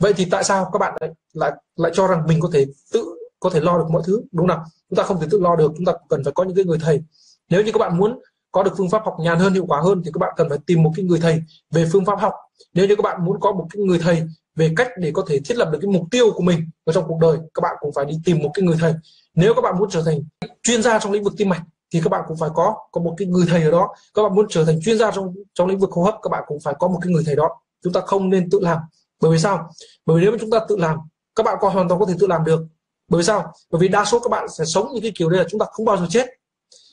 [0.00, 3.04] Vậy thì tại sao các bạn lại lại lại cho rằng mình có thể tự,
[3.40, 4.22] có thể lo được mọi thứ?
[4.32, 4.58] Đúng không
[4.90, 6.78] chúng ta không thể tự lo được, chúng ta cần phải có những cái người
[6.82, 7.02] thầy.
[7.50, 8.18] Nếu như các bạn muốn
[8.52, 10.58] có được phương pháp học nhàn hơn, hiệu quả hơn thì các bạn cần phải
[10.66, 12.32] tìm một cái người thầy về phương pháp học.
[12.74, 14.22] Nếu như các bạn muốn có một cái người thầy
[14.56, 17.04] về cách để có thể thiết lập được cái mục tiêu của mình ở trong
[17.08, 18.94] cuộc đời, các bạn cũng phải đi tìm một cái người thầy.
[19.34, 20.18] Nếu các bạn muốn trở thành
[20.62, 21.62] chuyên gia trong lĩnh vực tim mạch
[21.92, 23.94] thì các bạn cũng phải có có một cái người thầy ở đó.
[24.14, 26.44] Các bạn muốn trở thành chuyên gia trong trong lĩnh vực hô hấp, các bạn
[26.46, 27.48] cũng phải có một cái người thầy đó.
[27.84, 28.78] Chúng ta không nên tự làm.
[29.20, 29.70] Bởi vì sao?
[30.06, 30.98] Bởi vì nếu mà chúng ta tự làm,
[31.34, 32.60] các bạn có hoàn toàn có thể tự làm được.
[33.08, 33.52] Bởi vì sao?
[33.70, 35.66] Bởi vì đa số các bạn sẽ sống như cái kiểu đây là chúng ta
[35.72, 36.26] không bao giờ chết.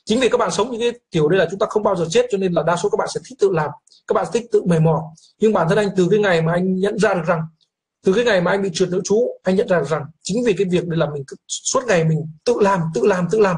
[0.06, 2.06] Chính vì các bạn sống như cái kiểu đây là chúng ta không bao giờ
[2.10, 3.70] chết, cho nên là đa số các bạn sẽ thích tự làm.
[4.08, 5.04] Các bạn thích tự mày mò.
[5.40, 7.42] Nhưng bản thân anh, từ cái ngày mà anh nhận ra được rằng,
[8.06, 10.44] từ cái ngày mà anh bị trượt nữ chú, anh nhận ra được rằng chính
[10.46, 13.40] vì cái việc đây là mình cứ suốt ngày mình tự làm tự làm tự
[13.40, 13.56] làm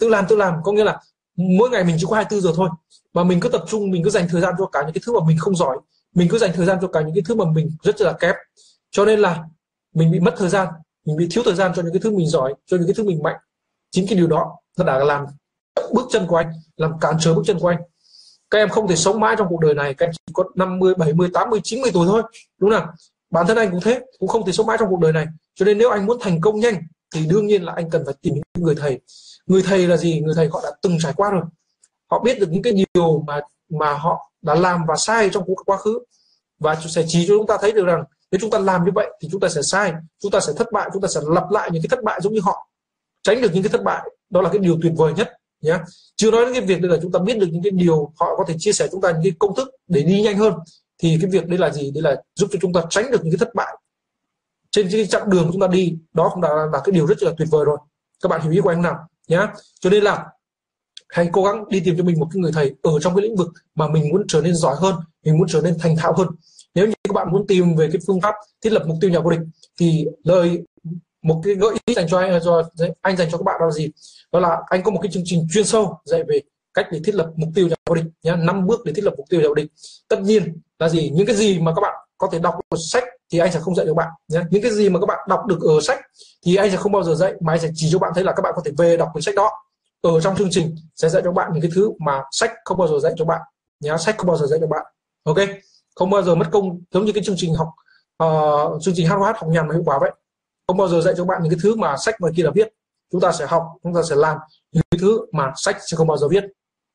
[0.00, 0.54] tự làm tự làm.
[0.64, 1.00] Có nghĩa là
[1.36, 2.68] mỗi ngày mình chỉ có 24 giờ thôi.
[3.14, 5.20] Mà mình cứ tập trung mình cứ dành thời gian cho cả những cái thứ
[5.20, 5.78] mà mình không giỏi.
[6.14, 8.34] Mình cứ dành thời gian cho cả những cái thứ mà mình rất là kém.
[8.90, 9.44] Cho nên là
[9.94, 10.68] mình bị mất thời gian
[11.06, 13.04] mình bị thiếu thời gian cho những cái thứ mình giỏi cho những cái thứ
[13.04, 13.36] mình mạnh.
[13.90, 15.26] Chính cái điều đó nó đã làm
[15.92, 17.78] bước chân của anh làm cản trở bước chân của anh.
[18.50, 19.94] Các em không thể sống mãi trong cuộc đời này.
[19.94, 22.22] Các em chỉ có 50, 70, 80, 90 tuổi thôi.
[22.58, 22.86] Đúng không
[23.30, 25.26] bản thân anh cũng thế cũng không thể sống mãi trong cuộc đời này.
[25.54, 26.82] Cho nên nếu anh muốn thành công nhanh
[27.14, 29.00] thì đương nhiên là anh cần phải tìm những người thầy
[29.50, 30.20] người thầy là gì?
[30.20, 31.42] Người thầy họ đã từng trải qua rồi.
[32.10, 35.76] Họ biết được những cái điều mà mà họ đã làm và sai trong quá
[35.76, 35.98] khứ.
[36.58, 39.10] Và sẽ chỉ cho chúng ta thấy được rằng nếu chúng ta làm như vậy
[39.22, 39.92] thì chúng ta sẽ sai,
[40.22, 42.32] chúng ta sẽ thất bại, chúng ta sẽ lặp lại những cái thất bại giống
[42.32, 42.70] như họ.
[43.22, 45.28] Tránh được những cái thất bại, đó là cái điều tuyệt vời nhất
[45.62, 45.78] nhé
[46.16, 48.44] chưa nói đến cái việc là chúng ta biết được những cái điều họ có
[48.48, 50.54] thể chia sẻ chúng ta những cái công thức để đi nhanh hơn,
[50.98, 51.90] thì cái việc đây là gì?
[51.90, 53.76] Đây là giúp cho chúng ta tránh được những cái thất bại
[54.70, 55.98] trên cái chặng đường chúng ta đi.
[56.12, 57.78] Đó cũng đã là cái điều rất là tuyệt vời rồi.
[58.22, 58.96] Các bạn hiểu ý của anh nào?
[59.30, 59.52] Nhá.
[59.80, 60.26] Cho nên là
[61.08, 63.36] hãy cố gắng đi tìm cho mình một cái người thầy ở trong cái lĩnh
[63.36, 66.28] vực mà mình muốn trở nên giỏi hơn, mình muốn trở nên thành thạo hơn.
[66.74, 69.20] Nếu như các bạn muốn tìm về cái phương pháp thiết lập mục tiêu nhà
[69.20, 69.40] vô địch,
[69.80, 70.58] thì lời,
[71.22, 72.62] một cái gợi ý dành cho anh cho
[73.00, 73.90] anh dành cho các bạn đó là gì?
[74.32, 76.40] Đó là anh có một cái chương trình chuyên sâu dạy về
[76.74, 79.14] cách để thiết lập mục tiêu nhà vô địch nhé năm bước để thiết lập
[79.16, 79.72] mục tiêu nhà vô địch.
[80.08, 81.10] Tất nhiên là gì?
[81.14, 83.74] Những cái gì mà các bạn có thể đọc ở sách thì anh sẽ không
[83.74, 84.40] dạy được bạn nhé.
[84.50, 86.00] Những cái gì mà các bạn đọc được ở sách
[86.44, 88.32] thì anh sẽ không bao giờ dạy mà anh sẽ chỉ cho bạn thấy là
[88.32, 89.50] các bạn có thể về đọc cuốn sách đó.
[90.02, 92.88] Ở trong chương trình sẽ dạy cho bạn những cái thứ mà sách không bao
[92.88, 93.40] giờ dạy cho bạn
[93.80, 93.96] nhé.
[93.98, 94.86] Sách không bao giờ dạy cho bạn.
[95.24, 95.36] Ok?
[95.96, 97.68] Không bao giờ mất công giống như cái chương trình học
[98.24, 100.10] uh, chương trình HOH học nhàn mà hiệu quả vậy.
[100.66, 102.68] Không bao giờ dạy cho bạn những cái thứ mà sách ngoài kia là viết.
[103.12, 104.38] Chúng ta sẽ học chúng ta sẽ làm
[104.72, 106.44] những cái thứ mà sách sẽ không bao giờ viết.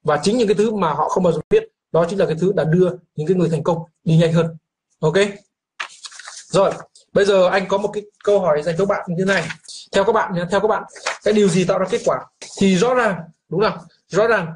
[0.03, 1.63] Và chính những cái thứ mà họ không bao giờ viết
[1.95, 4.57] đó chính là cái thứ đã đưa những cái người thành công đi nhanh hơn.
[4.99, 5.13] Ok?
[6.49, 6.71] Rồi,
[7.13, 9.43] bây giờ anh có một cái câu hỏi dành cho bạn như thế này.
[9.91, 10.83] Theo các bạn nhé, theo các bạn,
[11.23, 12.17] cái điều gì tạo ra kết quả?
[12.57, 13.19] Thì rõ ràng,
[13.49, 13.77] đúng không?
[14.07, 14.47] Rõ ràng,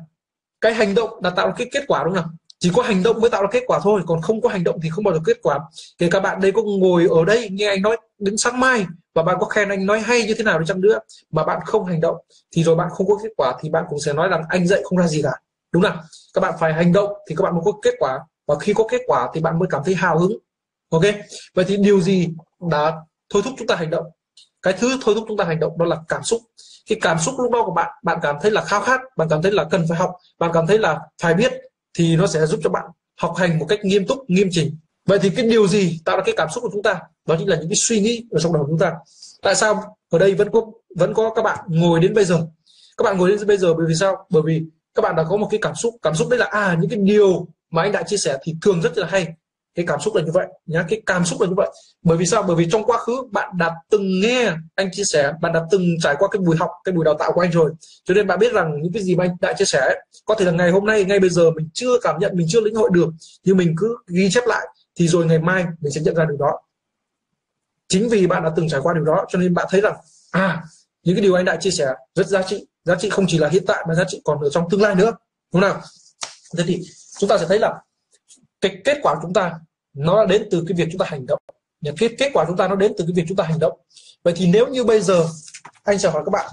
[0.61, 2.35] cái hành động đã tạo ra cái kết quả đúng không?
[2.59, 4.79] Chỉ có hành động mới tạo ra kết quả thôi, còn không có hành động
[4.83, 5.59] thì không bao giờ kết quả.
[5.97, 9.23] Kể cả bạn đây có ngồi ở đây, nghe anh nói đến sáng mai, và
[9.23, 10.99] bạn có khen anh nói hay như thế nào đi chăng nữa,
[11.31, 12.15] mà bạn không hành động,
[12.51, 14.81] thì rồi bạn không có kết quả, thì bạn cũng sẽ nói rằng anh dạy
[14.83, 15.31] không ra gì cả
[15.71, 15.97] đúng không
[16.33, 18.19] các bạn phải hành động thì các bạn mới có kết quả.
[18.47, 20.37] Và khi có kết quả thì bạn mới cảm thấy hào hứng.
[20.89, 21.03] Ok?
[21.55, 22.29] Vậy thì điều gì
[22.69, 22.93] đã
[23.29, 24.05] thôi thúc chúng ta hành động?
[24.61, 26.41] Cái thứ thôi thúc chúng ta hành động đó là cảm xúc.
[26.89, 29.41] Cái cảm xúc lúc đó của bạn bạn cảm thấy là khao khát, bạn cảm
[29.41, 31.53] thấy là cần phải học, bạn cảm thấy là phải biết
[31.97, 32.85] thì nó sẽ giúp cho bạn
[33.21, 34.77] học hành một cách nghiêm túc, nghiêm chỉnh.
[35.05, 36.99] Vậy thì cái điều gì tạo ra cái cảm xúc của chúng ta?
[37.25, 38.93] Đó chính là những cái suy nghĩ ở trong đầu chúng ta.
[39.41, 39.97] Tại sao?
[40.09, 40.61] Ở đây vẫn có
[40.95, 42.47] vẫn có các bạn ngồi đến bây giờ.
[42.97, 44.25] Các bạn ngồi đến bây giờ bởi vì sao?
[44.29, 44.63] Bởi vì
[45.01, 46.99] các bạn đã có một cái cảm xúc cảm xúc đấy là à những cái
[46.99, 49.27] điều mà anh đã chia sẻ thì thường rất là hay.
[49.75, 51.69] Cái cảm xúc là như vậy, nhá, cái cảm xúc là như vậy.
[52.01, 52.43] Bởi vì sao?
[52.43, 55.81] Bởi vì trong quá khứ bạn đã từng nghe anh chia sẻ, bạn đã từng
[56.03, 57.71] trải qua cái buổi học, cái buổi đào tạo của anh rồi.
[58.03, 59.95] Cho nên bạn biết rằng những cái gì mà anh đã chia sẻ
[60.25, 62.61] có thể là ngày hôm nay, ngay bây giờ mình chưa cảm nhận, mình chưa
[62.61, 63.09] lĩnh hội được,
[63.43, 66.35] nhưng mình cứ ghi chép lại, thì rồi ngày mai mình sẽ nhận ra được
[66.39, 66.61] đó.
[67.87, 69.95] Chính vì bạn đã từng trải qua điều đó, cho nên bạn thấy rằng
[70.31, 70.63] à
[71.03, 73.49] những cái điều anh đã chia sẻ rất giá trị giá trị không chỉ là
[73.49, 75.11] hiện tại mà giá trị còn ở trong tương lai nữa.
[75.53, 75.81] Đúng không nào?
[76.57, 76.81] Thế thì
[77.19, 77.81] chúng ta sẽ thấy là
[78.61, 79.59] cái kết quả của chúng ta
[79.93, 81.39] nó đến từ cái việc chúng ta hành động.
[81.97, 83.79] Cái kết quả chúng ta nó đến từ cái việc chúng ta hành động.
[84.23, 85.25] Vậy thì nếu như bây giờ,
[85.83, 86.51] anh sẽ hỏi các bạn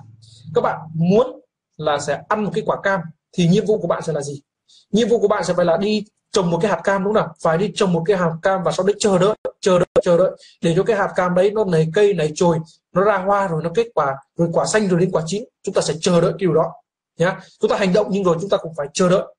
[0.55, 1.41] các bạn muốn
[1.77, 3.01] là sẽ ăn một cái quả cam
[3.33, 4.43] thì nhiệm vụ của bạn sẽ là gì?
[4.91, 6.05] Nhiệm vụ của bạn sẽ phải là đi
[6.37, 7.35] trồng một cái hạt cam đúng không nào?
[7.43, 10.19] Phải đi trồng một cái hạt cam và sau đấy chờ đợi chờ đợi chờ
[10.19, 10.31] đợi
[10.63, 12.59] để cho cái hạt cam đấy nó nảy cây, nảy chồi,
[12.93, 15.45] nó ra hoa rồi nó kết quả, rồi quả xanh rồi đến quả chín.
[15.63, 16.73] Chúng ta sẽ chờ đợi điều đó,
[17.19, 17.41] nhá.
[17.61, 19.35] Chúng ta hành động nhưng rồi chúng ta cũng phải chờ đợi.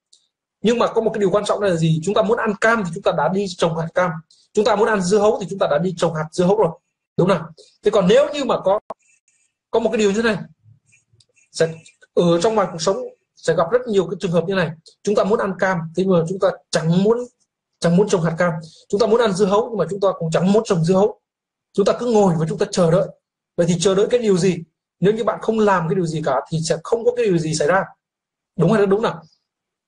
[0.62, 2.02] Nhưng mà có một cái điều quan trọng là gì?
[2.04, 4.12] Chúng ta muốn ăn cam thì chúng ta đã đi trồng hạt cam.
[4.54, 6.58] Chúng ta muốn ăn dưa hấu thì chúng ta đã đi trồng hạt dưa hấu
[6.58, 6.70] rồi,
[7.18, 7.42] đúng không
[7.84, 8.80] thế còn nếu như mà có
[9.72, 10.38] có một cái điều như thế này,
[11.52, 11.74] sẽ
[12.14, 12.98] ở trong ngoài cuộc sống
[13.38, 14.70] sẽ gặp rất nhiều cái trường hợp như này.
[15.04, 17.18] Chúng ta muốn ăn cam, thế nhưng mà chúng ta chẳng muốn
[17.80, 18.52] chẳng muốn trồng hạt cam.
[18.90, 20.94] Chúng ta muốn ăn dưa hấu, nhưng mà chúng ta cũng chẳng muốn trồng dưa
[20.94, 21.20] hấu.
[21.74, 23.08] Chúng ta cứ ngồi và chúng ta chờ đợi.
[23.58, 24.58] Vậy thì chờ đợi cái điều gì?
[25.00, 27.38] Nếu như bạn không làm cái điều gì cả, thì sẽ không có cái điều
[27.38, 27.84] gì xảy ra.
[28.60, 29.24] Đúng hay đúng nào?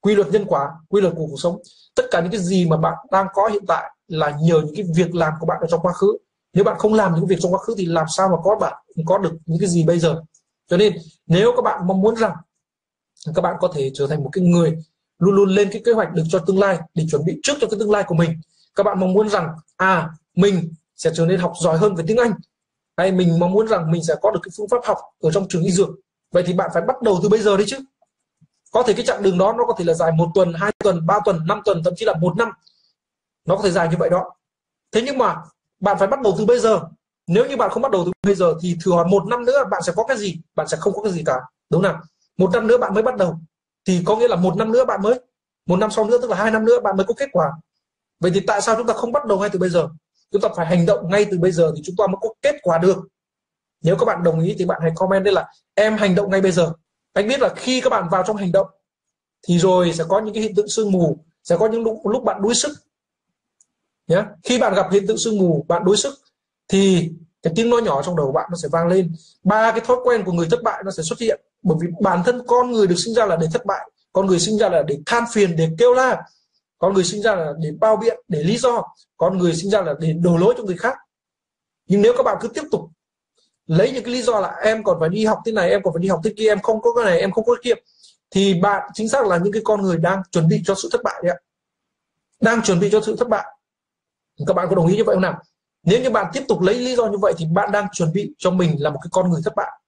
[0.02, 1.62] Quy luật nhân quả, quy luật của cuộc sống.
[1.95, 4.86] Tất cả những cái gì mà bạn đang có hiện tại là nhờ những cái
[4.95, 6.18] việc làm của bạn ở trong quá khứ.
[6.54, 8.84] Nếu bạn không làm những việc trong quá khứ thì làm sao mà có bạn,
[9.06, 10.22] có được những cái gì bây giờ?
[10.68, 10.97] Cho nên,
[11.28, 12.36] nếu các bạn mong muốn rằng
[13.36, 14.78] các bạn có thể trở thành một cái người
[15.20, 17.67] luôn luôn lên cái kế hoạch được cho tương lai, để chuẩn bị trước cho
[17.67, 18.41] cái tương lai của mình.
[18.76, 22.17] Các bạn mong muốn rằng à mình sẽ trở nên học giỏi hơn về tiếng
[22.17, 22.32] Anh.
[22.97, 25.47] Hay mình mong muốn rằng mình sẽ có được cái phương pháp học ở trong
[25.47, 25.89] trường y dược.
[26.32, 27.78] Vậy thì bạn phải bắt đầu từ bây giờ đấy chứ.
[28.72, 31.05] Có thể cái chặng đường đó nó có thể là dài một tuần, hai tuần,
[31.05, 32.49] ba tuần, năm tuần, thậm chí là một năm.
[33.45, 34.36] Nó có thể dài như vậy đó.
[34.91, 35.36] Thế nhưng mà
[35.80, 36.80] bạn phải bắt đầu từ bây giờ.
[37.28, 39.82] Nếu như bạn không bắt đầu từ bây giờ thì thừa một năm nữa bạn
[39.84, 40.36] sẽ có cái gì?
[40.55, 41.36] Bạn sẽ không có cái gì cả.
[41.70, 41.95] Đúng không
[42.40, 43.40] một năm nữa bạn mới bắt đầu.
[43.88, 45.20] Thì có nghĩa là một năm nữa bạn mới
[45.66, 47.52] một năm sau nữa tức là hai năm nữa bạn mới có kết quả.
[48.20, 49.88] Vậy thì tại sao chúng ta không bắt đầu ngay từ bây giờ?
[50.32, 52.56] Chúng ta phải hành động ngay từ bây giờ thì chúng ta mới có kết
[52.62, 52.98] quả được.
[53.82, 56.42] Nếu các bạn đồng ý thì bạn hãy comment đây là em hành động ngay
[56.42, 56.74] bây giờ.
[57.14, 58.68] Anh biết là khi các bạn vào trong hành động
[59.48, 62.24] thì rồi sẽ có những cái hiện tượng sương mù sẽ có những lúc, lúc
[62.24, 62.72] bạn đuối sức.
[64.08, 66.14] Nhé khi bạn gặp hiện tượng sương mù bạn đuối sức
[66.68, 67.12] thì
[67.42, 69.16] cái tiếng nói nhỏ trong đầu bạn nó sẽ vang lên.
[69.44, 72.22] Ba cái thói quen của người thất bại nó sẽ xuất hiện bởi vì bản
[72.26, 74.84] thân con người được sinh ra là để thất bại, con người sinh ra là
[74.88, 76.22] để than phiền, để kêu la,
[76.78, 78.84] con người sinh ra là để bao biện, để lý do,
[79.18, 80.97] con người sinh ra là để đổ lỗi cho người khác.
[81.88, 82.82] Nhưng nếu các bạn cứ tiếp tục
[83.66, 85.93] lấy những cái lý do là em còn phải đi học thế này, em còn
[85.93, 87.82] phải đi học thế kia, em không có cái này, em không có cái kia,
[88.32, 91.01] thì bạn chính xác là những cái con người đang chuẩn bị cho sự thất
[91.03, 91.38] bại đấy ạ.
[92.41, 93.45] Đang chuẩn bị cho sự thất bại.
[94.47, 95.41] Các bạn có đồng ý như vậy không nào?
[95.84, 98.34] Nếu như bạn tiếp tục lấy lý do như vậy thì bạn đang chuẩn bị
[98.38, 99.79] cho mình là một cái con người thất bại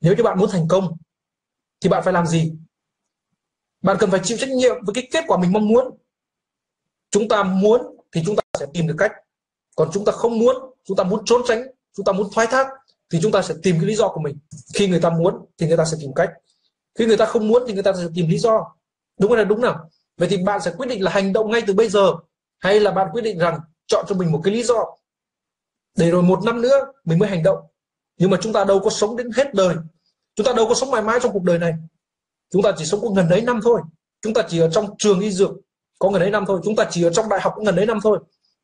[0.00, 0.96] nếu như bạn muốn thành công,
[1.80, 2.52] thì bạn phải làm gì?
[3.82, 5.96] Bạn cần phải chịu trách nhiệm với cái kết quả mình mong muốn.
[7.10, 7.80] Chúng ta muốn
[8.12, 9.12] thì chúng ta sẽ tìm được cách.
[9.76, 11.62] Còn chúng ta không muốn, chúng ta muốn trốn tránh,
[11.96, 12.66] chúng ta muốn thoái thác
[13.10, 14.38] thì chúng ta sẽ tìm cái lý do của mình.
[14.74, 16.30] Khi người ta muốn thì người ta sẽ tìm cách.
[16.98, 18.74] Khi người ta không muốn thì người ta sẽ tìm lý do.
[19.20, 19.90] Đúng hay là đúng nào?
[20.16, 22.12] Vậy thì bạn sẽ quyết định là hành động ngay từ bây giờ,
[22.58, 24.84] hay là bạn quyết định rằng chọn cho mình một cái lý do.
[25.96, 27.58] Để rồi một năm nữa mình mới hành động
[28.18, 29.76] nhưng mà chúng ta đâu có sống đến hết đời.
[30.34, 31.72] Chúng ta đâu có sống mãi mãi trong cuộc đời này.
[32.52, 33.80] Chúng ta chỉ sống có gần đấy năm thôi.
[34.22, 35.50] Chúng ta chỉ ở trong trường y dược
[35.98, 36.60] có gần đấy năm thôi.
[36.64, 38.18] Chúng ta chỉ ở trong đại học có gần đấy năm thôi.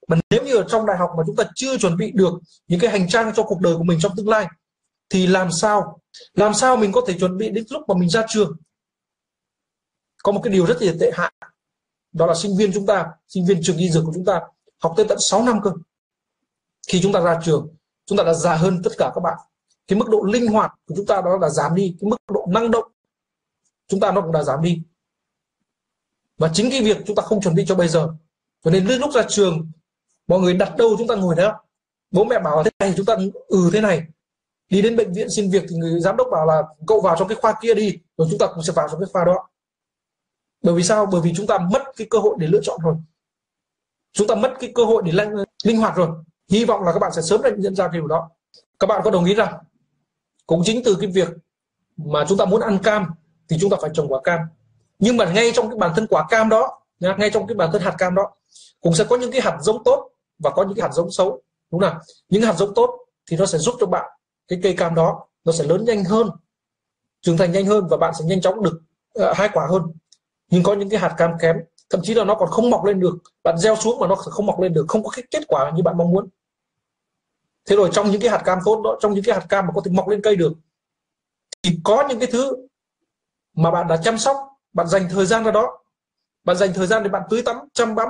[0.09, 2.33] Mà nếu như ở trong đại học mà chúng ta chưa chuẩn bị được
[2.69, 4.47] những cái hành trang cho cuộc đời của mình trong tương lai,
[5.11, 6.01] thì làm sao?
[6.35, 8.57] Làm sao mình có thể chuẩn bị đến lúc mà mình ra trường?
[10.23, 11.33] Có một cái điều rất là tệ hại.
[12.13, 14.41] Đó là sinh viên chúng ta, sinh viên trường y dược của chúng ta
[14.83, 15.71] học tới tận 6 năm cơ.
[16.89, 17.75] Khi chúng ta ra trường
[18.07, 19.39] chúng ta đã già hơn tất cả các bạn.
[19.87, 21.97] Cái mức độ linh hoạt của chúng ta đó là giảm đi.
[22.01, 22.85] Cái mức độ năng động
[23.89, 24.83] chúng ta nó cũng đã giảm đi.
[26.39, 28.09] Và chính cái việc chúng ta không chuẩn bị cho bây giờ.
[28.65, 29.71] Cho nên lúc ra trường
[30.27, 31.61] mọi người đặt đâu chúng ta ngồi đó.
[32.11, 34.03] Bố mẹ bảo thế này chúng ta ừ thế này.
[34.69, 37.29] Đi đến bệnh viện xin việc thì người giám đốc bảo là cậu vào trong
[37.29, 39.49] cái khoa kia đi rồi chúng ta cũng sẽ vào trong cái khoa đó.
[40.63, 41.07] Bởi vì sao?
[41.07, 42.97] Bởi vì chúng ta mất cái cơ hội để lựa chọn rồi.
[44.13, 45.29] Chúng ta mất cái cơ hội để linh,
[45.65, 46.09] linh hoạt rồi
[46.49, 48.31] hy vọng là các bạn sẽ sớm nhận ra điều đó.
[48.79, 49.55] Các bạn có đồng ý rằng
[50.47, 51.29] cũng chính từ cái việc
[51.97, 53.07] mà chúng ta muốn ăn cam
[53.49, 54.41] thì chúng ta phải trồng quả cam.
[54.99, 57.83] Nhưng mà ngay trong cái bản thân quả cam đó ngay trong cái bản thân
[57.83, 58.31] hạt cam đó
[58.81, 61.43] cũng sẽ có những cái hạt giống tốt và có những cái hạt giống xấu
[61.71, 61.97] đúng không
[62.29, 62.99] những hạt giống tốt
[63.31, 64.11] thì nó sẽ giúp cho bạn
[64.49, 66.31] cái cây cam đó nó sẽ lớn nhanh hơn
[67.25, 68.81] trưởng thành nhanh hơn và bạn sẽ nhanh chóng được
[69.15, 69.83] ờ, uh, hai quả hơn.
[70.51, 71.57] Nhưng có những cái hạt cam kém
[71.91, 73.18] thậm chí là nó còn không mọc lên được.
[73.43, 74.85] Bạn gieo xuống mà nó không mọc lên được.
[74.89, 76.28] Không có cái kết quả như bạn mong muốn.
[77.68, 79.72] Thế rồi trong những cái hạt cam tốt đó, trong những cái hạt cam mà
[79.74, 80.53] có thể mọc lên cây được,
[81.62, 82.57] thì có những cái thứ
[83.55, 84.37] mà bạn đã chăm sóc,
[84.72, 85.85] bạn dành thời gian ra đó.
[86.45, 88.09] Bạn dành thời gian để bạn tưới tắm, chăm bắm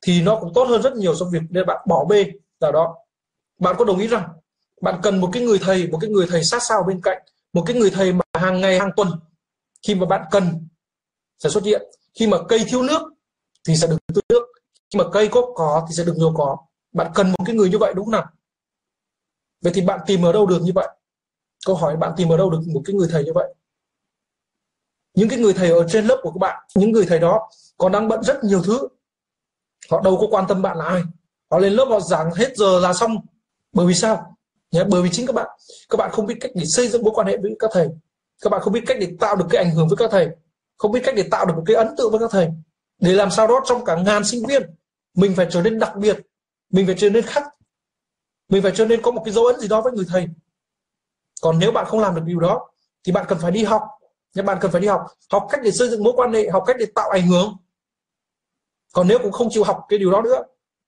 [0.00, 2.24] thì nó cũng tốt hơn rất nhiều so với việc để bạn bỏ bê
[2.60, 2.96] là đó.
[3.58, 4.28] Bạn có đồng ý rằng
[4.80, 7.22] bạn cần một cái người thầy, một cái người thầy sát sao bên cạnh,
[7.52, 9.08] một cái người thầy mà hàng ngày, hàng tuần
[9.86, 10.68] khi mà bạn cần
[11.38, 11.82] sẽ xuất hiện
[12.18, 13.02] khi mà cây thiếu nước
[13.68, 14.46] thì sẽ được tưới nước
[14.92, 16.56] khi mà cây có cỏ thì sẽ được nhiều cỏ
[16.92, 18.26] bạn cần một cái người như vậy đúng không nào?
[19.62, 20.88] Vậy thì bạn tìm ở đâu được như vậy?
[21.66, 23.54] Câu hỏi bạn tìm ở đâu được một cái người thầy như vậy?
[25.14, 27.92] Những cái người thầy ở trên lớp của các bạn những người thầy đó còn
[27.92, 28.88] đang bận rất nhiều thứ.
[29.90, 31.02] Họ đâu có quan tâm bạn là ai.
[31.50, 33.16] Họ lên lớp họ giảng hết giờ là xong.
[33.72, 34.36] Bởi vì sao?
[34.70, 35.46] Nhé, bởi vì chính các bạn
[35.88, 37.88] các bạn không biết cách để xây dựng mối quan hệ với các thầy.
[38.42, 40.28] Các bạn không biết cách để tạo được cái ảnh hưởng với các thầy
[40.78, 42.48] không biết cách để tạo được một cái ấn tượng với các thầy.
[43.00, 44.62] Để làm sao đó trong cả ngàn sinh viên,
[45.14, 46.16] mình phải trở nên đặc biệt,
[46.70, 47.42] mình phải trở nên khác.
[48.48, 50.28] Mình phải trở nên có một cái dấu ấn gì đó với người thầy.
[51.42, 52.68] Còn nếu bạn không làm được điều đó,
[53.04, 53.82] thì bạn cần phải đi học.
[54.34, 55.06] Nhưng bạn cần phải đi học.
[55.32, 57.56] Học cách để xây dựng mối quan hệ, học cách để tạo ảnh hưởng.
[58.92, 60.42] Còn nếu cũng không chịu học cái điều đó nữa,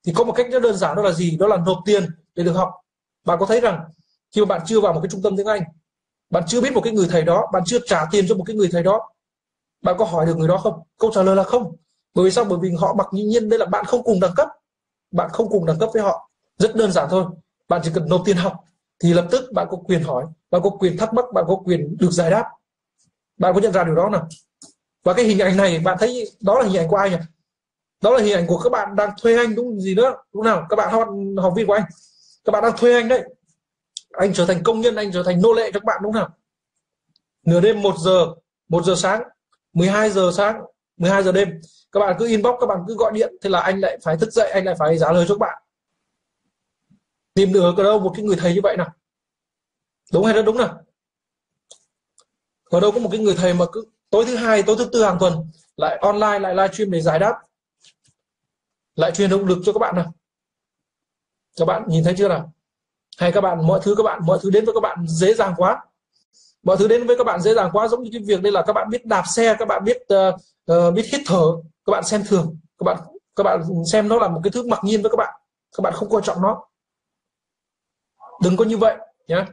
[0.07, 1.36] thì có một cách rất đơn giản, đó là gì?
[1.36, 2.70] Đó là nộp tiền để được học.
[3.24, 3.84] Bạn có thấy rằng,
[4.34, 5.62] khi mà bạn chưa vào một cái trung tâm tiếng Anh,
[6.30, 8.57] bạn chưa biết một cái người thầy đó, bạn chưa trả tiền cho một cái
[8.57, 9.11] người thầy đó
[9.83, 10.83] bạn có hỏi được người đó không?
[10.99, 11.76] Câu trả lời là không.
[12.14, 12.45] Bởi vì sao?
[12.45, 14.49] Bởi vì họ mặc nhiên đây là bạn không cùng đẳng cấp.
[15.11, 16.31] Bạn không cùng đẳng cấp với họ.
[16.59, 17.24] Rất đơn giản thôi.
[17.68, 18.53] Bạn chỉ cần nộp tiền học
[18.99, 21.97] thì lập tức bạn có quyền hỏi bạn có quyền thắc mắc bạn có quyền
[22.01, 22.45] được giải đáp.
[23.39, 24.29] Bạn có nhận ra điều đó nào?
[25.05, 27.16] Và cái hình ảnh này bạn thấy đó là hình ảnh của ai nhỉ?
[28.03, 30.14] Đó là hình ảnh của các bạn đang thuê anh đúng gì nữa?
[30.35, 30.66] Đúng nào?
[30.68, 31.09] Các bạn học,
[31.43, 31.85] học viên của anh.
[32.45, 33.24] Các bạn đang thuê anh đấy.
[34.12, 36.31] Anh trở thành công nhân anh trở thành nô lệ cho các bạn đúng không
[37.47, 38.26] nửa đêm 1 giờ
[38.68, 39.22] 1 giờ sáng
[39.79, 40.62] 12 giờ sáng
[40.97, 41.61] 12 giờ đêm,
[41.93, 44.33] các bạn cứ inbox, các bạn cứ gọi điện, thế là anh lại phải thức
[44.33, 45.62] dậy, anh lại phải trả lời cho các bạn.
[47.35, 48.91] Tìm được ở đâu, một cái người thầy như vậy nào?
[50.12, 50.81] Đúng hay là đúng nào?
[52.70, 55.05] Ở đâu có một cái người thầy mà cứ, tối thứ hai, tối thứ tư
[55.05, 57.35] hàng tuần, lại online, lại livestream để giải đáp,
[58.97, 60.14] lại truyền động lực cho các bạn nào?
[61.57, 62.53] Các bạn nhìn thấy chưa nào?
[63.18, 65.55] Hay các bạn, mọi thứ các bạn, mọi thứ đến với các bạn dễ dàng
[65.57, 65.85] quá
[66.63, 68.63] mọi thứ đến với các bạn dễ dàng quá giống như cái việc đây là
[68.67, 70.35] các bạn biết đạp xe các bạn biết uh,
[70.73, 71.45] uh, biết hít thở
[71.87, 72.99] các bạn xem thường các bạn
[73.37, 75.35] các bạn xem nó là một cái thứ mặc nhiên với các bạn
[75.77, 76.65] các bạn không coi trọng nó
[78.43, 78.97] đừng có như vậy
[79.29, 79.45] nhé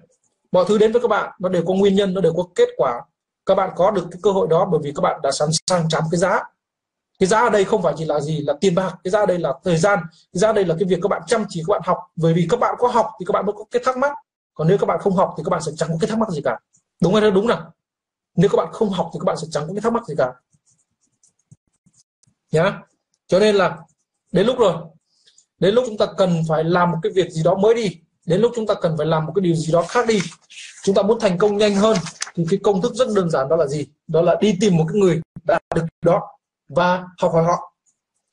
[0.52, 2.70] mọi thứ đến với các bạn nó đều có nguyên nhân nó đều có kết
[2.78, 3.02] quả
[3.46, 5.90] các bạn có được cái cơ hội đó bởi vì các bạn đã sẵn sàng
[5.90, 6.40] trả cái giá
[7.20, 9.26] cái giá ở đây không phải chỉ là gì là tiền bạc cái giá ở
[9.26, 10.00] đây là thời gian
[10.34, 12.34] cái giá ở đây là cái việc các bạn chăm chỉ các bạn học bởi
[12.34, 14.12] vì các bạn có học thì các bạn mới có cái thắc mắc
[14.54, 16.30] còn nếu các bạn không học thì các bạn sẽ chẳng có cái thắc mắc
[16.30, 16.60] gì cả
[17.02, 17.76] đúng hay đúng nào
[18.36, 20.16] nếu các bạn không học thì các bạn sẽ chẳng có cái thắc mắc gì
[20.18, 20.34] cả.
[22.52, 22.82] Nhá.
[23.28, 23.78] Cho nên là
[24.32, 24.76] đến lúc rồi.
[25.60, 28.02] Đến lúc chúng ta cần phải làm một cái việc gì đó mới đi.
[28.26, 30.20] Đến lúc chúng ta cần phải làm một cái điều gì đó khác đi.
[30.84, 31.98] Chúng ta muốn thành công nhanh hơn
[32.36, 33.88] thì cái công thức rất đơn giản đó là gì?
[34.08, 36.22] Đó là đi tìm một cái người đã được đó
[36.70, 37.74] và học hỏi họ.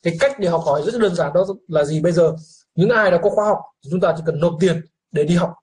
[0.03, 2.01] Cái cách để học hỏi rất đơn giản đó là gì?
[2.01, 2.37] Bây giờ,
[2.75, 3.59] những ai đã có khóa học
[3.91, 4.81] chúng ta chỉ cần nộp tiền
[5.13, 5.55] để đi học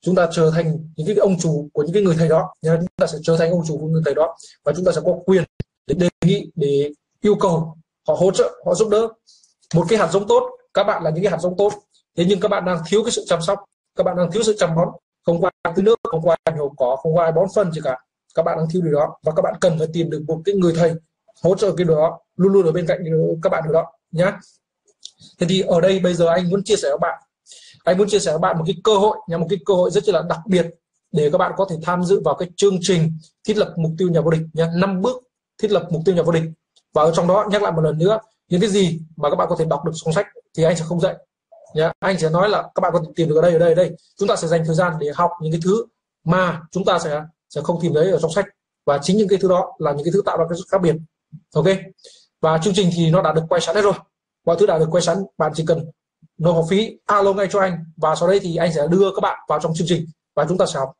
[0.00, 2.54] chúng ta trở thành những cái ông chủ của những cái người thầy đó.
[2.62, 4.36] Chúng ta sẽ trở thành ông chủ của người thầy đó.
[4.64, 5.44] Và chúng ta sẽ có quyền
[5.86, 6.90] để đề nghị, để
[7.20, 7.76] yêu cầu
[8.08, 9.08] họ hỗ trợ, họ giúp đỡ.
[9.74, 11.72] Một cái hạt giống tốt, các bạn là những cái hạt giống tốt.
[12.16, 13.58] Thế nhưng các bạn đang thiếu cái sự chăm sóc,
[13.96, 14.88] các bạn đang thiếu sự chăm bón.
[15.26, 17.98] Không qua tưới nước, không qua nhổ cỏ, không qua bón phân gì cả.
[18.34, 19.18] Các bạn đang thiếu điều đó.
[19.22, 20.92] Và các bạn cần phải tìm được một cái người thầy
[21.42, 22.98] hỗ trợ cái điều đó, luôn luôn ở bên cạnh
[23.42, 24.32] các bạn điều đó nhé
[25.38, 27.22] thế thì ở đây bây giờ anh muốn chia sẻ với bạn
[27.88, 29.90] anh muốn chia sẻ với bạn một cái cơ hội nhằm một cái cơ hội
[29.90, 30.66] rất là đặc biệt
[31.12, 34.08] để các bạn có thể tham dự vào cái chương trình thiết lập mục tiêu
[34.10, 34.66] nhà vô địch nhé.
[34.74, 35.16] Năm bước
[35.62, 36.42] thiết lập mục tiêu nhà vô địch.
[36.94, 38.18] Và ở trong đó nhắc lại một lần nữa,
[38.48, 40.26] những cái gì mà các bạn có thể đọc được trong sách
[40.56, 41.16] thì anh sẽ không dạy
[41.74, 41.92] nhé.
[41.98, 43.74] Anh sẽ nói là các bạn có thể tìm được ở đây ở đây ở
[43.74, 43.96] đây.
[44.18, 45.84] Chúng ta sẽ dành thời gian để học những cái thứ
[46.24, 48.46] mà chúng ta sẽ sẽ không tìm thấy ở trong sách.
[48.86, 50.82] Và chính những cái thứ đó là những cái thứ tạo ra cái sự khác
[50.82, 50.96] biệt.
[51.54, 51.66] Ok?
[52.40, 53.92] Và chương trình thì nó đã được quay sẵn hết rồi.
[54.46, 55.90] Mọi thứ đã được quay sẵn, bạn chỉ cần
[56.38, 57.84] nộp học phí alo ngay cho anh.
[57.96, 60.58] Và sau đây thì anh sẽ đưa các bạn vào trong chương trình và chúng
[60.58, 60.92] ta sẽ học.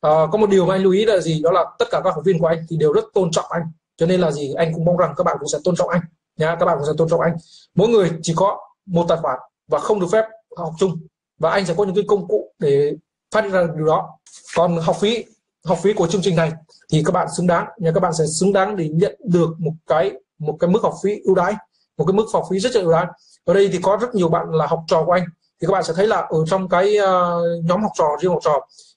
[0.00, 1.40] À, có một điều mà anh lưu ý là gì?
[1.42, 3.62] Đó là tất cả các học viên của anh thì đều rất tôn trọng anh.
[3.96, 4.54] Cho nên là gì?
[4.54, 6.00] Anh cũng mong rằng các bạn cũng sẽ tôn trọng anh.
[6.36, 7.36] Nhá các bạn cũng sẽ tôn trọng anh.
[7.74, 9.38] Mỗi người chỉ có một tài khoản
[9.68, 10.24] và không được phép
[10.56, 10.98] học chung.
[11.38, 12.92] Và anh sẽ có những cái công cụ để
[13.30, 14.18] phát hiện ra điều đó.
[14.56, 15.24] Còn học phí
[15.64, 16.52] học phí của chương trình này
[16.92, 17.66] thì các bạn xứng đáng.
[17.78, 20.94] Nha các bạn sẽ xứng đáng để nhận được một cái một cái mức học
[21.02, 21.54] phí ưu đãi
[21.96, 23.06] một cái mức học phí rất là ưu đãi
[23.50, 25.24] ở đây thì có rất nhiều bạn là học trò của anh.
[25.60, 28.40] Thì các bạn sẽ thấy là ở trong cái uh, nhóm học trò riêng học
[28.44, 28.54] trò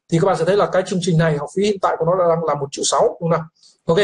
[0.09, 2.05] thì các bạn sẽ thấy là cái chương trình này học phí hiện tại của
[2.05, 3.43] nó đang là một triệu sáu đúng không nào?
[3.85, 3.97] Ok.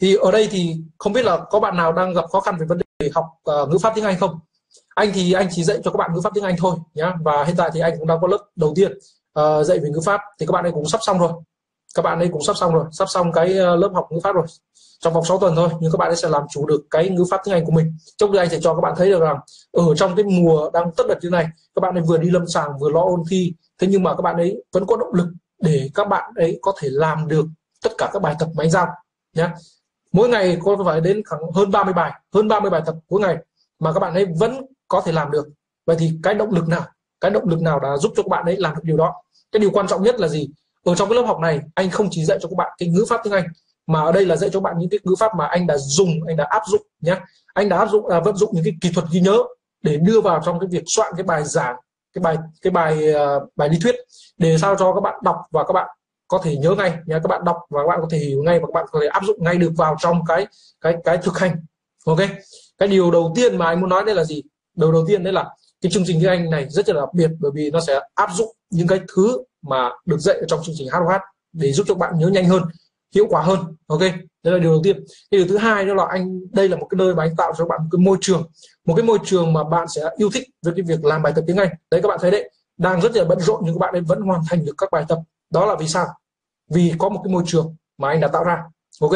[0.00, 2.66] Thì ở đây thì không biết là có bạn nào đang gặp khó khăn về
[2.66, 4.38] vấn đề học uh, ngữ pháp tiếng Anh không?
[4.94, 7.14] Anh thì anh chỉ dạy cho các bạn ngữ pháp tiếng Anh thôi nhá.
[7.24, 8.92] Và hiện tại thì anh cũng đang có lớp đầu tiên
[9.40, 10.20] uh, dạy về ngữ pháp.
[10.38, 11.32] Thì các bạn ấy cũng sắp xong rồi.
[11.94, 12.84] Các bạn ấy cũng sắp xong rồi.
[12.92, 14.46] Sắp xong cái lớp học ngữ pháp rồi
[15.00, 17.24] trong vòng 6 tuần thôi, nhưng các bạn ấy sẽ làm chủ được cái ngữ
[17.30, 17.96] pháp tiếng Anh của mình.
[18.16, 19.36] Trong đây anh sẽ cho các bạn thấy được rằng,
[19.72, 22.46] ở trong cái mùa đang tất bật như này, các bạn ấy vừa đi lâm
[22.46, 23.54] sàng, vừa lo ôn thi.
[23.78, 25.28] Thế nhưng mà các bạn ấy vẫn có động lực
[25.62, 27.46] để các bạn ấy có thể làm được
[27.82, 28.86] tất cả các bài tập máy giao
[29.36, 29.48] nhé
[30.12, 33.36] mỗi ngày có phải đến khoảng hơn 30 bài, hơn 30 bài tập mỗi ngày
[33.78, 35.46] mà các bạn ấy vẫn có thể làm được.
[35.86, 36.84] Vậy thì cái động lực nào?
[37.20, 39.14] Cái động lực nào đã giúp cho các bạn ấy làm được điều đó?
[39.52, 40.48] Cái điều quan trọng nhất là gì?
[40.84, 43.04] Ở trong cái lớp học này, anh không chỉ dạy cho các bạn cái ngữ
[43.08, 43.46] pháp tiếng Anh
[43.86, 46.10] mà ở đây là dạy cho bạn những cái ngữ pháp mà anh đã dùng
[46.26, 47.16] anh đã áp dụng nhé
[47.54, 49.38] anh đã áp dụng à, vận dụng những cái kỹ thuật ghi nhớ
[49.82, 51.76] để đưa vào trong cái việc soạn cái bài giảng
[52.12, 53.94] cái bài cái bài uh, bài lý thuyết
[54.38, 55.88] để sao cho các bạn đọc và các bạn
[56.28, 58.60] có thể nhớ ngay nhé các bạn đọc và các bạn có thể hiểu ngay
[58.60, 60.46] và các bạn có thể áp dụng ngay được vào trong cái
[60.80, 61.56] cái cái thực hành.
[62.06, 62.18] Ok?
[62.78, 64.42] Cái điều đầu tiên mà anh muốn nói đây là gì?
[64.76, 65.50] Đầu đầu tiên đấy là
[65.80, 68.30] cái chương trình tiếng Anh này rất là đặc biệt bởi vì nó sẽ áp
[68.34, 71.20] dụng những cái thứ mà được dạy ở trong chương trình HOH
[71.52, 72.62] để giúp cho bạn nhớ nhanh hơn
[73.16, 73.58] hiệu quả hơn.
[73.86, 75.04] Ok, đấy là điều đầu tiên.
[75.30, 77.52] Cái điều thứ hai đó là anh, đây là một cái nơi mà anh tạo
[77.58, 78.50] cho bạn một cái môi trường,
[78.86, 81.44] một cái môi trường mà bạn sẽ yêu thích với cái việc làm bài tập
[81.46, 81.68] tiếng Anh.
[81.90, 84.20] Đấy, các bạn thấy đấy, đang rất là bận rộn nhưng các bạn ấy vẫn
[84.20, 85.18] hoàn thành được các bài tập.
[85.50, 86.06] Đó là vì sao?
[86.70, 88.64] Vì có một cái môi trường mà anh đã tạo ra.
[89.00, 89.12] Ok,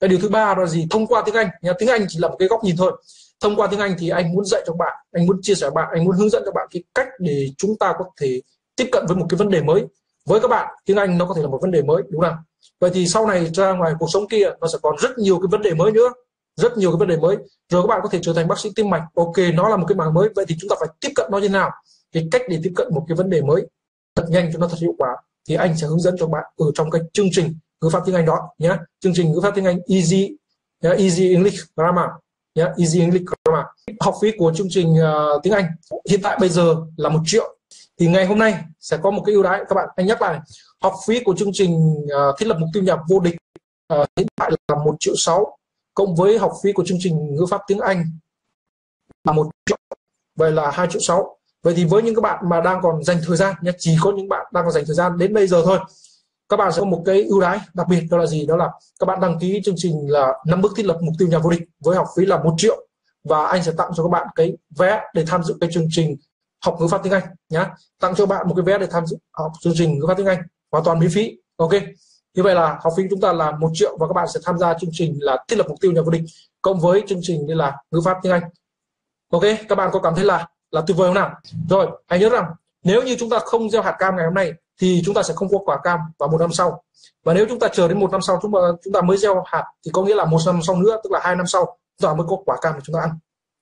[0.00, 0.86] cái điều thứ ba đó là gì?
[0.90, 1.48] Thông qua tiếng Anh.
[1.62, 3.02] Nhà tiếng Anh chỉ là một cái góc nhìn thôi.
[3.40, 5.74] Thông qua tiếng Anh thì anh muốn dạy cho bạn, anh muốn chia sẻ với
[5.74, 8.40] bạn, anh muốn hướng dẫn cho bạn cái cách để chúng ta có thể
[8.76, 9.84] tiếp cận với một cái vấn đề mới.
[10.26, 12.36] Với các bạn, tiếng Anh nó có thể là một vấn đề mới, đúng không
[12.80, 15.48] vậy thì sau này ra ngoài cuộc sống kia nó sẽ còn rất nhiều cái
[15.50, 16.12] vấn đề mới nữa
[16.56, 17.36] rất nhiều cái vấn đề mới.
[17.68, 19.02] Rồi các bạn có thể trở thành bác sĩ tim mạch.
[19.14, 20.28] Ok nó là một cái mảng mới.
[20.36, 21.70] Vậy thì chúng ta phải tiếp cận nó như nào?
[22.12, 23.66] Cái cách để tiếp cận một cái vấn đề mới
[24.16, 25.16] thật nhanh cho nó thật hiệu quả
[25.48, 28.14] thì anh sẽ hướng dẫn cho bạn ở trong cái chương trình ngữ pháp tiếng
[28.14, 30.36] Anh đó nhé chương trình ngữ pháp tiếng Anh easy
[30.82, 30.90] nhé?
[30.98, 32.06] easy English grammar
[32.54, 33.66] nhé easy English grammar.
[34.00, 35.64] Học phí của chương trình uh, tiếng Anh
[36.10, 37.56] hiện tại bây giờ là một triệu.
[38.00, 39.64] Thì ngày hôm nay sẽ có một cái ưu đãi.
[39.68, 40.40] Các bạn anh nhắc lại
[40.82, 43.36] học phí của chương trình uh, thiết lập mục tiêu nhập vô địch
[43.94, 45.58] uh, hiện tại là một triệu sáu
[45.94, 48.04] cộng với học phí của chương trình ngữ pháp tiếng Anh
[49.24, 49.78] là một triệu
[50.36, 51.38] vậy là hai triệu sáu.
[51.62, 54.12] Vậy thì với những các bạn mà đang còn dành thời gian nhé chỉ có
[54.16, 55.78] những bạn đang còn dành thời gian đến bây giờ thôi
[56.48, 58.46] các bạn sẽ có một cái ưu đãi đặc biệt đó là gì?
[58.46, 61.28] Đó là các bạn đăng ký chương trình là năm bước thiết lập mục tiêu
[61.28, 62.86] nhà vô địch với học phí là một triệu
[63.24, 66.16] và anh sẽ tặng cho các bạn cái vé để tham dự cái chương trình
[66.64, 67.70] học ngữ pháp tiếng Anh nhá.
[68.00, 70.26] Tặng cho bạn một cái vé để tham dự học chương trình ngữ pháp tiếng
[70.26, 70.38] Anh
[70.70, 71.36] hoàn toàn miễn phí.
[71.56, 71.72] Ok.
[72.34, 74.58] Như vậy là học phí chúng ta là một triệu và các bạn sẽ tham
[74.58, 76.22] gia chương trình là thiết lập mục tiêu nhà vô địch,
[76.62, 78.42] cộng với chương trình như là ngữ pháp tiếng Anh.
[79.32, 81.30] Ok, các bạn có cảm thấy là là tuyệt vời không nào?
[81.70, 82.44] Rồi, hãy nhớ rằng
[82.82, 85.34] nếu như chúng ta không gieo hạt cam ngày hôm nay thì chúng ta sẽ
[85.34, 86.82] không có quả cam vào một năm sau.
[87.24, 89.42] Và nếu chúng ta chờ đến một năm sau chúng ta chúng ta mới gieo
[89.46, 92.08] hạt thì có nghĩa là một năm sau nữa, tức là hai năm sau, chúng
[92.10, 93.10] ta mới có quả cam để chúng ta ăn.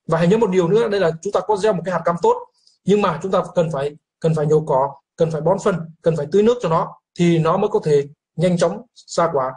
[0.07, 2.03] Và hãy nhớ một điều nữa, đây là chúng ta có gieo một cái hạt
[2.05, 2.47] cam tốt,
[2.85, 6.17] nhưng mà chúng ta cần phải cần phải nhổ cỏ cần phải bón phân, cần
[6.17, 8.05] phải tưới nước cho nó thì nó mới có thể
[8.37, 9.53] nhanh chóng ra quả,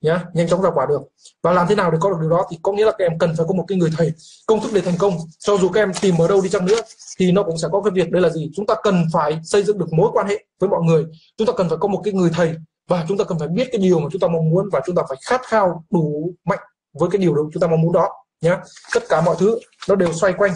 [0.00, 1.02] nhá, nhanh chóng ra quả được.
[1.42, 3.18] Và làm thế nào để có được điều đó thì có nghĩa là các em
[3.18, 4.12] cần phải có một cái người thầy,
[4.46, 5.18] công thức để thành công.
[5.38, 6.80] Cho dù các em tìm ở đâu đi chăng nữa
[7.18, 8.50] thì nó cũng sẽ có cái việc đây là gì?
[8.54, 11.04] Chúng ta cần phải xây dựng được mối quan hệ với mọi người.
[11.36, 12.54] Chúng ta cần phải có một cái người thầy
[12.88, 14.96] và chúng ta cần phải biết cái điều mà chúng ta mong muốn và chúng
[14.96, 16.58] ta phải khát khao đủ mạnh
[16.92, 18.08] với cái điều đó chúng ta mong muốn đó,
[18.40, 18.60] nhá.
[18.94, 19.58] Tất cả mọi thứ
[19.88, 20.52] nó đều xoay quanh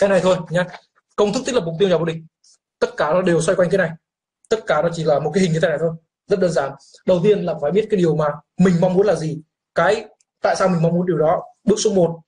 [0.00, 0.66] cái này thôi, nhá.
[1.16, 2.16] Công thức thiết lập mục tiêu nhà vô địch
[2.80, 3.90] tất cả nó đều xoay quanh cái này.
[4.48, 5.90] Tất cả nó chỉ là một cái hình như thế này thôi.
[6.28, 6.72] Rất đơn giản.
[7.06, 8.26] Đầu tiên là phải biết cái điều mà
[8.58, 9.40] mình mong muốn là gì.
[9.74, 10.04] Cái
[10.42, 11.42] tại sao mình mong muốn điều đó.
[11.64, 12.20] Bước số 1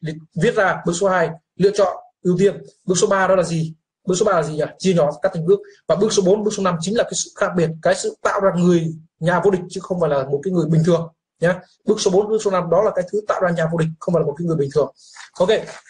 [0.42, 0.82] viết ra.
[0.86, 2.62] Bước số 2 lựa chọn ưu tiên.
[2.84, 3.74] Bước số 3 đó là gì?
[4.06, 4.64] Bước số 3 là gì nhỉ?
[4.78, 5.60] Chia nhỏ các thành bước.
[5.88, 7.70] Và bước số 4 bước số 5 chính là cái sự khác biệt.
[7.82, 10.66] Cái sự tạo ra người, nhà vô địch chứ không phải là một cái người
[10.66, 11.12] bình thường
[11.42, 11.60] nhá.
[11.84, 13.88] Bước số 4 bước số 5 đó là cái thứ tạo ra nhà vô địch,
[14.00, 14.92] không phải là một cái người bình thường.
[15.38, 15.48] Ok,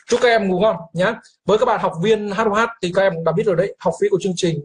[0.09, 1.15] chúc các em ngủ ngon nhé
[1.47, 4.09] với các bạn học viên HOH thì các em đã biết rồi đấy, học phí
[4.09, 4.61] của chương trình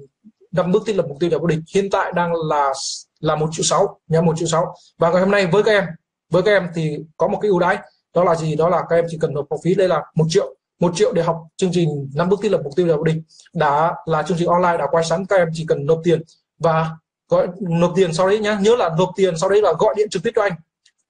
[0.52, 2.74] năm bước thiết lập mục tiêu nhà vô địch hiện tại đang là
[3.20, 4.76] là một triệu sáu, nhá, một triệu sáu.
[4.98, 5.84] Và ngày hôm nay với các em,
[6.32, 7.78] với các em thì có một cái ưu đãi,
[8.16, 8.56] đó là gì?
[8.56, 11.14] Đó là các em chỉ cần nộp học phí, đây là một triệu một triệu
[11.14, 13.18] để học chương trình năm bước thiết lập mục tiêu nhà vô địch.
[13.54, 16.22] Đã là chương trình online đã quay sẵn, các em chỉ cần nộp tiền
[16.60, 16.90] và
[17.30, 18.58] gọi, nộp tiền sau đấy nhá.
[18.62, 20.52] Nhớ là nộp tiền sau đấy là gọi điện trực tiếp cho anh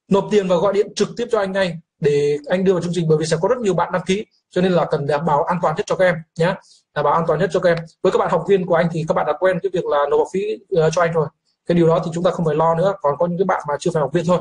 [0.07, 2.93] nộp tiền và gọi điện trực tiếp cho anh ngay để anh đưa vào chương
[2.95, 5.25] trình bởi vì sẽ có rất nhiều bạn đăng ký cho nên là cần đảm
[5.25, 6.55] bảo an toàn nhất cho các em nhé
[6.97, 7.77] đảm bảo an toàn nhất cho các em.
[8.03, 9.97] Với các bạn học viên của anh thì các bạn đã quen cái việc là
[10.11, 11.27] nộp học phí uh, cho anh rồi.
[11.65, 13.63] Cái điều đó thì chúng ta không phải lo nữa còn có những cái bạn
[13.67, 14.39] mà chưa phải học viên thôi.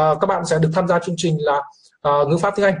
[0.00, 1.62] Uh, các bạn sẽ được tham gia chương trình là
[2.08, 2.74] uh, ngữ pháp tiếng Anh.